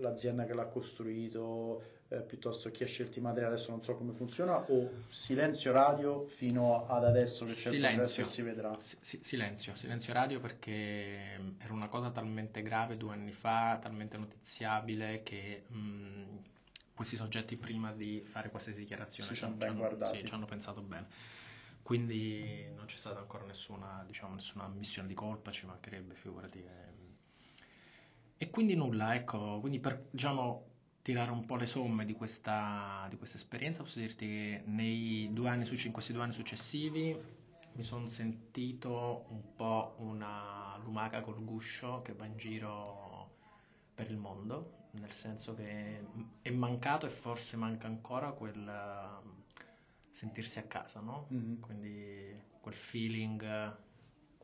l'azienda 0.00 0.44
che 0.44 0.54
l'ha 0.54 0.66
costruito, 0.66 1.82
eh, 2.08 2.20
piuttosto 2.20 2.70
chi 2.70 2.84
ha 2.84 2.86
scelto 2.86 3.18
i 3.18 3.22
materiali, 3.22 3.54
adesso 3.54 3.70
non 3.70 3.82
so 3.82 3.96
come 3.96 4.12
funziona, 4.12 4.58
o 4.70 4.90
silenzio 5.08 5.72
radio 5.72 6.26
fino 6.26 6.86
ad 6.86 7.04
adesso 7.04 7.44
che 7.44 7.52
c'è 7.52 7.70
silenzio. 7.70 7.88
il 7.88 7.96
processo 7.96 8.20
e 8.20 8.24
si 8.24 8.42
vedrà? 8.42 8.78
S- 8.80 9.20
silenzio, 9.20 9.74
silenzio 9.74 10.12
radio 10.12 10.40
perché 10.40 11.40
era 11.58 11.72
una 11.72 11.88
cosa 11.88 12.10
talmente 12.10 12.62
grave 12.62 12.96
due 12.96 13.12
anni 13.12 13.32
fa, 13.32 13.78
talmente 13.80 14.16
notiziabile 14.16 15.22
che 15.22 15.64
mh, 15.66 16.38
questi 16.94 17.16
soggetti 17.16 17.56
prima 17.56 17.92
di 17.92 18.22
fare 18.24 18.50
qualsiasi 18.50 18.78
dichiarazione 18.80 19.34
ci, 19.34 19.44
hanno, 19.44 20.12
sì, 20.12 20.24
ci 20.24 20.32
hanno 20.32 20.46
pensato 20.46 20.80
bene. 20.80 21.06
Quindi 21.82 22.66
non 22.74 22.86
c'è 22.86 22.96
stata 22.96 23.20
ancora 23.20 23.44
nessuna, 23.44 24.02
diciamo, 24.04 24.34
nessuna 24.34 24.66
missione 24.66 25.06
di 25.06 25.14
colpa, 25.14 25.52
ci 25.52 25.66
mancherebbe, 25.66 26.14
figurati. 26.14 26.58
Eh. 26.58 26.95
E 28.38 28.50
quindi 28.50 28.74
nulla, 28.74 29.14
ecco, 29.14 29.60
quindi 29.60 29.80
per, 29.80 30.08
diciamo, 30.10 30.64
tirare 31.00 31.30
un 31.30 31.46
po' 31.46 31.56
le 31.56 31.66
somme 31.66 32.04
di 32.04 32.14
questa, 32.14 33.06
di 33.08 33.16
questa 33.16 33.36
esperienza, 33.36 33.82
posso 33.82 33.98
dirti 33.98 34.26
che 34.26 34.62
nei 34.66 35.32
due 35.32 35.48
anni, 35.48 35.66
in 35.84 35.92
questi 35.92 36.12
due 36.12 36.22
anni 36.22 36.32
successivi 36.32 37.16
mi 37.72 37.82
sono 37.82 38.08
sentito 38.08 39.26
un 39.28 39.54
po' 39.54 39.94
una 39.98 40.78
lumaca 40.82 41.20
col 41.20 41.44
guscio 41.44 42.02
che 42.02 42.12
va 42.14 42.24
in 42.26 42.36
giro 42.36 43.34
per 43.94 44.10
il 44.10 44.16
mondo, 44.16 44.88
nel 44.92 45.12
senso 45.12 45.54
che 45.54 46.04
è 46.42 46.50
mancato 46.50 47.06
e 47.06 47.10
forse 47.10 47.56
manca 47.56 47.86
ancora 47.86 48.32
quel 48.32 48.70
sentirsi 50.10 50.58
a 50.58 50.64
casa, 50.64 51.00
no? 51.00 51.28
Mm-hmm. 51.32 51.60
Quindi 51.60 52.42
quel 52.60 52.74
feeling 52.74 53.76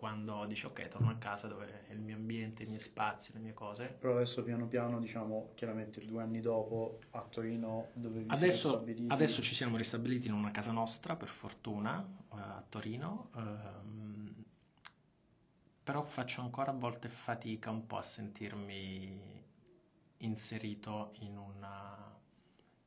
quando 0.03 0.45
dici 0.47 0.67
ok, 0.67 0.89
torno 0.89 1.11
a 1.11 1.15
casa 1.15 1.47
dove 1.47 1.87
è 1.87 1.93
il 1.93 2.01
mio 2.01 2.17
ambiente, 2.17 2.65
i 2.65 2.67
miei 2.67 2.81
spazi, 2.81 3.33
le 3.35 3.39
mie 3.39 3.55
cose. 3.55 3.87
Però 3.87 4.17
adesso 4.17 4.43
piano 4.43 4.67
piano, 4.67 4.99
diciamo, 4.99 5.53
chiaramente 5.55 6.05
due 6.05 6.25
anni 6.25 6.41
dopo 6.41 6.99
a 7.11 7.21
Torino 7.21 7.91
dove 7.93 8.19
vi 8.19 8.29
adesso, 8.31 8.51
siete 8.51 8.69
stabiliti? 8.79 9.13
Adesso 9.13 9.43
ci 9.43 9.55
siamo 9.55 9.77
ristabiliti 9.77 10.27
in 10.27 10.33
una 10.33 10.51
casa 10.51 10.73
nostra, 10.73 11.15
per 11.15 11.29
fortuna, 11.29 12.05
eh, 12.33 12.37
a 12.37 12.65
Torino. 12.69 13.31
Ehm, 13.37 14.45
però 15.85 16.03
faccio 16.03 16.41
ancora 16.41 16.73
a 16.73 16.75
volte 16.75 17.09
fatica 17.09 17.71
un 17.71 17.87
po' 17.87 17.99
a 17.99 18.03
sentirmi 18.03 19.45
inserito 20.17 21.13
in 21.21 21.39
una 21.39 22.12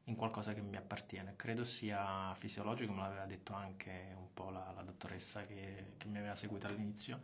in 0.05 0.15
qualcosa 0.15 0.53
che 0.53 0.61
mi 0.61 0.77
appartiene. 0.77 1.35
Credo 1.35 1.65
sia 1.65 2.33
fisiologico, 2.35 2.91
me 2.91 3.01
l'aveva 3.01 3.25
detto 3.25 3.53
anche 3.53 4.13
un 4.17 4.33
po' 4.33 4.49
la, 4.49 4.71
la 4.75 4.83
dottoressa 4.83 5.45
che, 5.45 5.93
che, 5.97 6.07
mi 6.07 6.17
aveva 6.17 6.35
seguito 6.35 6.67
all'inizio, 6.67 7.19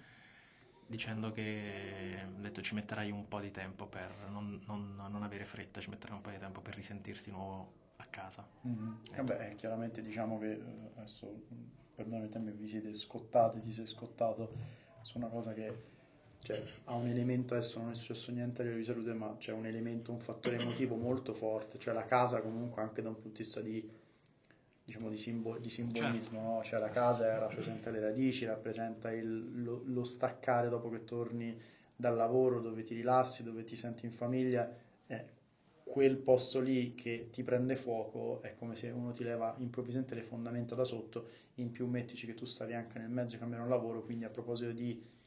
dicendo 0.87 1.31
che 1.31 2.19
ha 2.23 2.41
detto 2.41 2.61
ci 2.61 2.73
metterai 2.73 3.11
un 3.11 3.27
po' 3.27 3.39
di 3.39 3.51
tempo 3.51 3.85
per 3.85 4.11
non, 4.29 4.61
non, 4.65 4.95
non, 4.95 5.23
avere 5.23 5.45
fretta, 5.45 5.79
ci 5.79 5.89
metterai 5.89 6.15
un 6.15 6.21
po' 6.21 6.31
di 6.31 6.39
tempo 6.39 6.61
per 6.61 6.75
risentirti 6.75 7.25
di 7.25 7.31
nuovo 7.31 7.79
a 7.97 8.05
casa. 8.05 8.47
Mm-hmm. 8.67 8.93
Vabbè, 9.15 9.55
chiaramente 9.55 10.01
diciamo 10.01 10.39
che 10.39 10.51
eh, 10.51 10.91
adesso, 10.95 11.43
perdonami 11.93 12.25
il 12.25 12.31
tempo, 12.31 12.51
vi 12.51 12.67
siete 12.67 12.93
scottati, 12.93 13.59
ti 13.59 13.71
sei 13.71 13.85
scottato 13.85 14.79
su 15.01 15.17
una 15.17 15.27
cosa 15.27 15.53
che 15.53 15.99
cioè, 16.43 16.61
ha 16.85 16.95
un 16.95 17.07
elemento, 17.07 17.53
adesso 17.53 17.79
non 17.79 17.91
è 17.91 17.95
successo 17.95 18.31
niente 18.31 18.61
a 18.61 18.63
livello 18.63 18.81
di 18.81 18.85
salute, 18.85 19.13
ma 19.13 19.35
c'è 19.37 19.51
un 19.51 19.65
elemento, 19.65 20.11
un 20.11 20.19
fattore 20.19 20.57
emotivo 20.59 20.95
molto 20.95 21.33
forte, 21.33 21.77
cioè 21.77 21.93
la 21.93 22.05
casa 22.05 22.41
comunque 22.41 22.81
anche 22.81 23.01
da 23.01 23.09
un 23.09 23.15
punto 23.15 23.37
di 23.37 23.43
vista 23.43 23.61
di, 23.61 23.89
diciamo, 24.83 25.09
di, 25.09 25.17
simbol- 25.17 25.59
di 25.59 25.69
simbolismo, 25.69 26.39
certo. 26.39 26.53
no? 26.53 26.63
cioè 26.63 26.79
la 26.79 26.89
casa 26.89 27.37
rappresenta 27.37 27.91
le 27.91 27.99
radici, 27.99 28.45
rappresenta 28.45 29.11
il, 29.11 29.61
lo, 29.63 29.83
lo, 29.85 30.03
staccare 30.03 30.67
dopo 30.67 30.89
che 30.89 31.03
torni 31.03 31.55
dal 31.95 32.15
lavoro, 32.15 32.59
dove 32.59 32.81
ti 32.81 32.95
rilassi, 32.95 33.43
dove 33.43 33.63
ti 33.63 33.75
senti 33.75 34.07
in 34.07 34.11
famiglia, 34.11 34.67
eh, 35.05 35.39
quel 35.83 36.17
posto 36.17 36.59
lì 36.59 36.95
che 36.95 37.27
ti 37.31 37.43
prende 37.43 37.75
fuoco 37.75 38.41
è 38.41 38.55
come 38.55 38.75
se 38.75 38.89
uno 38.89 39.11
ti 39.11 39.23
leva 39.23 39.53
improvvisamente 39.59 40.15
le 40.15 40.23
fondamenta 40.23 40.73
da 40.73 40.85
sotto, 40.85 41.27
in 41.55 41.71
più 41.71 41.85
mettici 41.85 42.25
che 42.25 42.33
tu 42.33 42.45
stavi 42.45 42.73
anche 42.73 42.97
nel 42.97 43.09
mezzo 43.09 43.33
di 43.33 43.39
cambiare 43.39 43.63
un 43.63 43.69
lavoro, 43.69 44.01
quindi 44.01 44.25
a 44.25 44.29
proposito 44.29 44.71
di 44.71 45.19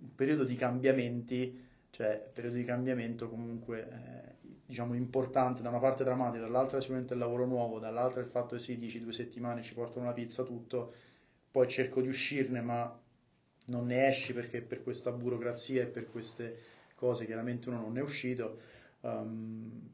un 0.00 0.14
periodo 0.14 0.44
di 0.44 0.56
cambiamenti, 0.56 1.64
cioè 1.90 2.30
periodo 2.32 2.56
di 2.56 2.64
cambiamento 2.64 3.28
comunque 3.28 3.88
eh, 3.88 4.34
diciamo 4.66 4.94
importante, 4.94 5.62
da 5.62 5.68
una 5.68 5.78
parte 5.78 6.04
drammatico, 6.04 6.42
dall'altra 6.42 6.80
sicuramente 6.80 7.14
il 7.14 7.20
lavoro 7.20 7.46
nuovo, 7.46 7.78
dall'altra 7.78 8.20
il 8.20 8.26
fatto 8.26 8.56
che 8.56 8.62
sì, 8.62 8.78
dici 8.78 9.00
due 9.00 9.12
settimane 9.12 9.62
ci 9.62 9.74
portano 9.74 10.06
la 10.06 10.12
pizza, 10.12 10.42
tutto, 10.42 10.92
poi 11.50 11.68
cerco 11.68 12.00
di 12.00 12.08
uscirne 12.08 12.60
ma 12.60 13.00
non 13.66 13.86
ne 13.86 14.06
esci 14.08 14.32
perché 14.32 14.60
per 14.60 14.82
questa 14.82 15.12
burocrazia 15.12 15.82
e 15.82 15.86
per 15.86 16.10
queste 16.10 16.58
cose 16.94 17.26
chiaramente 17.26 17.68
uno 17.68 17.80
non 17.80 17.96
è 17.98 18.02
uscito. 18.02 18.58
Um, 19.00 19.88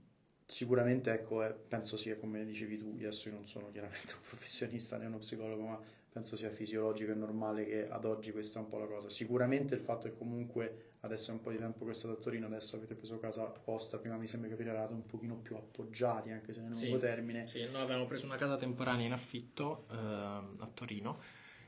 sicuramente 0.47 1.13
ecco, 1.13 1.43
eh, 1.45 1.53
penso 1.53 1.97
sia 1.97 2.17
come 2.17 2.45
dicevi 2.45 2.79
tu, 2.79 2.95
adesso 2.99 3.29
io 3.29 3.35
non 3.35 3.47
sono 3.47 3.71
chiaramente 3.71 4.15
un 4.15 4.21
professionista 4.29 4.97
né 4.97 5.07
uno 5.07 5.19
psicologo, 5.19 5.63
ma 5.63 5.81
penso 6.13 6.37
sia 6.37 6.51
fisiologico 6.51 7.11
e 7.11 7.15
normale 7.15 7.65
che 7.65 7.89
ad 7.89 8.05
oggi 8.05 8.33
questa 8.33 8.59
è 8.59 8.63
un 8.63 8.69
po' 8.69 8.79
la 8.79 8.87
cosa. 8.87 9.09
Sicuramente 9.09 9.75
il 9.75 9.81
fatto 9.81 10.09
che 10.09 10.17
comunque 10.17 10.91
adesso 11.01 11.31
è 11.31 11.35
un 11.35 11.41
po' 11.41 11.51
di 11.51 11.57
tempo 11.57 11.87
che 11.87 11.95
state 11.95 12.15
a 12.15 12.17
Torino, 12.17 12.47
adesso 12.47 12.77
avete 12.77 12.95
preso 12.95 13.19
casa 13.19 13.43
apposta, 13.43 13.99
prima 13.99 14.17
mi 14.17 14.27
sembra 14.27 14.51
capire 14.51 14.71
eravate 14.71 14.93
un 14.93 15.07
pochino 15.07 15.37
più 15.37 15.57
appoggiati, 15.57 16.31
anche 16.31 16.53
se 16.53 16.61
nel 16.61 16.75
sì, 16.75 16.85
lungo 16.85 16.99
termine. 16.99 17.49
Sì, 17.49 17.65
noi 17.71 17.81
avevamo 17.81 18.07
preso 18.07 18.27
una 18.27 18.37
casa 18.37 18.57
temporanea 18.57 19.07
in 19.07 19.13
affitto 19.13 19.87
eh, 19.91 19.97
a 19.97 20.71
Torino 20.75 21.19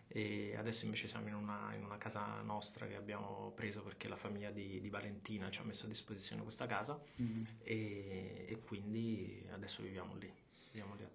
e 0.06 0.54
adesso 0.56 0.84
invece 0.84 1.08
siamo 1.08 1.28
in 1.28 1.34
una, 1.34 1.72
in 1.74 1.82
una, 1.82 1.96
casa 1.96 2.40
nostra 2.42 2.86
che 2.86 2.94
abbiamo 2.94 3.50
preso 3.56 3.82
perché 3.82 4.06
la 4.08 4.16
famiglia 4.16 4.50
di, 4.50 4.78
di 4.78 4.90
Valentina 4.90 5.50
ci 5.50 5.60
ha 5.60 5.64
messo 5.64 5.86
a 5.86 5.88
disposizione 5.88 6.42
questa 6.42 6.66
casa 6.66 7.00
mm-hmm. 7.20 7.44
e, 7.62 8.44
e 8.46 8.60
quindi 8.62 9.44
adesso 9.50 9.82
viviamo 9.82 10.14
lì. 10.16 10.30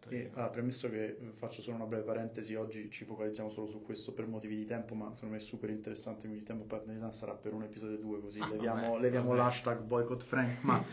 E, 0.09 0.31
allora, 0.33 0.49
premesso 0.49 0.89
che 0.89 1.17
faccio 1.35 1.61
solo 1.61 1.75
una 1.75 1.85
breve 1.85 2.03
parentesi, 2.03 2.55
oggi 2.55 2.89
ci 2.89 3.03
focalizziamo 3.03 3.49
solo 3.49 3.67
su 3.67 3.81
questo 3.81 4.13
per 4.13 4.25
motivi 4.25 4.55
di 4.55 4.65
tempo, 4.65 4.95
ma 4.95 5.13
secondo 5.13 5.35
me 5.35 5.41
è 5.41 5.43
super 5.43 5.69
interessante, 5.69 6.21
quindi 6.21 6.39
il 6.39 6.43
tempo 6.43 6.63
paternità 6.63 7.11
sarà 7.11 7.33
per 7.33 7.53
un 7.53 7.63
episodio 7.63 7.97
2, 7.97 8.21
così 8.21 8.39
ah, 8.39 8.47
leviamo, 8.47 8.91
vabbè, 8.91 9.01
leviamo 9.01 9.29
vabbè. 9.29 9.39
l'hashtag 9.39 9.81
boycott 9.81 10.23
Frank. 10.23 10.63
Ma 10.63 10.83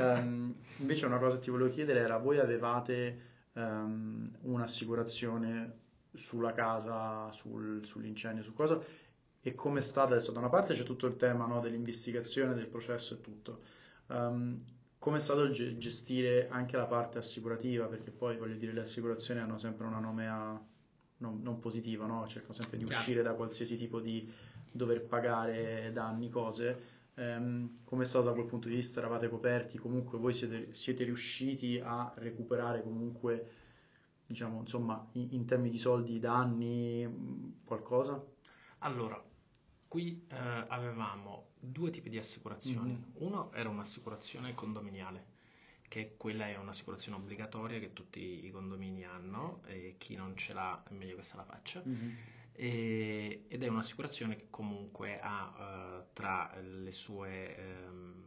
um, 0.00 0.54
invece 0.78 1.06
una 1.06 1.18
cosa 1.18 1.36
che 1.36 1.44
ti 1.44 1.50
volevo 1.50 1.70
chiedere 1.70 2.00
era, 2.00 2.18
voi 2.18 2.38
avevate 2.38 3.20
um, 3.54 4.30
un'assicurazione 4.42 5.84
sulla 6.12 6.52
casa, 6.52 7.30
sul, 7.30 7.84
sull'incendio, 7.84 8.42
su 8.42 8.52
cosa? 8.52 8.82
E 9.40 9.54
come 9.54 9.78
è 9.78 9.82
stata 9.82 10.14
adesso? 10.14 10.32
Da 10.32 10.40
una 10.40 10.48
parte 10.48 10.74
c'è 10.74 10.82
tutto 10.82 11.06
il 11.06 11.16
tema 11.16 11.46
no, 11.46 11.60
dell'investigazione, 11.60 12.54
del 12.54 12.66
processo 12.66 13.14
e 13.14 13.20
tutto. 13.20 13.60
Um, 14.08 14.62
come 14.98 15.18
è 15.18 15.20
stato 15.20 15.50
gestire 15.50 16.48
anche 16.48 16.76
la 16.76 16.86
parte 16.86 17.18
assicurativa? 17.18 17.86
Perché 17.86 18.10
poi 18.10 18.36
voglio 18.36 18.56
dire, 18.56 18.72
le 18.72 18.80
assicurazioni 18.80 19.40
hanno 19.40 19.58
sempre 19.58 19.86
una 19.86 19.98
nomea 19.98 20.60
non, 21.18 21.40
non 21.42 21.58
positiva, 21.60 22.06
no? 22.06 22.26
cercano 22.26 22.52
sempre 22.52 22.78
di 22.78 22.84
uscire 22.84 23.22
da 23.22 23.34
qualsiasi 23.34 23.76
tipo 23.76 24.00
di 24.00 24.30
dover 24.70 25.04
pagare 25.04 25.90
danni, 25.92 26.28
cose. 26.28 26.94
Um, 27.14 27.78
come 27.84 28.02
è 28.02 28.06
stato 28.06 28.26
da 28.26 28.32
quel 28.32 28.44
punto 28.46 28.68
di 28.68 28.74
vista? 28.74 29.00
Eravate 29.00 29.28
coperti? 29.28 29.78
Comunque 29.78 30.18
voi 30.18 30.32
siete, 30.32 30.72
siete 30.74 31.04
riusciti 31.04 31.80
a 31.82 32.12
recuperare 32.16 32.82
comunque, 32.82 33.50
diciamo, 34.26 34.60
insomma, 34.60 35.08
in, 35.12 35.28
in 35.30 35.46
termini 35.46 35.70
di 35.70 35.78
soldi, 35.78 36.18
danni, 36.18 37.60
qualcosa? 37.64 38.22
Allora, 38.80 39.22
qui 39.88 40.26
eh, 40.28 40.36
avevamo 40.68 41.52
due 41.66 41.90
tipi 41.90 42.08
di 42.08 42.18
assicurazioni. 42.18 42.92
Mm-hmm. 42.92 43.26
Uno 43.26 43.52
era 43.52 43.68
un'assicurazione 43.68 44.54
condominiale, 44.54 45.34
che 45.88 46.14
quella 46.16 46.46
è 46.48 46.56
un'assicurazione 46.56 47.16
obbligatoria 47.16 47.78
che 47.78 47.92
tutti 47.92 48.44
i 48.46 48.50
condomini 48.50 49.04
hanno 49.04 49.62
e 49.66 49.96
chi 49.98 50.14
non 50.14 50.36
ce 50.36 50.52
l'ha 50.52 50.82
è 50.88 50.92
meglio 50.92 51.16
che 51.16 51.22
se 51.22 51.36
la 51.36 51.44
faccia. 51.44 51.82
Mm-hmm. 51.86 52.10
E, 52.52 53.44
ed 53.48 53.62
è 53.62 53.68
un'assicurazione 53.68 54.36
che 54.36 54.46
comunque 54.48 55.20
ha 55.20 55.98
uh, 55.98 56.12
tra 56.14 56.54
le 56.58 56.90
sue 56.90 57.84
um, 57.86 58.24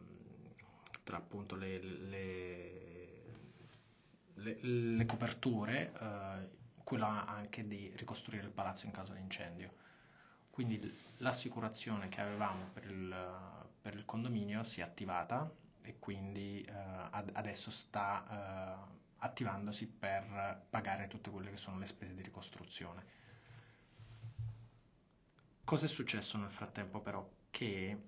tra 1.04 1.18
appunto 1.18 1.56
le, 1.56 1.80
le, 1.80 2.72
le, 4.36 4.58
le 4.62 5.06
coperture 5.08 5.92
uh, 6.00 6.84
quella 6.84 7.26
anche 7.26 7.68
di 7.68 7.92
ricostruire 7.96 8.46
il 8.46 8.52
palazzo 8.52 8.86
in 8.86 8.92
caso 8.92 9.14
di 9.14 9.20
incendio 9.20 9.74
quindi 10.60 10.93
l'assicurazione 11.20 12.10
che 12.10 12.20
avevamo 12.20 12.66
per 12.74 12.84
il, 12.84 13.16
per 13.80 13.93
il 13.93 14.03
condominio 14.03 14.62
si 14.64 14.82
è 14.82 14.84
attivata 14.84 15.49
e 15.82 15.99
quindi 15.99 16.62
eh, 16.64 16.72
ad, 16.72 17.30
adesso 17.32 17.72
sta 17.72 18.26
eh, 18.28 18.97
attivandosi 19.20 19.88
per 19.88 20.66
pagare 20.70 21.07
tutte 21.07 21.30
quelle 21.30 21.51
che 21.51 21.55
sono 21.55 21.80
le 21.80 21.86
spese 21.86 22.14
di 22.14 22.22
ricostruzione. 22.22 23.05
Cosa 25.64 25.86
è 25.86 25.88
successo 25.88 26.38
nel 26.38 26.51
frattempo 26.51 26.99
però? 26.99 27.26
Che 27.49 28.01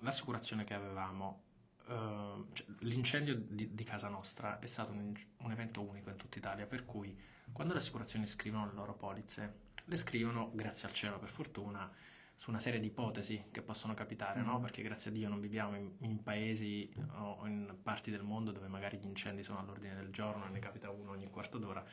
l'assicurazione 0.00 0.64
che 0.64 0.74
avevamo, 0.74 1.42
eh, 1.86 2.44
cioè, 2.52 2.66
l'incendio 2.80 3.34
di, 3.34 3.74
di, 3.74 3.84
casa 3.84 4.08
nostra 4.08 4.58
è 4.58 4.66
stato 4.66 4.92
un, 4.92 5.18
un 5.38 5.50
evento 5.52 5.80
unico 5.80 6.10
in 6.10 6.16
tutta 6.16 6.36
Italia, 6.36 6.66
per 6.66 6.84
cui 6.84 7.18
quando 7.50 7.72
le 7.72 7.78
assicurazioni 7.78 8.26
scrivono 8.26 8.66
le 8.66 8.74
loro 8.74 8.92
polizze 8.92 9.67
le 9.88 9.96
scrivono, 9.96 10.50
grazie 10.54 10.86
al 10.86 10.94
cielo 10.94 11.18
per 11.18 11.30
fortuna, 11.30 11.90
su 12.36 12.50
una 12.50 12.60
serie 12.60 12.78
di 12.78 12.86
ipotesi 12.86 13.46
che 13.50 13.62
possono 13.62 13.94
capitare, 13.94 14.40
mm-hmm. 14.40 14.48
no? 14.48 14.60
perché 14.60 14.82
grazie 14.82 15.10
a 15.10 15.14
Dio 15.14 15.28
non 15.28 15.40
viviamo 15.40 15.76
in, 15.76 15.90
in, 16.00 16.22
paesi 16.22 16.92
o 17.16 17.44
in 17.46 17.74
parti 17.82 18.10
del 18.10 18.22
mondo 18.22 18.52
dove 18.52 18.68
magari 18.68 18.98
gli 18.98 19.06
incendi 19.06 19.42
sono 19.42 19.58
all'ordine 19.58 19.94
del 19.96 20.10
giorno 20.10 20.46
e 20.46 20.50
ne 20.50 20.58
capita 20.60 20.90
uno 20.90 21.10
ogni 21.10 21.28
quarto 21.30 21.58
d'ora. 21.58 21.84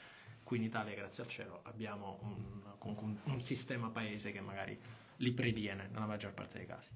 Qui 0.44 0.58
in 0.58 0.64
Italia, 0.64 0.94
grazie 0.94 1.24
al 1.24 1.30
cielo, 1.30 1.62
abbiamo 1.64 2.20
un, 2.22 2.62
un, 2.80 3.18
un 3.24 3.42
sistema 3.42 3.90
paese 3.90 4.32
che 4.32 4.42
magari 4.42 4.80
li 5.18 5.32
previene 5.32 5.88
nella 5.88 6.06
maggior 6.06 6.34
parte 6.34 6.60
dei 6.60 6.68
casi. 6.68 6.90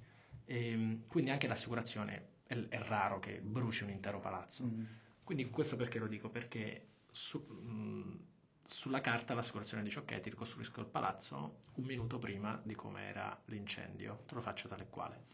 E, 0.45 0.71
ehm, 0.71 1.07
quindi 1.07 1.31
anche 1.31 1.47
l'assicurazione 1.47 2.27
è, 2.43 2.55
è, 2.55 2.79
raro 2.83 3.19
che 3.19 3.39
bruci 3.41 3.83
un 3.83 3.89
intero 3.89 4.19
palazzo. 4.19 4.63
Mm-hmm. 4.65 4.83
Quindi 5.23 5.49
questo 5.49 5.75
perché 5.75 5.97
lo 5.97 6.07
dico? 6.07 6.29
Perché 6.29 6.87
su, 7.09 7.39
mh, 7.39 8.19
sulla 8.69 9.01
carta 9.01 9.33
l'assicurazione 9.33 9.81
dice 9.81 9.99
ok 9.99 10.19
ti 10.19 10.29
ricostruisco 10.29 10.79
il 10.79 10.85
palazzo 10.85 11.63
un 11.75 11.85
minuto 11.85 12.19
prima 12.19 12.59
di 12.63 12.75
come 12.75 13.07
era 13.07 13.37
l'incendio, 13.45 14.23
te 14.27 14.35
lo 14.35 14.41
faccio 14.41 14.67
tale 14.67 14.83
e 14.83 14.89
quale. 14.89 15.25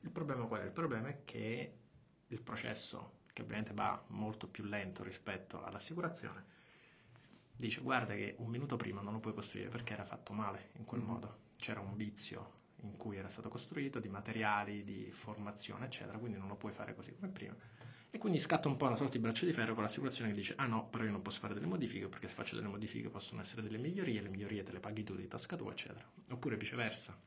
Il 0.00 0.10
problema 0.10 0.44
qual 0.46 0.60
è? 0.60 0.64
Il 0.64 0.70
problema 0.70 1.08
è 1.08 1.24
che 1.24 1.78
il 2.26 2.40
processo, 2.40 3.22
che 3.32 3.42
ovviamente 3.42 3.72
va 3.72 4.02
molto 4.08 4.46
più 4.46 4.64
lento 4.64 5.02
rispetto 5.02 5.64
all'assicurazione, 5.64 6.44
dice 7.56 7.80
guarda 7.80 8.14
che 8.14 8.36
un 8.38 8.48
minuto 8.48 8.76
prima 8.76 9.00
non 9.00 9.12
lo 9.12 9.20
puoi 9.20 9.34
costruire 9.34 9.70
perché 9.70 9.94
era 9.94 10.04
fatto 10.04 10.32
male 10.32 10.70
in 10.74 10.84
quel 10.84 11.00
mm-hmm. 11.00 11.10
modo, 11.10 11.38
c'era 11.56 11.80
un 11.80 11.96
vizio 11.96 12.62
in 12.82 12.96
cui 12.96 13.16
era 13.16 13.28
stato 13.28 13.48
costruito, 13.48 13.98
di 13.98 14.08
materiali, 14.08 14.84
di 14.84 15.10
formazione, 15.10 15.86
eccetera, 15.86 16.18
quindi 16.18 16.38
non 16.38 16.48
lo 16.48 16.56
puoi 16.56 16.72
fare 16.72 16.94
così 16.94 17.14
come 17.14 17.32
prima. 17.32 17.56
E 18.14 18.18
quindi 18.18 18.38
scatta 18.38 18.68
un 18.68 18.76
po' 18.76 18.86
una 18.86 18.94
sorta 18.94 19.14
di 19.14 19.18
braccio 19.18 19.44
di 19.44 19.52
ferro 19.52 19.74
con 19.74 19.82
l'assicurazione 19.82 20.30
che 20.30 20.36
dice 20.36 20.54
ah 20.56 20.66
no, 20.66 20.86
però 20.86 21.02
io 21.02 21.10
non 21.10 21.20
posso 21.20 21.40
fare 21.40 21.52
delle 21.52 21.66
modifiche 21.66 22.06
perché 22.06 22.28
se 22.28 22.34
faccio 22.34 22.54
delle 22.54 22.68
modifiche 22.68 23.08
possono 23.08 23.40
essere 23.40 23.60
delle 23.60 23.76
migliorie, 23.76 24.22
le 24.22 24.28
migliorie 24.28 24.62
te 24.62 24.70
le 24.70 24.78
paghi 24.78 25.02
tu 25.02 25.16
di 25.16 25.26
tasca 25.26 25.56
tua, 25.56 25.72
eccetera. 25.72 26.08
Oppure 26.28 26.56
viceversa. 26.56 27.18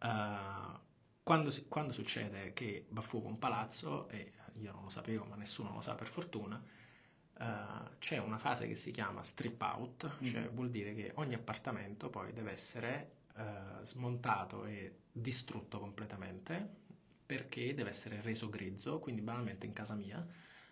Uh, 0.00 0.78
quando, 1.22 1.50
si, 1.50 1.66
quando, 1.68 1.92
succede 1.92 2.54
che 2.54 2.86
va 2.88 3.02
fuoco 3.02 3.28
un 3.28 3.38
palazzo, 3.38 4.08
e 4.08 4.32
io 4.54 4.72
non 4.72 4.84
lo 4.84 4.88
sapevo 4.88 5.26
ma 5.26 5.36
nessuno 5.36 5.70
lo 5.74 5.82
sa 5.82 5.94
per 5.94 6.08
fortuna, 6.08 6.56
uh, 6.56 7.44
c'è 7.98 8.16
una 8.16 8.38
fase 8.38 8.66
che 8.68 8.74
si 8.74 8.90
chiama 8.90 9.22
strip 9.22 9.60
out, 9.60 10.16
mm. 10.22 10.24
cioè 10.24 10.48
vuol 10.48 10.70
dire 10.70 10.94
che 10.94 11.12
ogni 11.16 11.34
appartamento 11.34 12.08
poi 12.08 12.32
deve 12.32 12.52
essere 12.52 13.16
uh, 13.34 13.82
smontato 13.82 14.64
e 14.64 15.00
distrutto 15.12 15.78
completamente 15.78 16.88
perché 17.30 17.74
deve 17.74 17.90
essere 17.90 18.20
reso 18.22 18.50
grezzo, 18.50 18.98
quindi 18.98 19.20
banalmente 19.20 19.64
in 19.64 19.72
casa 19.72 19.94
mia 19.94 20.26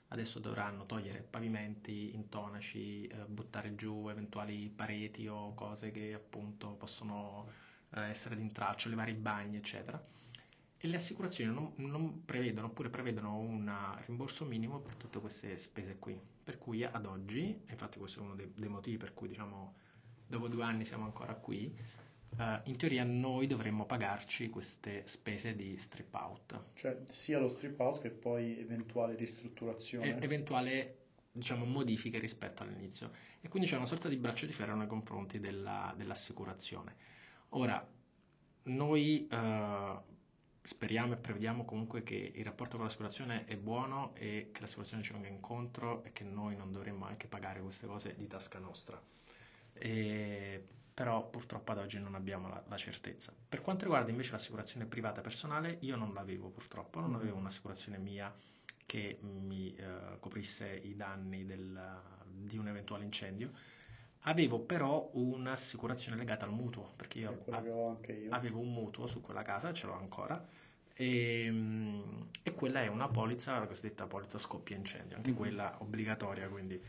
adesso 0.08 0.40
dovranno 0.40 0.86
togliere 0.86 1.20
pavimenti, 1.20 2.12
intonaci, 2.16 3.06
eh, 3.06 3.16
buttare 3.28 3.76
giù 3.76 4.08
eventuali 4.08 4.68
pareti 4.68 5.28
o 5.28 5.54
cose 5.54 5.92
che 5.92 6.14
appunto 6.14 6.70
possono 6.70 7.48
eh, 7.90 8.08
essere 8.08 8.34
d'intralcio, 8.34 8.88
levare 8.88 9.12
i 9.12 9.14
bagni, 9.14 9.58
eccetera. 9.58 10.04
E 10.78 10.88
le 10.88 10.96
assicurazioni 10.96 11.54
non, 11.54 11.74
non, 11.76 12.24
prevedono, 12.24 12.66
oppure 12.66 12.90
prevedono 12.90 13.38
un 13.38 13.72
rimborso 14.06 14.44
minimo 14.44 14.80
per 14.80 14.96
tutte 14.96 15.20
queste 15.20 15.58
spese 15.58 15.96
qui. 16.00 16.18
Per 16.42 16.58
cui 16.58 16.82
ad 16.82 17.06
oggi, 17.06 17.62
infatti 17.68 17.98
questo 17.98 18.18
è 18.18 18.22
uno 18.24 18.34
dei, 18.34 18.50
dei 18.56 18.68
motivi 18.68 18.96
per 18.96 19.14
cui 19.14 19.28
diciamo 19.28 19.76
dopo 20.26 20.48
due 20.48 20.64
anni 20.64 20.84
siamo 20.84 21.04
ancora 21.04 21.34
qui, 21.34 21.72
Uh, 22.38 22.60
in 22.64 22.76
teoria 22.76 23.02
noi 23.02 23.48
dovremmo 23.48 23.84
pagarci 23.84 24.48
queste 24.48 25.04
spese 25.08 25.56
di 25.56 25.76
strip 25.76 26.14
out. 26.14 26.66
Cioè 26.74 27.00
sia 27.06 27.40
lo 27.40 27.48
strip 27.48 27.80
out 27.80 28.00
che 28.00 28.10
poi 28.10 28.60
eventuale 28.60 29.16
ristrutturazione. 29.16 30.16
E, 30.16 30.24
eventuale 30.24 30.98
diciamo, 31.32 31.64
modifiche 31.64 32.20
rispetto 32.20 32.62
all'inizio. 32.62 33.10
E 33.40 33.48
quindi 33.48 33.68
c'è 33.68 33.74
una 33.74 33.86
sorta 33.86 34.08
di 34.08 34.16
braccio 34.16 34.46
di 34.46 34.52
ferro 34.52 34.76
nei 34.76 34.86
confronti 34.86 35.40
della, 35.40 35.92
dell'assicurazione. 35.96 36.94
Ora, 37.50 37.84
noi 38.64 39.28
uh, 39.28 40.00
speriamo 40.62 41.14
e 41.14 41.16
prevediamo 41.16 41.64
comunque 41.64 42.04
che 42.04 42.32
il 42.34 42.44
rapporto 42.44 42.76
con 42.76 42.86
l'assicurazione 42.86 43.46
è 43.46 43.56
buono 43.56 44.14
e 44.14 44.50
che 44.52 44.60
l'assicurazione 44.60 45.02
ci 45.02 45.12
venga 45.12 45.28
incontro 45.28 46.04
e 46.04 46.12
che 46.12 46.22
noi 46.22 46.54
non 46.54 46.70
dovremmo 46.70 47.04
anche 47.04 47.26
pagare 47.26 47.60
queste 47.60 47.88
cose 47.88 48.14
di 48.14 48.28
tasca 48.28 48.60
nostra. 48.60 49.02
E 49.72 50.64
però 50.98 51.30
purtroppo 51.30 51.70
ad 51.70 51.78
oggi 51.78 52.00
non 52.00 52.16
abbiamo 52.16 52.48
la, 52.48 52.60
la, 52.66 52.76
certezza. 52.76 53.32
Per 53.48 53.60
quanto 53.60 53.84
riguarda 53.84 54.10
invece 54.10 54.32
l'assicurazione 54.32 54.84
privata 54.84 55.20
personale, 55.20 55.76
io 55.82 55.94
non 55.94 56.12
l'avevo 56.12 56.48
purtroppo, 56.48 56.98
non 56.98 57.10
mm. 57.10 57.14
avevo 57.14 57.36
un'assicurazione 57.36 57.98
mia 57.98 58.34
che 58.84 59.20
mi 59.20 59.72
eh, 59.76 60.18
coprisse 60.18 60.68
i 60.68 60.96
danni 60.96 61.46
del, 61.46 62.02
di 62.24 62.58
un 62.58 62.66
eventuale 62.66 63.04
incendio. 63.04 63.52
Avevo 64.22 64.58
però 64.58 65.08
un'assicurazione 65.12 66.16
legata 66.16 66.44
al 66.46 66.52
mutuo, 66.52 66.94
perché 66.96 67.20
io, 67.20 67.44
avevo, 67.50 68.00
io. 68.08 68.32
avevo 68.34 68.58
un 68.58 68.72
mutuo 68.72 69.06
su 69.06 69.20
quella 69.20 69.42
casa, 69.42 69.72
ce 69.72 69.86
l'ho 69.86 69.94
ancora, 69.94 70.44
e, 70.94 71.44
ehm, 71.44 72.28
e, 72.42 72.54
quella 72.54 72.82
è 72.82 72.88
una 72.88 73.06
polizza, 73.06 73.56
la 73.56 73.68
cosiddetta 73.68 74.08
polizza 74.08 74.38
scoppia 74.38 74.74
incendio, 74.74 75.14
anche 75.14 75.30
mm. 75.30 75.36
quella 75.36 75.76
obbligatoria, 75.78 76.48
quindi 76.48 76.82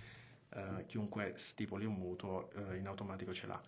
eh, 0.49 0.85
chiunque 0.87 1.33
stipoli 1.37 1.85
un 1.85 1.93
mutuo 1.93 2.49
eh, 2.53 2.77
in 2.77 2.87
automatico 2.87 3.31
ce 3.33 3.45
l'ha. 3.45 3.61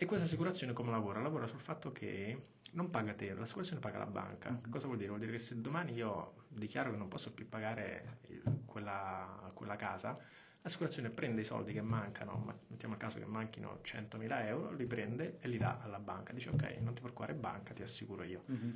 E 0.00 0.06
questa 0.06 0.26
assicurazione 0.26 0.72
come 0.72 0.92
lavora? 0.92 1.20
Lavora 1.20 1.48
sul 1.48 1.58
fatto 1.58 1.90
che 1.90 2.40
non 2.74 2.88
paga 2.88 3.14
te, 3.14 3.34
l'assicurazione 3.34 3.80
paga 3.80 3.98
la 3.98 4.06
banca. 4.06 4.48
Mm-hmm. 4.48 4.70
Cosa 4.70 4.86
vuol 4.86 4.96
dire? 4.96 5.08
Vuol 5.08 5.18
dire 5.18 5.32
che 5.32 5.40
se 5.40 5.60
domani 5.60 5.92
io 5.92 6.44
dichiaro 6.46 6.92
che 6.92 6.96
non 6.96 7.08
posso 7.08 7.32
più 7.32 7.48
pagare 7.48 8.20
quella, 8.64 9.50
quella 9.54 9.74
casa, 9.74 10.16
l'assicurazione 10.62 11.10
prende 11.10 11.40
i 11.40 11.44
soldi 11.44 11.72
che 11.72 11.82
mancano, 11.82 12.60
mettiamo 12.68 12.94
il 12.94 13.00
caso 13.00 13.18
che 13.18 13.24
manchino 13.24 13.80
100.000 13.82 14.46
euro, 14.46 14.70
li 14.70 14.86
prende 14.86 15.38
e 15.40 15.48
li 15.48 15.58
dà 15.58 15.80
alla 15.80 15.98
banca. 15.98 16.32
Dice 16.32 16.50
ok, 16.50 16.76
non 16.78 16.94
ti 16.94 17.00
preoccupare 17.00 17.34
banca, 17.34 17.74
ti 17.74 17.82
assicuro 17.82 18.22
io. 18.22 18.44
Mm-hmm. 18.52 18.70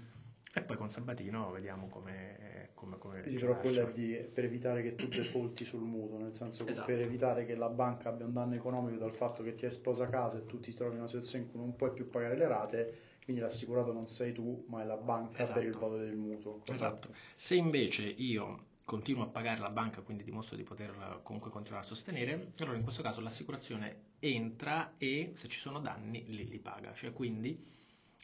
E 0.54 0.62
poi 0.62 0.76
con 0.76 0.90
Sabatino 0.90 1.50
vediamo 1.50 1.88
come... 1.88 2.70
come, 2.74 2.98
come 2.98 3.22
sì, 3.26 3.36
però 3.36 3.58
quello 3.58 3.88
è 3.88 3.92
di, 3.92 4.14
per 4.32 4.44
evitare 4.44 4.82
che 4.82 4.94
tu 4.94 5.08
defolti 5.08 5.64
sul 5.64 5.80
mutuo, 5.80 6.18
nel 6.18 6.34
senso 6.34 6.66
esatto. 6.66 6.86
per 6.86 7.00
evitare 7.00 7.46
che 7.46 7.54
la 7.54 7.68
banca 7.68 8.10
abbia 8.10 8.26
un 8.26 8.32
danno 8.32 8.54
economico 8.54 8.98
dal 8.98 9.14
fatto 9.14 9.42
che 9.42 9.54
ti 9.54 9.64
esplosa 9.64 10.08
casa 10.08 10.38
e 10.38 10.46
tu 10.46 10.60
ti 10.60 10.74
trovi 10.74 10.92
in 10.92 10.98
una 10.98 11.08
situazione 11.08 11.44
in 11.44 11.50
cui 11.50 11.60
non 11.60 11.74
puoi 11.74 11.92
più 11.92 12.10
pagare 12.10 12.36
le 12.36 12.48
rate, 12.48 12.98
quindi 13.24 13.40
l'assicurato 13.40 13.92
non 13.92 14.06
sei 14.06 14.32
tu, 14.32 14.64
ma 14.68 14.82
è 14.82 14.84
la 14.84 14.96
banca 14.96 15.42
esatto. 15.42 15.58
per 15.58 15.68
il 15.68 15.74
valore 15.74 16.04
del 16.04 16.16
mutuo. 16.16 16.52
Corretto? 16.52 16.72
Esatto. 16.72 17.14
Se 17.34 17.54
invece 17.54 18.02
io 18.02 18.70
continuo 18.84 19.22
a 19.22 19.28
pagare 19.28 19.60
la 19.60 19.70
banca, 19.70 20.02
quindi 20.02 20.24
dimostro 20.24 20.56
di 20.56 20.64
poter 20.64 21.20
comunque 21.22 21.50
continuare 21.50 21.84
a 21.84 21.86
sostenere, 21.86 22.52
allora 22.58 22.76
in 22.76 22.82
questo 22.82 23.00
caso 23.00 23.20
l'assicurazione 23.20 24.10
entra 24.18 24.94
e 24.98 25.30
se 25.34 25.48
ci 25.48 25.58
sono 25.58 25.78
danni 25.78 26.24
li, 26.26 26.46
li 26.48 26.58
paga. 26.58 26.92
Cioè 26.92 27.12
quindi 27.12 27.70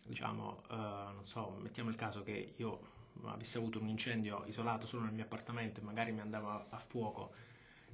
diciamo, 0.08 0.62
uh, 0.70 0.74
non 0.74 1.22
so, 1.24 1.56
mettiamo 1.60 1.90
il 1.90 1.96
caso 1.96 2.22
che 2.22 2.54
io 2.56 2.96
avessi 3.24 3.56
avuto 3.56 3.78
un 3.80 3.88
incendio 3.88 4.44
isolato 4.46 4.86
solo 4.86 5.04
nel 5.04 5.12
mio 5.12 5.24
appartamento 5.24 5.80
e 5.80 5.82
magari 5.82 6.12
mi 6.12 6.20
andava 6.20 6.66
a 6.70 6.78
fuoco 6.78 7.32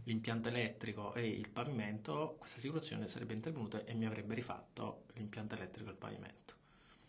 l'impianto 0.04 0.48
elettrico 0.48 1.14
e 1.14 1.26
il 1.26 1.48
pavimento, 1.48 2.36
questa 2.38 2.58
assicurazione 2.58 3.08
sarebbe 3.08 3.32
intervenuta 3.32 3.84
e 3.84 3.94
mi 3.94 4.06
avrebbe 4.06 4.34
rifatto 4.34 5.04
l'impianto 5.14 5.54
elettrico 5.54 5.88
e 5.88 5.92
il 5.92 5.98
pavimento. 5.98 6.54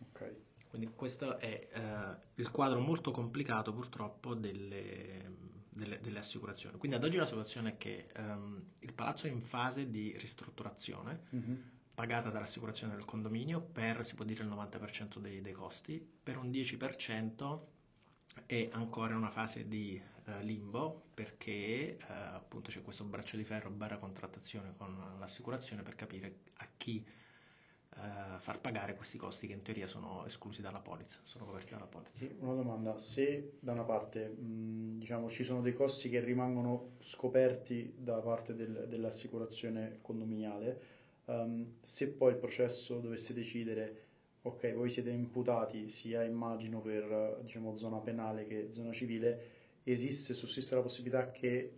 Ok. 0.09 0.35
Quindi 0.69 0.91
questo 0.93 1.37
è 1.37 1.67
uh, 1.73 2.17
il 2.35 2.51
quadro 2.51 2.79
molto 2.79 3.11
complicato 3.11 3.73
purtroppo 3.73 4.33
delle, 4.33 5.31
delle, 5.69 5.99
delle, 6.01 6.19
assicurazioni. 6.19 6.77
Quindi 6.77 6.97
ad 6.97 7.03
oggi 7.03 7.17
la 7.17 7.25
situazione 7.25 7.73
è 7.73 7.77
che 7.77 8.09
um, 8.17 8.61
il 8.79 8.93
palazzo 8.93 9.27
è 9.27 9.29
in 9.29 9.41
fase 9.41 9.89
di 9.89 10.15
ristrutturazione. 10.17 11.27
Mm-hmm 11.33 11.55
pagata 11.95 12.29
dall'assicurazione 12.29 12.93
del 12.93 13.05
condominio 13.05 13.61
per, 13.61 14.05
si 14.05 14.15
può 14.15 14.25
dire, 14.25 14.43
il 14.43 14.49
90% 14.49 15.17
dei, 15.19 15.41
dei 15.41 15.53
costi, 15.53 16.05
per 16.23 16.37
un 16.37 16.49
10% 16.49 17.59
è 18.45 18.69
ancora 18.73 19.11
in 19.11 19.17
una 19.17 19.31
fase 19.31 19.67
di 19.67 19.99
uh, 20.25 20.31
limbo 20.41 21.05
perché 21.13 21.97
uh, 22.01 22.35
appunto 22.35 22.69
c'è 22.69 22.81
questo 22.81 23.05
braccio 23.05 23.37
di 23.37 23.45
ferro 23.45 23.69
barra 23.69 23.97
contrattazione 23.97 24.73
con 24.75 25.15
l'assicurazione 25.19 25.83
per 25.83 25.95
capire 25.95 26.39
a 26.57 26.67
chi 26.75 27.01
uh, 27.95 28.37
far 28.37 28.59
pagare 28.59 28.95
questi 28.95 29.17
costi 29.17 29.47
che 29.47 29.53
in 29.53 29.61
teoria 29.61 29.87
sono 29.87 30.25
esclusi 30.25 30.61
dalla 30.61 30.81
polizza, 30.81 31.19
sono 31.23 31.45
coperti 31.45 31.71
dalla 31.71 31.87
polizza. 31.87 32.25
Una 32.39 32.55
domanda, 32.55 32.97
se 32.97 33.53
da 33.59 33.71
una 33.71 33.83
parte 33.83 34.27
mh, 34.27 34.97
diciamo, 34.99 35.29
ci 35.29 35.43
sono 35.45 35.61
dei 35.61 35.73
costi 35.73 36.09
che 36.09 36.19
rimangono 36.19 36.95
scoperti 36.99 37.93
da 37.97 38.19
parte 38.19 38.53
del, 38.53 38.87
dell'assicurazione 38.89 39.99
condominiale, 40.01 40.94
Um, 41.25 41.77
se 41.81 42.09
poi 42.09 42.31
il 42.31 42.37
processo 42.37 42.99
dovesse 42.99 43.33
decidere, 43.33 44.03
ok, 44.43 44.73
voi 44.73 44.89
siete 44.89 45.09
imputati 45.09 45.89
sia 45.89 46.23
immagino 46.23 46.81
per 46.81 47.39
diciamo, 47.41 47.75
zona 47.75 47.97
penale 47.97 48.45
che 48.45 48.67
zona 48.71 48.91
civile, 48.91 49.53
esiste, 49.83 50.33
sussiste 50.33 50.75
la 50.75 50.81
possibilità 50.81 51.31
che 51.31 51.71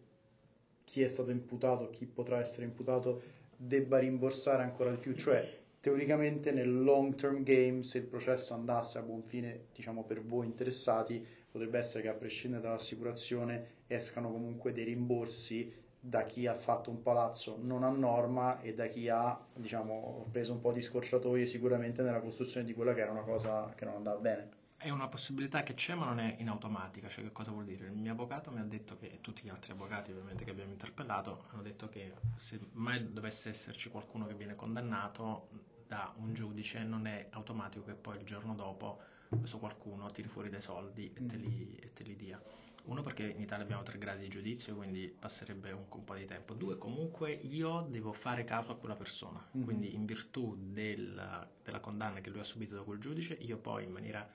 chi 0.83 1.01
è 1.01 1.07
stato 1.07 1.31
imputato, 1.31 1.89
chi 1.89 2.05
potrà 2.05 2.39
essere 2.39 2.65
imputato, 2.65 3.21
debba 3.55 3.97
rimborsare 3.99 4.63
ancora 4.63 4.91
di 4.91 4.97
più, 4.97 5.13
cioè 5.15 5.57
teoricamente 5.79 6.51
nel 6.51 6.83
long 6.83 7.15
term 7.15 7.43
game 7.43 7.83
se 7.83 7.99
il 7.99 8.05
processo 8.05 8.53
andasse 8.53 8.97
a 8.97 9.03
buon 9.03 9.23
fine 9.23 9.67
diciamo 9.73 10.03
per 10.03 10.21
voi 10.21 10.45
interessati 10.45 11.25
potrebbe 11.49 11.77
essere 11.77 12.03
che 12.03 12.09
a 12.09 12.13
prescindere 12.13 12.63
dall'assicurazione 12.63 13.75
escano 13.87 14.31
comunque 14.31 14.71
dei 14.73 14.83
rimborsi 14.83 15.71
da 15.99 16.25
chi 16.25 16.47
ha 16.47 16.55
fatto 16.55 16.89
un 16.89 17.01
palazzo 17.01 17.57
non 17.61 17.83
a 17.83 17.89
norma 17.89 18.61
e 18.61 18.73
da 18.73 18.87
chi 18.87 19.09
ha 19.09 19.37
diciamo, 19.53 20.27
preso 20.31 20.53
un 20.53 20.61
po' 20.61 20.71
di 20.71 20.81
scorciatoie 20.81 21.45
sicuramente 21.45 22.01
nella 22.01 22.19
costruzione 22.21 22.65
di 22.65 22.73
quella 22.73 22.93
che 22.93 23.01
era 23.01 23.11
una 23.11 23.21
cosa 23.21 23.73
che 23.75 23.85
non 23.85 23.95
andava 23.95 24.19
bene. 24.19 24.49
È 24.77 24.89
una 24.89 25.07
possibilità 25.07 25.63
che 25.63 25.73
c'è 25.73 25.95
ma 25.95 26.05
non 26.05 26.19
è 26.19 26.35
in 26.37 26.49
automatica, 26.49 27.09
cioè 27.09 27.23
che 27.23 27.31
cosa 27.31 27.49
vuol 27.51 27.65
dire? 27.65 27.87
Il 27.87 27.97
mio 27.97 28.11
avvocato 28.11 28.51
mi 28.51 28.59
ha 28.59 28.63
detto 28.63 28.95
che, 28.95 29.07
e 29.07 29.21
tutti 29.21 29.41
gli 29.43 29.49
altri 29.49 29.71
avvocati 29.71 30.11
ovviamente 30.11 30.43
che 30.43 30.51
abbiamo 30.51 30.71
interpellato, 30.71 31.45
hanno 31.49 31.63
detto 31.63 31.89
che 31.89 32.13
se 32.35 32.59
mai 32.73 33.11
dovesse 33.11 33.49
esserci 33.49 33.89
qualcuno 33.89 34.27
che 34.27 34.35
viene 34.35 34.55
condannato 34.55 35.49
da 35.87 36.13
un 36.17 36.33
giudice 36.33 36.83
non 36.83 37.07
è 37.07 37.27
automatico 37.31 37.85
che 37.85 37.93
poi 37.93 38.17
il 38.17 38.25
giorno 38.25 38.53
dopo 38.53 38.99
questo 39.29 39.57
qualcuno 39.57 40.11
tiri 40.11 40.27
fuori 40.27 40.49
dei 40.49 40.61
soldi 40.61 41.11
e 41.13 41.25
te 41.25 41.35
li, 41.37 41.75
e 41.81 41.91
te 41.93 42.03
li 42.03 42.15
dia. 42.15 42.41
Uno 42.87 43.01
perché 43.01 43.23
in 43.23 43.41
Italia 43.41 43.65
abbiamo 43.65 43.83
tre 43.83 43.97
gradi 43.97 44.21
di 44.23 44.29
giudizio, 44.29 44.75
quindi 44.75 45.07
passerebbe 45.07 45.71
un, 45.71 45.83
un 45.89 46.03
po' 46.05 46.15
di 46.15 46.25
tempo. 46.25 46.53
Due, 46.53 46.77
comunque 46.77 47.31
io 47.31 47.85
devo 47.89 48.13
fare 48.13 48.45
caso 48.45 48.71
a 48.71 48.77
quella 48.77 48.95
persona, 48.95 49.45
mm-hmm. 49.55 49.65
quindi 49.65 49.93
in 49.93 50.05
virtù 50.05 50.55
del, 50.57 51.49
della 51.63 51.79
condanna 51.81 52.21
che 52.21 52.29
lui 52.29 52.39
ha 52.39 52.43
subito 52.43 52.75
da 52.75 52.83
quel 52.83 52.99
giudice, 52.99 53.33
io 53.33 53.57
poi 53.57 53.83
in 53.83 53.91
maniera 53.91 54.25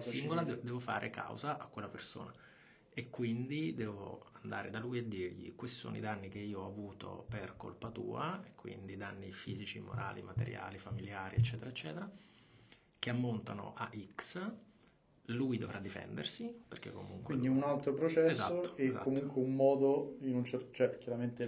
singola 0.00 0.42
de- 0.42 0.60
devo 0.62 0.80
fare 0.80 1.10
causa 1.10 1.58
a 1.58 1.66
quella 1.66 1.88
persona. 1.88 2.32
e 2.94 3.08
quindi 3.08 3.74
devo 3.74 4.26
andare 4.42 4.68
da 4.68 4.78
lui 4.78 4.98
e 4.98 5.08
dirgli 5.08 5.54
questi 5.54 5.78
sono 5.78 5.96
i 5.96 6.00
danni 6.00 6.28
che 6.28 6.38
io 6.38 6.60
ho 6.60 6.66
avuto 6.66 7.24
per 7.28 7.54
colpa 7.56 7.90
tua, 7.90 8.42
quindi 8.54 8.96
danni 8.96 9.32
fisici, 9.32 9.80
morali, 9.80 10.22
materiali, 10.22 10.78
familiari, 10.78 11.36
eccetera, 11.36 11.70
eccetera, 11.70 12.10
che 12.98 13.10
ammontano 13.10 13.72
a 13.76 13.90
X. 14.14 14.52
Lui 15.26 15.56
dovrà 15.56 15.78
difendersi 15.78 16.52
perché 16.66 16.90
comunque... 16.90 17.22
Quindi 17.22 17.48
un 17.48 17.62
altro 17.62 17.94
processo 17.94 18.28
Esatto, 18.28 18.76
e 18.76 18.86
esatto. 18.86 19.04
comunque 19.04 19.42
un 19.42 19.54
modo, 19.54 20.16
in 20.20 20.34
un 20.34 20.44
cer- 20.44 20.70
cioè 20.72 20.98
chiaramente 20.98 21.46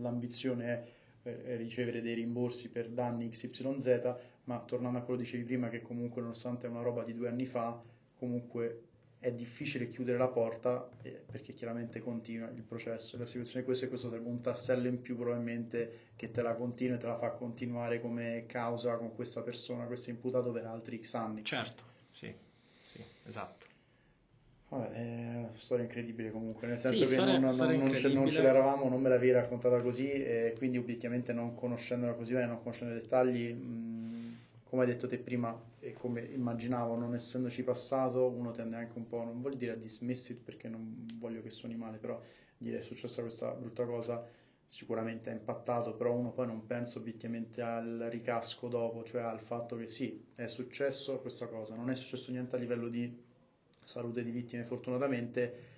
l'ambizione 0.00 0.92
è 1.22 1.56
ricevere 1.56 2.02
dei 2.02 2.14
rimborsi 2.14 2.68
per 2.68 2.90
danni 2.90 3.30
XYZ, 3.30 4.16
ma 4.44 4.60
tornando 4.60 4.98
a 4.98 5.02
quello 5.02 5.18
che 5.18 5.24
dicevi 5.24 5.44
prima, 5.44 5.68
che 5.68 5.80
comunque 5.80 6.20
nonostante 6.20 6.66
è 6.66 6.70
una 6.70 6.82
roba 6.82 7.02
di 7.02 7.14
due 7.14 7.28
anni 7.28 7.46
fa, 7.46 7.80
comunque 8.18 8.82
è 9.18 9.32
difficile 9.32 9.88
chiudere 9.88 10.18
la 10.18 10.28
porta 10.28 10.86
eh, 11.00 11.22
perché 11.30 11.54
chiaramente 11.54 12.00
continua 12.00 12.50
il 12.50 12.62
processo. 12.62 13.16
La 13.16 13.24
situazione 13.24 13.62
è 13.62 13.64
questa 13.64 13.86
e 13.86 13.88
questo 13.88 14.10
sarebbe 14.10 14.28
un 14.28 14.42
tassello 14.42 14.86
in 14.86 15.00
più 15.00 15.16
probabilmente 15.16 16.10
che 16.14 16.30
te 16.30 16.42
la 16.42 16.54
continua 16.54 16.96
e 16.96 16.98
te 16.98 17.06
la 17.06 17.16
fa 17.16 17.30
continuare 17.30 18.02
come 18.02 18.44
causa 18.46 18.98
con 18.98 19.14
questa 19.14 19.40
persona, 19.40 19.86
questo 19.86 20.10
imputato 20.10 20.52
per 20.52 20.66
altri 20.66 21.02
X 21.02 21.14
anni. 21.14 21.42
Certo, 21.42 21.84
esatto. 23.26 23.66
Vabbè, 24.68 24.90
è 24.92 25.36
una 25.36 25.50
storia 25.54 25.84
incredibile 25.84 26.30
comunque, 26.30 26.66
nel 26.66 26.78
senso 26.78 27.04
Sì, 27.04 27.10
che 27.10 27.16
storia- 27.20 27.32
non, 27.38 27.42
non- 27.44 27.54
storia 27.54 27.78
non 27.78 27.94
ce, 27.94 28.08
non 28.08 28.28
ce 28.28 28.40
l'eravamo, 28.42 28.88
non 28.88 29.00
me 29.00 29.08
l'avevi 29.08 29.30
raccontata 29.32 29.80
così 29.80 30.10
e 30.10 30.54
quindi 30.56 30.78
obiettivamente 30.78 31.32
non 31.32 31.54
conoscendola 31.54 32.14
così 32.14 32.32
bene, 32.32 32.46
non 32.46 32.58
conoscendo 32.58 32.94
i 32.94 33.00
dettagli, 33.00 33.52
mh, 33.52 34.36
come 34.64 34.82
hai 34.82 34.88
detto 34.88 35.06
te 35.06 35.18
prima 35.18 35.56
e 35.78 35.92
come 35.92 36.22
immaginavo, 36.22 36.96
non 36.96 37.14
essendoci 37.14 37.62
passato, 37.62 38.28
uno 38.30 38.50
tende 38.50 38.76
anche 38.76 38.98
un 38.98 39.06
po', 39.06 39.22
non 39.22 39.40
voglio 39.40 39.56
dire 39.56 39.72
a 39.72 39.76
dismiss 39.76 40.30
it 40.30 40.38
perché 40.42 40.68
non 40.68 41.06
voglio 41.18 41.42
che 41.42 41.50
suoni 41.50 41.76
male, 41.76 41.98
però 41.98 42.20
dire 42.56 42.78
è 42.78 42.80
successa 42.80 43.20
questa 43.22 43.52
brutta 43.52 43.84
cosa 43.84 44.26
sicuramente 44.66 45.30
ha 45.30 45.32
impattato, 45.32 45.94
però 45.94 46.12
uno 46.12 46.32
poi 46.32 46.46
non 46.46 46.66
pensa 46.66 46.98
obiettivamente 46.98 47.62
al 47.62 48.06
ricasco 48.10 48.68
dopo, 48.68 49.04
cioè 49.04 49.22
al 49.22 49.40
fatto 49.40 49.76
che 49.76 49.86
sì, 49.86 50.24
è 50.34 50.46
successo 50.46 51.18
questa 51.20 51.46
cosa, 51.46 51.74
non 51.74 51.90
è 51.90 51.94
successo 51.94 52.30
niente 52.30 52.56
a 52.56 52.58
livello 52.58 52.88
di 52.88 53.22
salute 53.84 54.22
di 54.22 54.30
vittime 54.30 54.64
fortunatamente, 54.64 55.72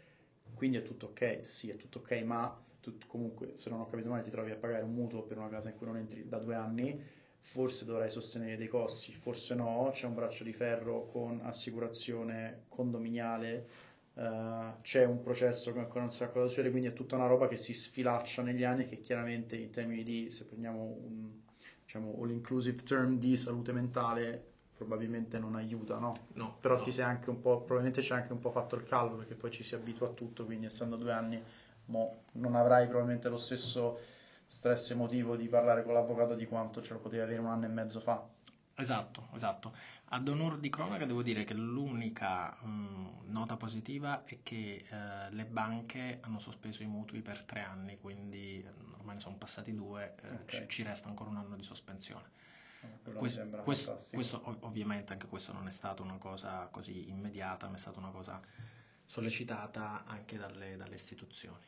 quindi 0.55 0.77
è 0.77 0.83
tutto 0.83 1.07
ok, 1.07 1.41
sì 1.43 1.71
è 1.71 1.77
tutto 1.77 1.99
ok, 1.99 2.13
ma 2.25 2.57
tu 2.81 2.97
comunque 3.07 3.57
se 3.57 3.69
non 3.69 3.81
ho 3.81 3.87
capito 3.89 4.09
male 4.09 4.23
ti 4.23 4.31
trovi 4.31 4.53
a 4.53 4.57
pagare 4.57 4.85
un 4.85 4.93
mutuo 4.93 5.23
per 5.23 5.39
una 5.39 5.49
casa 5.49 5.69
in 5.69 5.77
cui 5.77 5.87
non 5.87 5.97
entri 5.97 6.29
da 6.29 6.39
due 6.39 6.55
anni, 6.55 7.03
forse 7.41 7.85
dovrai 7.85 8.11
sostenere 8.11 8.57
dei 8.57 8.69
costi, 8.69 9.13
forse 9.13 9.55
no, 9.55 9.91
c'è 9.93 10.07
un 10.07 10.15
braccio 10.15 10.45
di 10.45 10.53
ferro 10.53 11.07
con 11.07 11.41
assicurazione 11.43 12.65
condominiale, 12.69 13.67
eh, 14.17 14.75
c'è 14.83 15.05
un 15.05 15.21
processo 15.23 15.73
che 15.73 15.79
ancora 15.79 16.01
non 16.01 16.11
si 16.11 16.19
sa 16.19 16.29
cosa 16.29 16.47
succede, 16.49 16.71
quindi 16.71 16.89
è 16.89 16.93
tutta 16.93 17.17
una 17.17 17.27
roba 17.27 17.49
che 17.49 17.57
si 17.57 17.75
sfilaccia 17.75 18.43
negli 18.43 18.65
anni 18.65 18.87
che 18.87 19.01
chiaramente 19.01 19.57
in 19.57 19.71
termini 19.71 20.03
di, 20.03 20.31
se 20.31 20.45
prendiamo 20.45 20.83
un 20.83 21.31
diciamo, 21.85 22.17
all-inclusive 22.21 22.83
term 22.83 23.19
di 23.19 23.37
salute 23.37 23.73
mentale, 23.73 24.43
probabilmente 24.77 25.39
non 25.39 25.55
aiuta, 25.55 25.99
no? 25.99 26.13
No, 26.35 26.57
Però 26.61 26.77
no. 26.77 26.83
ti 26.83 26.93
sei 26.93 27.05
anche 27.05 27.31
un 27.31 27.41
po', 27.41 27.57
probabilmente 27.59 28.03
ci 28.03 28.13
hai 28.13 28.21
anche 28.21 28.33
un 28.33 28.41
po' 28.41 28.51
fatto 28.51 28.75
il 28.77 28.85
callo 28.85 29.17
perché 29.17 29.35
poi 29.35 29.51
ci 29.51 29.63
si 29.63 29.75
abitua 29.75 30.09
a 30.09 30.11
tutto, 30.11 30.45
quindi 30.45 30.67
essendo 30.67 30.97
due 30.97 31.13
anni 31.13 31.41
mo, 31.87 32.25
non 32.33 32.55
avrai 32.57 32.87
probabilmente 32.87 33.29
lo 33.29 33.37
stesso 33.37 33.99
stress 34.45 34.91
emotivo 34.91 35.37
di 35.37 35.49
parlare 35.49 35.83
con 35.85 35.93
l'avvocato 35.95 36.35
di 36.35 36.47
quanto 36.47 36.83
ce 36.83 36.93
lo 36.95 36.99
potevi 37.01 37.23
avere 37.23 37.41
un 37.41 37.47
anno 37.49 37.65
e 37.67 37.69
mezzo 37.69 38.01
fa. 38.01 38.27
Esatto, 38.79 39.29
esatto. 39.35 39.75
Ad 40.11 40.29
onor 40.29 40.59
di 40.59 40.69
cronaca 40.69 41.07
devo 41.07 41.23
dire 41.23 41.45
che 41.45 41.55
l'unica 41.55 42.51
mh, 42.61 43.23
nota 43.31 43.57
positiva 43.57 44.25
è 44.25 44.39
che 44.43 44.85
eh, 44.89 45.31
le 45.31 45.45
banche 45.47 46.19
hanno 46.21 46.39
sospeso 46.39 46.83
i 46.83 46.87
mutui 46.87 47.23
per 47.23 47.43
tre 47.45 47.63
anni, 47.63 47.99
quindi 47.99 48.63
eh, 48.63 48.69
ormai 48.99 49.15
ne 49.17 49.21
sono 49.21 49.37
passati 49.37 49.75
due, 49.75 50.15
eh, 50.23 50.29
Ok. 50.35 50.45
ci, 50.51 50.69
ci 50.69 50.83
resta 50.83 51.09
ancora 51.09 51.31
un 51.31 51.39
anno 51.39 51.57
di 51.57 51.63
sospensione. 51.63 52.31
Quello 53.03 53.19
Questo, 53.19 53.63
questo- 53.63 54.07
questo 54.13 54.41
ov- 54.45 54.63
ovviamente 54.65 55.13
anche 55.15 55.27
questo 55.27 55.53
non 55.53 55.67
è 55.67 55.71
stata 55.71 56.03
una 56.03 56.19
cosa 56.19 56.67
così 56.71 57.09
immediata, 57.09 57.69
ma 57.69 57.77
è 57.77 57.79
stata 57.79 57.99
una 57.99 58.11
cosa 58.11 58.41
sollecitata 59.07 60.05
anche 60.07 60.37
dalle, 60.37 60.77
dalle 60.77 60.95
istituzioni. 60.97 61.65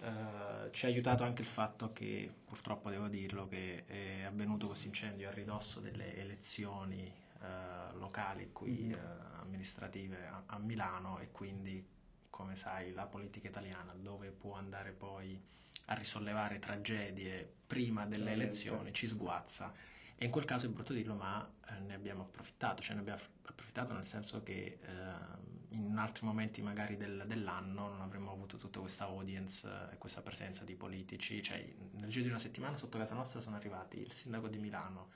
Eh, 0.00 0.70
ci 0.72 0.84
ha 0.84 0.88
aiutato 0.88 1.24
anche 1.24 1.42
il 1.42 1.48
fatto 1.48 1.92
che, 1.92 2.30
purtroppo 2.44 2.90
devo 2.90 3.08
dirlo, 3.08 3.48
che 3.48 3.84
è 3.86 4.22
avvenuto 4.22 4.66
questo 4.66 4.86
incendio 4.86 5.28
a 5.28 5.32
ridosso 5.32 5.80
delle 5.80 6.14
elezioni 6.16 7.04
eh, 7.06 7.96
locali 7.98 8.50
qui 8.52 8.90
eh, 8.90 8.98
amministrative 9.40 10.26
a, 10.26 10.42
a 10.46 10.58
Milano 10.58 11.18
e 11.20 11.30
quindi, 11.30 11.84
come 12.30 12.56
sai, 12.56 12.92
la 12.92 13.06
politica 13.06 13.48
italiana 13.48 13.94
dove 13.94 14.30
può 14.30 14.54
andare 14.54 14.92
poi 14.92 15.40
a 15.86 15.94
risollevare 15.94 16.58
tragedie 16.58 17.50
prima 17.66 18.04
delle 18.06 18.32
elezioni 18.32 18.92
ci 18.92 19.08
sguazza. 19.08 19.72
E 20.18 20.24
in 20.24 20.30
quel 20.30 20.44
caso 20.46 20.66
è 20.66 20.68
brutto 20.70 20.92
dirlo, 20.94 21.14
ma 21.14 21.46
eh, 21.68 21.78
ne 21.80 21.94
abbiamo 21.94 22.22
approfittato, 22.22 22.80
cioè 22.80 22.94
ne 22.94 23.00
abbiamo 23.00 23.20
approfittato 23.48 23.92
nel 23.92 24.04
senso 24.04 24.42
che 24.42 24.78
ehm, 24.80 25.54
in 25.70 25.96
altri 25.98 26.24
momenti 26.24 26.62
magari 26.62 26.96
del- 26.96 27.24
dell'anno 27.26 27.88
non 27.88 28.00
avremmo 28.00 28.32
avuto 28.32 28.56
tutta 28.56 28.80
questa 28.80 29.04
audience 29.04 29.66
eh, 29.68 29.92
e 29.94 29.98
questa 29.98 30.22
presenza 30.22 30.64
di 30.64 30.74
politici, 30.74 31.42
cioè 31.42 31.62
nel 31.92 32.08
giro 32.08 32.24
di 32.24 32.30
una 32.30 32.38
settimana 32.38 32.76
sotto 32.78 32.96
casa 32.96 33.14
nostra 33.14 33.40
sono 33.40 33.56
arrivati 33.56 34.00
il 34.00 34.10
sindaco 34.12 34.48
di 34.48 34.56
Milano, 34.58 35.10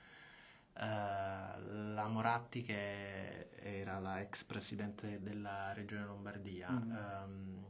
eh, 0.73 0.81
la 0.83 2.07
Moratti 2.07 2.61
che 2.61 3.49
era 3.55 3.97
la 3.99 4.19
ex 4.21 4.43
presidente 4.43 5.19
della 5.21 5.73
regione 5.73 6.05
Lombardia, 6.05 6.69
Mhm. 6.69 6.91
ehm, 6.95 7.65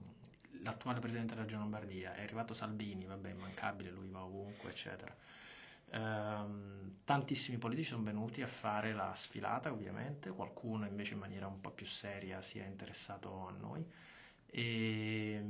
l'attuale 0.63 0.99
presidente 0.99 1.29
della 1.33 1.43
regione 1.45 1.63
Lombardia, 1.63 2.13
è 2.13 2.23
arrivato 2.23 2.53
Salvini, 2.53 3.05
vabbè, 3.05 3.29
immancabile, 3.29 3.89
lui 3.89 4.09
va 4.09 4.21
ovunque, 4.23 4.71
eccetera. 4.71 5.15
Ehm, 5.93 7.01
tantissimi 7.03 7.57
politici 7.57 7.89
sono 7.89 8.03
venuti 8.03 8.41
a 8.41 8.47
fare 8.47 8.93
la 8.93 9.13
sfilata, 9.15 9.71
ovviamente, 9.71 10.29
qualcuno 10.31 10.85
invece 10.85 11.13
in 11.13 11.19
maniera 11.19 11.47
un 11.47 11.59
po' 11.59 11.71
più 11.71 11.85
seria 11.85 12.41
si 12.41 12.59
è 12.59 12.65
interessato 12.65 13.47
a 13.47 13.51
noi. 13.51 13.85
E, 14.45 15.43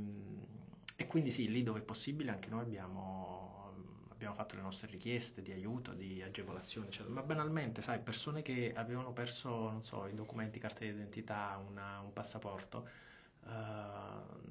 e 0.96 1.06
quindi 1.06 1.30
sì, 1.30 1.48
lì 1.50 1.62
dove 1.62 1.80
è 1.80 1.82
possibile 1.82 2.30
anche 2.30 2.48
noi 2.48 2.62
abbiamo, 2.62 3.72
abbiamo 4.10 4.34
fatto 4.34 4.54
le 4.56 4.62
nostre 4.62 4.88
richieste 4.88 5.42
di 5.42 5.52
aiuto, 5.52 5.92
di 5.94 6.22
agevolazione, 6.22 6.86
eccetera. 6.88 7.12
Ma 7.14 7.22
banalmente, 7.22 7.82
sai, 7.82 8.00
persone 8.00 8.42
che 8.42 8.72
avevano 8.74 9.12
perso, 9.12 9.70
non 9.70 9.82
so, 9.82 10.06
i 10.06 10.14
documenti, 10.14 10.58
carte 10.58 10.86
d'identità, 10.92 11.60
una- 11.66 12.00
un 12.00 12.12
passaporto, 12.12 12.88
eh, 13.44 14.50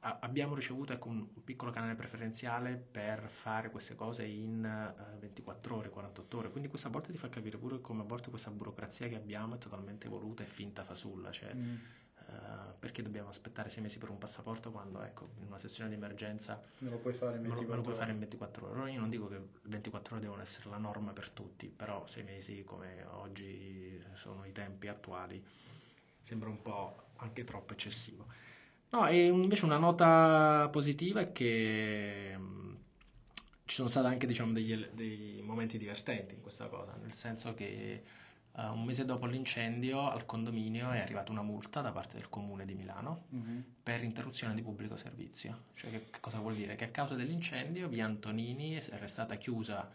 a- 0.00 0.18
abbiamo 0.20 0.54
ricevuto 0.54 0.92
ecco, 0.92 1.08
un 1.08 1.26
un 1.34 1.44
piccolo 1.44 1.70
canale 1.70 1.94
preferenziale 1.94 2.76
per 2.76 3.28
fare 3.28 3.70
queste 3.70 3.94
cose 3.94 4.24
in 4.24 4.64
eh, 4.64 5.18
24 5.18 5.76
ore, 5.76 5.88
48 5.90 6.38
ore. 6.38 6.50
Quindi 6.50 6.68
questa 6.68 6.88
volta 6.88 7.10
ti 7.10 7.18
fa 7.18 7.28
capire 7.28 7.56
pure 7.58 7.80
come 7.80 8.02
a 8.02 8.04
volte 8.04 8.30
questa 8.30 8.50
burocrazia 8.50 9.08
che 9.08 9.16
abbiamo 9.16 9.54
è 9.54 9.58
totalmente 9.58 10.08
voluta 10.08 10.42
e 10.42 10.46
finta 10.46 10.82
fasulla. 10.84 11.30
Cioè, 11.30 11.54
Mm. 11.54 11.74
eh, 12.18 12.72
perché 12.78 13.02
dobbiamo 13.02 13.28
aspettare 13.28 13.68
sei 13.70 13.82
mesi 13.82 13.98
per 13.98 14.10
un 14.10 14.18
passaporto 14.18 14.70
quando, 14.72 15.02
ecco, 15.02 15.30
in 15.38 15.46
una 15.46 15.58
sessione 15.58 15.88
di 15.88 15.94
emergenza 15.96 16.60
Me 16.78 16.90
lo 16.90 16.98
puoi 16.98 17.14
fare 17.14 17.36
in 17.36 17.42
me 17.42 17.48
lo, 17.48 17.54
me 17.62 17.76
lo 17.76 17.82
24 17.82 17.82
puoi 17.82 17.94
fare 17.94 18.10
in 18.10 18.16
ore. 18.16 18.26
24 18.26 18.66
ore. 18.70 18.80
Ora 18.80 18.90
io 18.90 19.00
non 19.00 19.10
dico 19.10 19.28
che 19.28 19.40
24 19.62 20.14
ore 20.14 20.22
devono 20.24 20.42
essere 20.42 20.68
la 20.70 20.78
norma 20.78 21.12
per 21.12 21.30
tutti, 21.30 21.68
però 21.68 22.06
sei 22.06 22.24
mesi 22.24 22.64
come 22.64 23.04
oggi 23.04 24.02
sono 24.14 24.44
i 24.44 24.52
tempi 24.52 24.88
attuali 24.88 25.42
sembra 26.20 26.48
un 26.48 26.60
po' 26.62 27.10
anche 27.16 27.44
troppo 27.44 27.72
eccessivo. 27.72 28.26
No, 28.90 29.06
e 29.08 29.26
invece 29.26 29.64
una 29.64 29.78
nota 29.78 30.68
positiva 30.70 31.20
è 31.20 31.32
che 31.32 32.38
ci 33.64 33.74
sono 33.74 33.88
stati 33.88 34.06
anche 34.06 34.26
diciamo, 34.26 34.52
degli 34.52 34.76
dei 34.92 35.42
momenti 35.44 35.76
divertenti 35.76 36.34
in 36.34 36.40
questa 36.40 36.66
cosa, 36.68 36.94
nel 37.02 37.12
senso 37.12 37.52
che 37.54 38.02
eh, 38.56 38.66
un 38.68 38.84
mese 38.84 39.04
dopo 39.04 39.26
l'incendio 39.26 40.08
al 40.08 40.24
condominio 40.24 40.92
è 40.92 41.00
arrivata 41.00 41.32
una 41.32 41.42
multa 41.42 41.80
da 41.80 41.90
parte 41.90 42.16
del 42.16 42.28
comune 42.28 42.64
di 42.64 42.74
Milano 42.74 43.24
Mhm. 43.30 43.64
per 43.82 44.02
interruzione 44.02 44.54
di 44.54 44.62
pubblico 44.62 44.96
servizio. 44.96 45.64
Cioè, 45.74 45.90
che, 45.90 46.06
che 46.10 46.20
cosa 46.20 46.38
vuol 46.38 46.54
dire? 46.54 46.76
Che 46.76 46.84
a 46.84 46.88
causa 46.88 47.14
dell'incendio 47.14 47.88
via 47.88 48.04
Antonini 48.04 48.74
è 48.74 49.06
stata 49.06 49.34
chiusa 49.34 49.90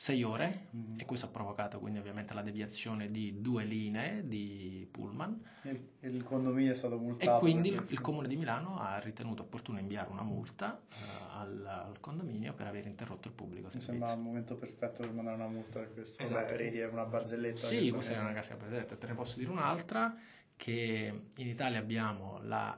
sei 0.00 0.22
ore 0.22 0.68
Mhm. 0.70 0.98
e 0.98 1.04
questo 1.04 1.26
ha 1.26 1.28
provocato 1.28 1.78
quindi 1.78 1.98
ovviamente 1.98 2.32
la 2.32 2.40
deviazione 2.40 3.10
di 3.10 3.42
due 3.42 3.64
linee 3.64 4.26
di 4.26 4.88
pullman 4.90 5.38
Il, 5.64 5.78
il 6.00 6.22
condominio 6.22 6.70
è 6.70 6.74
stato 6.74 6.94
e 6.94 6.98
multato 6.98 7.38
quindi 7.40 7.70
per 7.72 7.82
il, 7.82 7.92
il 7.92 8.00
comune 8.00 8.26
di 8.26 8.36
Milano 8.36 8.78
ha 8.78 8.98
ritenuto 8.98 9.42
opportuno 9.42 9.78
inviare 9.78 10.08
una 10.10 10.22
multa 10.22 10.80
eh, 10.88 10.94
al, 11.36 11.66
al 11.66 12.00
condominio 12.00 12.54
per 12.54 12.66
aver 12.68 12.86
interrotto 12.86 13.28
il 13.28 13.34
pubblico 13.34 13.68
Mi 13.74 13.78
servizio. 13.78 13.92
sembra 13.92 14.12
il 14.14 14.20
momento 14.20 14.56
perfetto 14.56 15.02
per 15.02 15.12
mandare 15.12 15.36
una 15.36 15.48
multa 15.48 15.80
per 15.80 15.92
questo. 15.92 16.22
Esatto. 16.22 16.56
Redi 16.56 16.78
è 16.78 16.88
una 16.88 17.04
barzelletta. 17.04 17.66
Sì, 17.66 17.90
questa 17.90 18.14
è 18.14 18.18
una 18.18 18.32
casa 18.32 18.56
presente. 18.56 18.96
Te 18.96 19.06
ne 19.06 19.12
posso 19.14 19.38
dire 19.38 19.50
un'altra, 19.50 20.16
che 20.56 21.22
in 21.36 21.46
Italia 21.46 21.78
abbiamo 21.78 22.38
la 22.42 22.74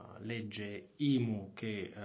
legge 0.21 0.91
IMU 0.97 1.51
che 1.53 1.91
eh, 1.95 1.99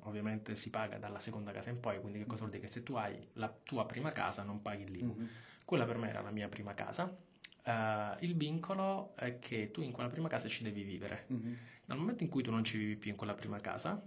ovviamente 0.00 0.56
si 0.56 0.70
paga 0.70 0.98
dalla 0.98 1.20
seconda 1.20 1.52
casa 1.52 1.70
in 1.70 1.80
poi, 1.80 2.00
quindi 2.00 2.18
che 2.18 2.26
cosa 2.26 2.40
vuol 2.40 2.50
dire? 2.50 2.64
Che 2.64 2.72
se 2.72 2.82
tu 2.82 2.94
hai 2.94 3.28
la 3.34 3.48
tua 3.62 3.86
prima 3.86 4.12
casa 4.12 4.42
non 4.42 4.62
paghi 4.62 4.88
l'IMU. 4.88 5.14
Mhm. 5.14 5.28
Quella 5.64 5.84
per 5.84 5.98
me 5.98 6.08
era 6.08 6.20
la 6.20 6.30
mia 6.30 6.48
prima 6.48 6.74
casa, 6.74 7.16
Uh, 7.62 8.16
il 8.20 8.36
vincolo 8.36 9.14
è 9.16 9.38
che 9.38 9.70
tu 9.70 9.82
in 9.82 9.92
quella 9.92 10.08
prima 10.08 10.28
casa 10.28 10.48
ci 10.48 10.62
devi 10.62 10.82
vivere. 10.82 11.26
Mm-hmm. 11.30 11.54
Dal 11.84 11.98
momento 11.98 12.22
in 12.22 12.30
cui 12.30 12.42
tu 12.42 12.50
non 12.50 12.64
ci 12.64 12.78
vivi 12.78 12.96
più 12.96 13.10
in 13.10 13.16
quella 13.16 13.34
prima 13.34 13.58
casa, 13.58 14.02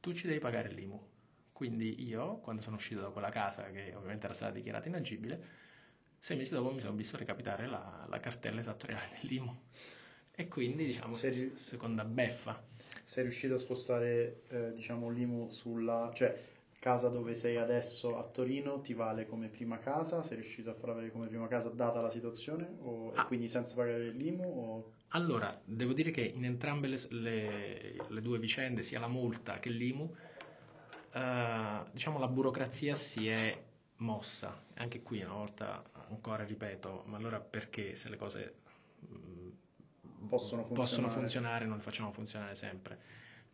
tu 0.00 0.12
ci 0.12 0.26
devi 0.26 0.38
pagare 0.38 0.70
l'IMU. 0.70 1.00
Quindi 1.52 2.06
io, 2.06 2.36
quando 2.40 2.60
sono 2.60 2.76
uscito 2.76 3.00
da 3.00 3.08
quella 3.08 3.30
casa, 3.30 3.70
che 3.70 3.94
ovviamente 3.94 4.26
era 4.26 4.34
stata 4.34 4.52
dichiarata 4.52 4.88
inagibile, 4.88 5.44
sei 6.18 6.36
mesi 6.36 6.52
dopo 6.52 6.70
mi 6.70 6.80
sono 6.80 6.94
visto 6.94 7.16
recapitare 7.16 7.66
la, 7.66 8.04
la 8.08 8.20
cartella 8.20 8.60
esattoriale 8.60 9.18
dell'IMU. 9.20 9.62
E 10.36 10.48
quindi, 10.48 10.84
diciamo, 10.84 11.12
sei, 11.12 11.56
seconda 11.56 12.04
beffa. 12.04 12.62
Sei 13.02 13.22
riuscito 13.24 13.54
a 13.54 13.58
spostare, 13.58 14.42
eh, 14.48 14.72
diciamo, 14.72 15.10
l'IMU 15.10 15.48
sulla... 15.48 16.12
cioè 16.14 16.54
casa 16.78 17.08
dove 17.08 17.34
sei 17.34 17.56
adesso 17.56 18.16
a 18.16 18.22
Torino 18.22 18.80
ti 18.80 18.94
vale 18.94 19.26
come 19.26 19.48
prima 19.48 19.78
casa? 19.78 20.22
Sei 20.22 20.36
riuscito 20.36 20.70
a 20.70 20.74
farla 20.74 20.94
valere 20.94 21.10
come 21.10 21.26
prima 21.26 21.48
casa 21.48 21.68
data 21.70 22.00
la 22.00 22.10
situazione? 22.10 22.76
O, 22.82 23.12
ah. 23.12 23.22
E 23.22 23.26
quindi 23.26 23.48
senza 23.48 23.74
pagare 23.74 24.10
l'IMU? 24.10 24.44
O... 24.44 24.92
Allora, 25.08 25.60
devo 25.64 25.92
dire 25.92 26.12
che 26.12 26.20
in 26.20 26.44
entrambe 26.44 26.86
le, 26.86 27.00
le, 27.08 27.96
le 28.06 28.20
due 28.20 28.38
vicende, 28.38 28.84
sia 28.84 29.00
la 29.00 29.08
multa 29.08 29.58
che 29.58 29.70
l'IMU, 29.70 30.14
eh, 31.12 31.80
diciamo 31.90 32.20
la 32.20 32.28
burocrazia 32.28 32.94
si 32.94 33.26
è 33.26 33.58
mossa. 33.96 34.62
Anche 34.74 35.02
qui 35.02 35.22
una 35.22 35.34
volta 35.34 35.82
ancora 36.08 36.44
ripeto, 36.44 37.02
ma 37.06 37.16
allora 37.16 37.40
perché 37.40 37.96
se 37.96 38.08
le 38.10 38.16
cose 38.16 38.54
mm, 39.10 39.45
possono, 40.26 40.64
funzionare. 40.64 40.74
possono 40.74 41.08
funzionare 41.08 41.66
non 41.66 41.76
le 41.76 41.82
facciamo 41.82 42.12
funzionare 42.12 42.54
sempre? 42.54 42.98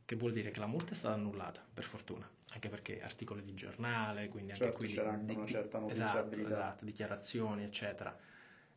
Che 0.05 0.16
vuol 0.16 0.33
dire 0.33 0.51
che 0.51 0.61
la 0.61 0.66
multa 0.66 0.93
è 0.93 0.95
stata 0.95 1.14
annullata, 1.14 1.64
per 1.73 1.85
fortuna 1.85 2.29
anche 2.53 2.68
perché 2.68 3.03
articoli 3.03 3.43
di 3.43 3.55
giornale, 3.55 4.29
quindi 4.29 4.51
certo, 4.51 4.64
anche 4.64 4.77
qui 4.77 4.87
c'era 4.87 5.11
anche 5.11 5.25
di, 5.25 5.35
una 5.35 5.47
certa 5.47 5.79
notiziabilità. 5.79 6.31
Esatto, 6.31 6.53
esatto, 6.53 6.85
dichiarazioni, 6.85 7.64
eccetera. 7.64 8.18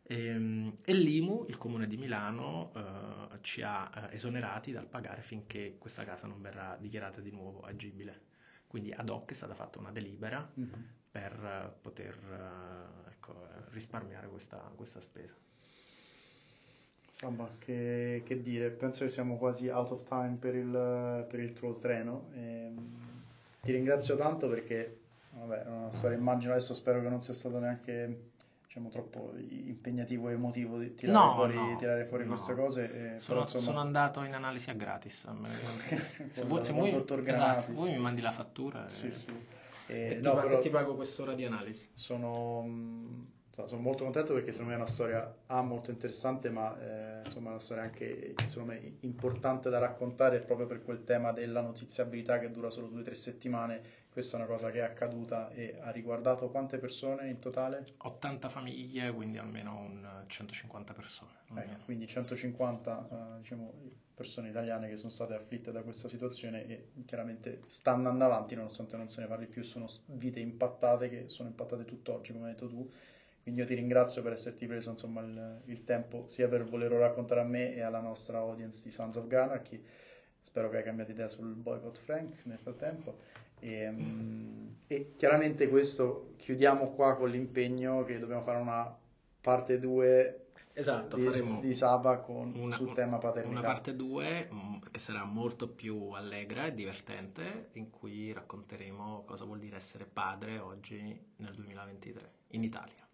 E, 0.01 0.25
ehm, 0.27 0.77
e, 0.81 0.93
l'IMU, 0.93 1.45
il 1.49 1.57
comune 1.57 1.87
di 1.87 1.97
Milano, 1.97 2.71
eh, 2.75 3.37
ci 3.41 3.61
ha 3.63 3.91
eh, 4.11 4.15
esonerati 4.15 4.71
dal 4.71 4.87
pagare 4.87 5.21
finché 5.21 5.75
questa 5.77 6.03
casa 6.03 6.25
non 6.27 6.41
verrà 6.41 6.77
dichiarata 6.79 7.21
di 7.21 7.31
nuovo 7.31 7.61
agibile. 7.61 8.33
Quindi 8.67 8.91
ad 8.91 9.09
hoc 9.09 9.31
è 9.31 9.33
stata 9.33 9.55
fatta 9.55 9.79
una 9.79 9.91
delibera 9.91 10.49
mm-hmm. 10.59 10.81
per 11.11 11.33
uh, 11.33 11.81
poter 11.81 12.17
uh, 12.17 13.09
ecco, 13.09 13.47
risparmiare 13.71 14.27
questa, 14.27 14.57
questa 14.75 14.99
spesa. 14.99 15.33
Samba, 17.17 17.49
che, 17.59 18.23
che, 18.25 18.41
dire, 18.41 18.71
penso 18.71 19.05
che 19.05 19.09
siamo 19.09 19.37
quasi 19.37 19.69
out 19.69 19.89
of 19.91 20.03
time 20.03 20.35
per 20.37 20.53
il, 20.53 21.25
per 21.29 21.39
il 21.39 21.53
tuo 21.53 21.73
treno. 21.73 22.27
E, 22.33 22.39
ehm, 22.41 22.95
ti 23.61 23.71
ringrazio 23.71 24.17
tanto 24.17 24.49
perché, 24.49 24.99
vabbè, 25.31 25.63
una 25.65 25.91
storia, 25.93 26.17
immagino 26.17 26.51
adesso, 26.51 26.73
spero 26.73 27.01
che 27.01 27.07
non 27.07 27.21
sia 27.21 27.33
stato 27.33 27.57
neanche 27.57 28.31
diciamo, 28.65 28.89
troppo 28.89 29.31
impegnativo 29.37 30.27
e 30.27 30.33
emotivo 30.33 30.77
di 30.77 30.93
tirare 30.93 31.17
no, 31.17 31.33
fuori, 31.35 31.55
no, 31.55 31.77
tirare 31.77 32.03
fuori 32.03 32.25
no. 32.25 32.33
queste 32.33 32.53
cose. 32.53 32.83
E, 32.83 33.19
sono, 33.19 33.21
però, 33.27 33.41
insomma... 33.43 33.63
sono, 33.63 33.79
andato 33.79 34.21
in 34.23 34.33
analisi 34.33 34.69
a 34.69 34.73
gratis. 34.73 35.23
se, 36.31 36.43
vuoi, 36.43 36.65
se 36.65 36.73
vuoi, 36.73 37.01
esatto, 37.27 37.71
vuoi, 37.71 37.91
mi 37.91 37.97
mandi 37.97 38.19
la 38.19 38.31
fattura. 38.33 38.89
Sì, 38.89 39.07
e... 39.07 39.11
sì. 39.13 39.31
E, 39.87 40.09
e, 40.17 40.19
ti, 40.19 40.29
pago, 40.29 40.59
ti 40.59 40.69
pago 40.69 40.95
quest'ora 40.95 41.33
di 41.33 41.45
analisi. 41.45 41.87
Sono 41.93 43.33
sono 43.63 43.81
molto 43.81 44.03
contento 44.03 44.33
perché 44.33 44.51
secondo 44.51 44.71
me 44.71 44.77
è 44.77 44.81
una 44.81 44.91
storia 44.91 45.33
A 45.47 45.61
molto 45.61 45.89
interessante, 45.89 46.49
ma 46.49 46.77
eh, 46.77 47.21
insomma 47.23 47.47
è 47.47 47.51
una 47.51 47.59
storia 47.59 47.83
anche 47.83 48.33
secondo 48.47 48.73
me 48.73 48.97
importante 49.01 49.69
da 49.69 49.79
raccontare 49.79 50.39
proprio 50.39 50.67
per 50.67 50.83
quel 50.83 51.03
tema 51.03 51.31
della 51.31 51.61
notiziabilità 51.61 52.39
che 52.39 52.51
dura 52.51 52.69
solo 52.69 52.87
due 52.87 52.99
o 52.99 53.03
tre 53.03 53.15
settimane. 53.15 54.03
Questa 54.15 54.37
è 54.37 54.39
una 54.39 54.49
cosa 54.49 54.71
che 54.71 54.79
è 54.79 54.83
accaduta 54.83 55.49
e 55.51 55.77
ha 55.81 55.91
riguardato 55.91 56.49
quante 56.49 56.77
persone 56.77 57.27
in 57.27 57.39
totale? 57.39 57.85
80 57.97 58.47
famiglie, 58.47 59.11
quindi 59.11 59.37
almeno 59.37 59.77
un 59.77 60.23
150 60.25 60.93
persone. 60.93 61.31
Eh, 61.57 61.83
quindi 61.83 62.07
150 62.07 63.07
uh, 63.09 63.37
diciamo, 63.39 63.73
persone 64.13 64.49
italiane 64.49 64.87
che 64.87 64.95
sono 64.95 65.11
state 65.11 65.33
afflitte 65.33 65.73
da 65.73 65.81
questa 65.81 66.07
situazione 66.07 66.65
e 66.65 66.87
chiaramente 67.05 67.61
stanno 67.65 68.07
andando 68.07 68.33
avanti 68.33 68.55
nonostante 68.55 68.95
non 68.95 69.09
se 69.09 69.19
ne 69.19 69.27
parli 69.27 69.47
più, 69.47 69.63
sono 69.63 69.85
vite 70.05 70.39
impattate 70.39 71.09
che 71.09 71.27
sono 71.27 71.49
impattate 71.49 71.83
tutt'oggi 71.83 72.31
come 72.31 72.45
hai 72.45 72.53
detto 72.53 72.69
tu 72.69 72.89
quindi 73.45 73.61
io 73.61 73.67
ti 73.67 73.75
ringrazio 73.75 74.23
per 74.23 74.31
esserti 74.31 74.65
preso 74.65 74.89
insomma, 74.89 75.21
il, 75.21 75.61
il, 75.65 75.83
tempo 75.83 76.25
sia 76.25 76.47
per 76.47 76.65
volerlo 76.65 76.97
raccontare 76.97 77.41
a 77.41 77.43
me 77.43 77.75
e 77.75 77.81
alla 77.81 77.99
nostra 77.99 78.39
audience 78.39 78.81
di 78.81 78.89
Sons 78.89 79.17
of 79.17 79.27
Ganarchy. 79.27 79.79
Spero 80.39 80.67
che 80.71 80.77
hai 80.77 80.83
cambiato 80.83 81.11
idea 81.11 81.27
sul 81.27 81.53
boycott 81.53 81.95
Frank 81.95 82.43
nel 82.45 82.57
frattempo. 82.57 83.19
E, 83.59 83.87
um, 83.87 84.77
e, 84.87 85.13
chiaramente 85.15 85.69
questo 85.69 86.33
chiudiamo 86.37 86.93
qua 86.93 87.15
con 87.15 87.29
l'impegno 87.29 88.03
che 88.03 88.17
dobbiamo 88.17 88.41
fare 88.41 88.57
una 88.57 88.97
parte 89.41 89.77
2 89.77 90.45
esatto, 90.73 91.15
di, 91.15 91.59
di 91.59 91.73
Saba 91.75 92.21
con, 92.21 92.51
una, 92.55 92.75
sul 92.75 92.93
tema 92.93 93.19
paternità. 93.19 93.59
Una 93.59 93.67
parte 93.67 93.95
2 93.95 94.49
mm, 94.51 94.75
che 94.89 94.97
sarà 94.99 95.23
molto 95.23 95.69
più 95.69 96.09
allegra 96.13 96.65
e 96.65 96.73
divertente 96.73 97.69
in 97.73 97.91
cui 97.91 98.33
racconteremo 98.33 99.23
cosa 99.23 99.45
vuol 99.45 99.59
dire 99.59 99.75
essere 99.75 100.05
padre 100.05 100.57
oggi 100.57 100.97
nel 101.35 101.53
2023 101.53 102.31
in 102.47 102.63
Italia. 102.63 103.04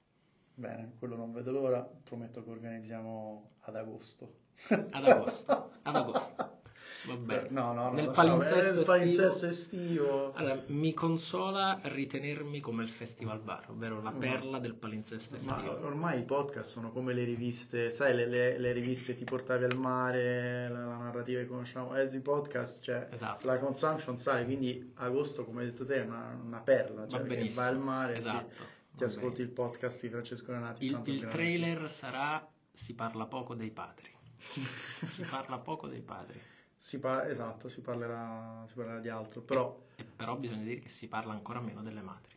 Bene, 0.62 0.94
quello 1.00 1.16
non 1.16 1.32
vedo 1.32 1.52
l'ora, 1.52 1.82
prometto 1.82 2.44
che 2.44 2.52
organizziamo 2.52 3.54
ad 3.62 3.76
agosto. 3.76 4.36
Ad 4.70 5.08
agosto, 5.08 5.72
ad 5.82 5.96
agosto. 5.96 6.60
Vabbè, 7.08 7.48
no, 7.50 7.74
no, 7.74 7.86
no, 7.86 7.94
nel 7.94 8.12
palinsesto, 8.12 8.76
nel 8.76 8.86
palinsesto 8.86 9.48
estivo. 9.48 10.34
Allora, 10.34 10.62
mi 10.68 10.94
consola 10.94 11.80
ritenermi 11.82 12.60
come 12.60 12.84
il 12.84 12.90
festival 12.90 13.40
bar, 13.40 13.72
ovvero 13.72 14.04
la 14.04 14.12
perla 14.12 14.60
del 14.60 14.76
palinsesto 14.76 15.36
estivo. 15.36 15.56
Ma 15.56 15.84
ormai 15.84 16.20
i 16.20 16.24
podcast 16.26 16.70
sono 16.70 16.92
come 16.92 17.14
le 17.14 17.24
riviste, 17.24 17.90
sai, 17.90 18.14
le, 18.14 18.28
le, 18.28 18.60
le 18.60 18.72
riviste 18.72 19.16
ti 19.16 19.24
portavi 19.24 19.64
al 19.64 19.76
mare, 19.76 20.70
la, 20.70 20.86
la 20.86 20.98
narrativa 20.98 21.40
che 21.40 21.48
conosciamo, 21.48 21.96
e 21.96 22.04
i 22.04 22.20
podcast, 22.20 22.84
cioè 22.84 23.08
esatto. 23.12 23.48
la 23.48 23.58
consumption 23.58 24.16
sale, 24.20 24.46
quindi 24.46 24.92
agosto, 24.98 25.44
come 25.44 25.62
hai 25.62 25.72
detto 25.72 25.88
te, 25.88 26.04
è 26.04 26.06
una, 26.06 26.40
una 26.40 26.62
perla, 26.62 27.08
cioè 27.08 27.24
vai 27.24 27.68
al 27.68 27.80
mare. 27.80 28.16
Esatto. 28.16 28.64
Sì 28.64 28.80
ti 28.96 29.04
ascolti 29.04 29.42
il 29.42 29.50
podcast 29.50 30.02
di 30.02 30.10
Francesco 30.10 30.52
Renati. 30.52 30.86
Il, 30.86 31.02
il 31.06 31.28
trailer 31.28 31.90
sarà 31.90 32.48
Si 32.72 32.94
parla 32.94 33.26
poco 33.26 33.56
dei 33.56 33.72
padri. 33.72 34.10
si 34.38 35.26
parla 35.30 35.58
poco 35.60 35.88
dei 35.88 36.02
padri. 36.02 36.40
Si 36.76 37.00
pa- 37.00 37.28
esatto, 37.28 37.70
si 37.70 37.82
parlerà, 37.82 38.66
si 38.68 38.74
parlerà, 38.76 39.00
di 39.00 39.10
altro. 39.10 39.42
Però... 39.42 39.86
E, 39.96 40.04
però 40.04 40.36
bisogna 40.36 40.64
dire 40.64 40.80
che 40.80 40.90
si 40.90 41.08
parla 41.08 41.32
ancora 41.34 41.60
meno 41.62 41.82
delle 41.82 42.02
madri. 42.02 42.36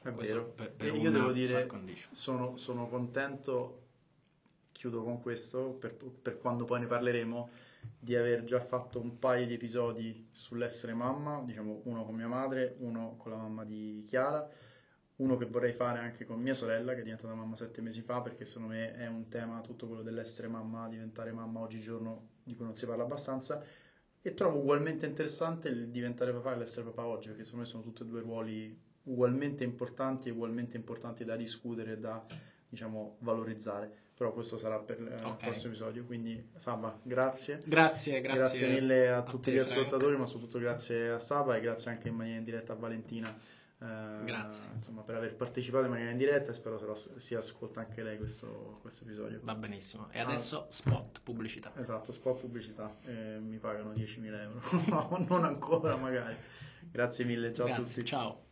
È 0.00 0.12
Questo 0.12 0.32
vero. 0.32 0.48
Per, 0.50 0.72
per 0.72 0.94
io 0.94 1.10
devo 1.10 1.32
dire, 1.32 1.68
sono, 2.10 2.56
sono, 2.56 2.86
contento, 2.88 3.86
chiudo 4.72 5.02
con 5.02 5.20
questo, 5.20 5.70
per, 5.70 5.94
per 5.94 6.38
quando 6.38 6.64
poi 6.64 6.80
ne 6.80 6.86
parleremo, 6.86 7.50
di 7.98 8.14
aver 8.14 8.44
già 8.44 8.60
fatto 8.60 9.00
un 9.00 9.18
paio 9.18 9.46
di 9.46 9.54
episodi 9.54 10.28
sull'essere 10.30 10.92
mamma, 10.92 11.42
diciamo 11.44 11.80
uno 11.84 12.04
con 12.04 12.14
mia 12.14 12.28
madre, 12.28 12.76
uno 12.80 13.16
con 13.16 13.32
la 13.32 13.38
mamma 13.38 13.64
di 13.64 14.04
Chiara 14.06 14.48
uno 15.18 15.36
che 15.36 15.46
vorrei 15.46 15.72
fare 15.72 15.98
anche 15.98 16.24
con 16.24 16.40
mia 16.40 16.54
sorella 16.54 16.94
che 16.94 17.00
è 17.00 17.02
diventata 17.02 17.34
mamma 17.34 17.56
sette 17.56 17.80
mesi 17.80 18.02
fa 18.02 18.20
perché 18.20 18.44
secondo 18.44 18.74
me 18.74 18.94
è 18.94 19.06
un 19.06 19.28
tema 19.28 19.60
tutto 19.60 19.86
quello 19.86 20.02
dell'essere 20.02 20.48
mamma, 20.48 20.88
diventare 20.88 21.32
mamma 21.32 21.60
oggigiorno 21.60 22.28
di 22.44 22.54
cui 22.54 22.64
non 22.64 22.76
si 22.76 22.86
parla 22.86 23.02
abbastanza. 23.02 23.62
E 24.20 24.34
trovo 24.34 24.58
ugualmente 24.58 25.06
interessante 25.06 25.68
il 25.68 25.88
diventare 25.88 26.32
papà 26.32 26.54
e 26.54 26.58
l'essere 26.58 26.86
papà 26.86 27.06
oggi 27.06 27.28
perché 27.28 27.44
secondo 27.44 27.64
me 27.64 27.70
sono 27.70 27.82
tutti 27.82 28.02
e 28.02 28.06
due 28.06 28.20
ruoli 28.20 28.78
ugualmente 29.04 29.64
importanti 29.64 30.28
e 30.28 30.32
ugualmente 30.32 30.76
importanti 30.76 31.24
da 31.24 31.34
discutere 31.34 31.92
e 31.92 31.98
da 31.98 32.24
diciamo 32.68 33.16
valorizzare. 33.20 33.90
Però 34.14 34.32
questo 34.32 34.58
sarà 34.58 34.78
per 34.78 35.00
okay. 35.00 35.30
il 35.30 35.36
prossimo 35.36 35.68
episodio. 35.68 36.04
Quindi 36.04 36.50
Saba 36.54 36.96
grazie. 37.02 37.62
Grazie 37.64 38.20
grazie, 38.20 38.38
grazie 38.38 38.68
mille 38.68 39.08
a, 39.08 39.18
a 39.18 39.22
tutti 39.22 39.50
te, 39.50 39.56
gli 39.56 39.58
ascoltatori 39.58 40.14
Frank. 40.14 40.18
ma 40.18 40.26
soprattutto 40.26 40.58
grazie 40.58 41.10
a 41.10 41.18
Saba 41.18 41.56
e 41.56 41.60
grazie 41.60 41.90
anche 41.90 42.08
in 42.08 42.14
maniera 42.14 42.38
indiretta 42.38 42.72
a 42.72 42.76
Valentina 42.76 43.56
eh, 43.80 44.24
Grazie. 44.24 44.68
Insomma, 44.74 45.02
per 45.02 45.14
aver 45.14 45.36
partecipato 45.36 45.84
in 45.84 45.90
maniera 45.90 46.10
indiretta 46.10 46.50
e 46.50 46.54
spero 46.54 46.80
lo, 46.80 46.96
si 47.16 47.34
ascolta 47.34 47.80
anche 47.80 48.02
lei 48.02 48.16
questo, 48.16 48.78
questo, 48.80 49.04
episodio. 49.04 49.38
Va 49.42 49.54
benissimo. 49.54 50.08
E 50.10 50.18
adesso 50.18 50.64
ah, 50.64 50.70
spot 50.70 51.20
pubblicità. 51.22 51.72
Esatto, 51.76 52.10
spot 52.10 52.40
pubblicità. 52.40 52.96
Eh, 53.04 53.38
mi 53.38 53.58
pagano 53.58 53.92
10.000 53.92 54.40
euro. 54.40 54.60
no, 54.90 55.24
non 55.28 55.44
ancora 55.44 55.96
magari. 55.96 56.36
Grazie 56.90 57.24
mille, 57.24 57.54
ciao 57.54 57.66
Grazie, 57.66 57.82
a 57.82 57.86
tutti. 57.86 58.04
Ciao. 58.04 58.46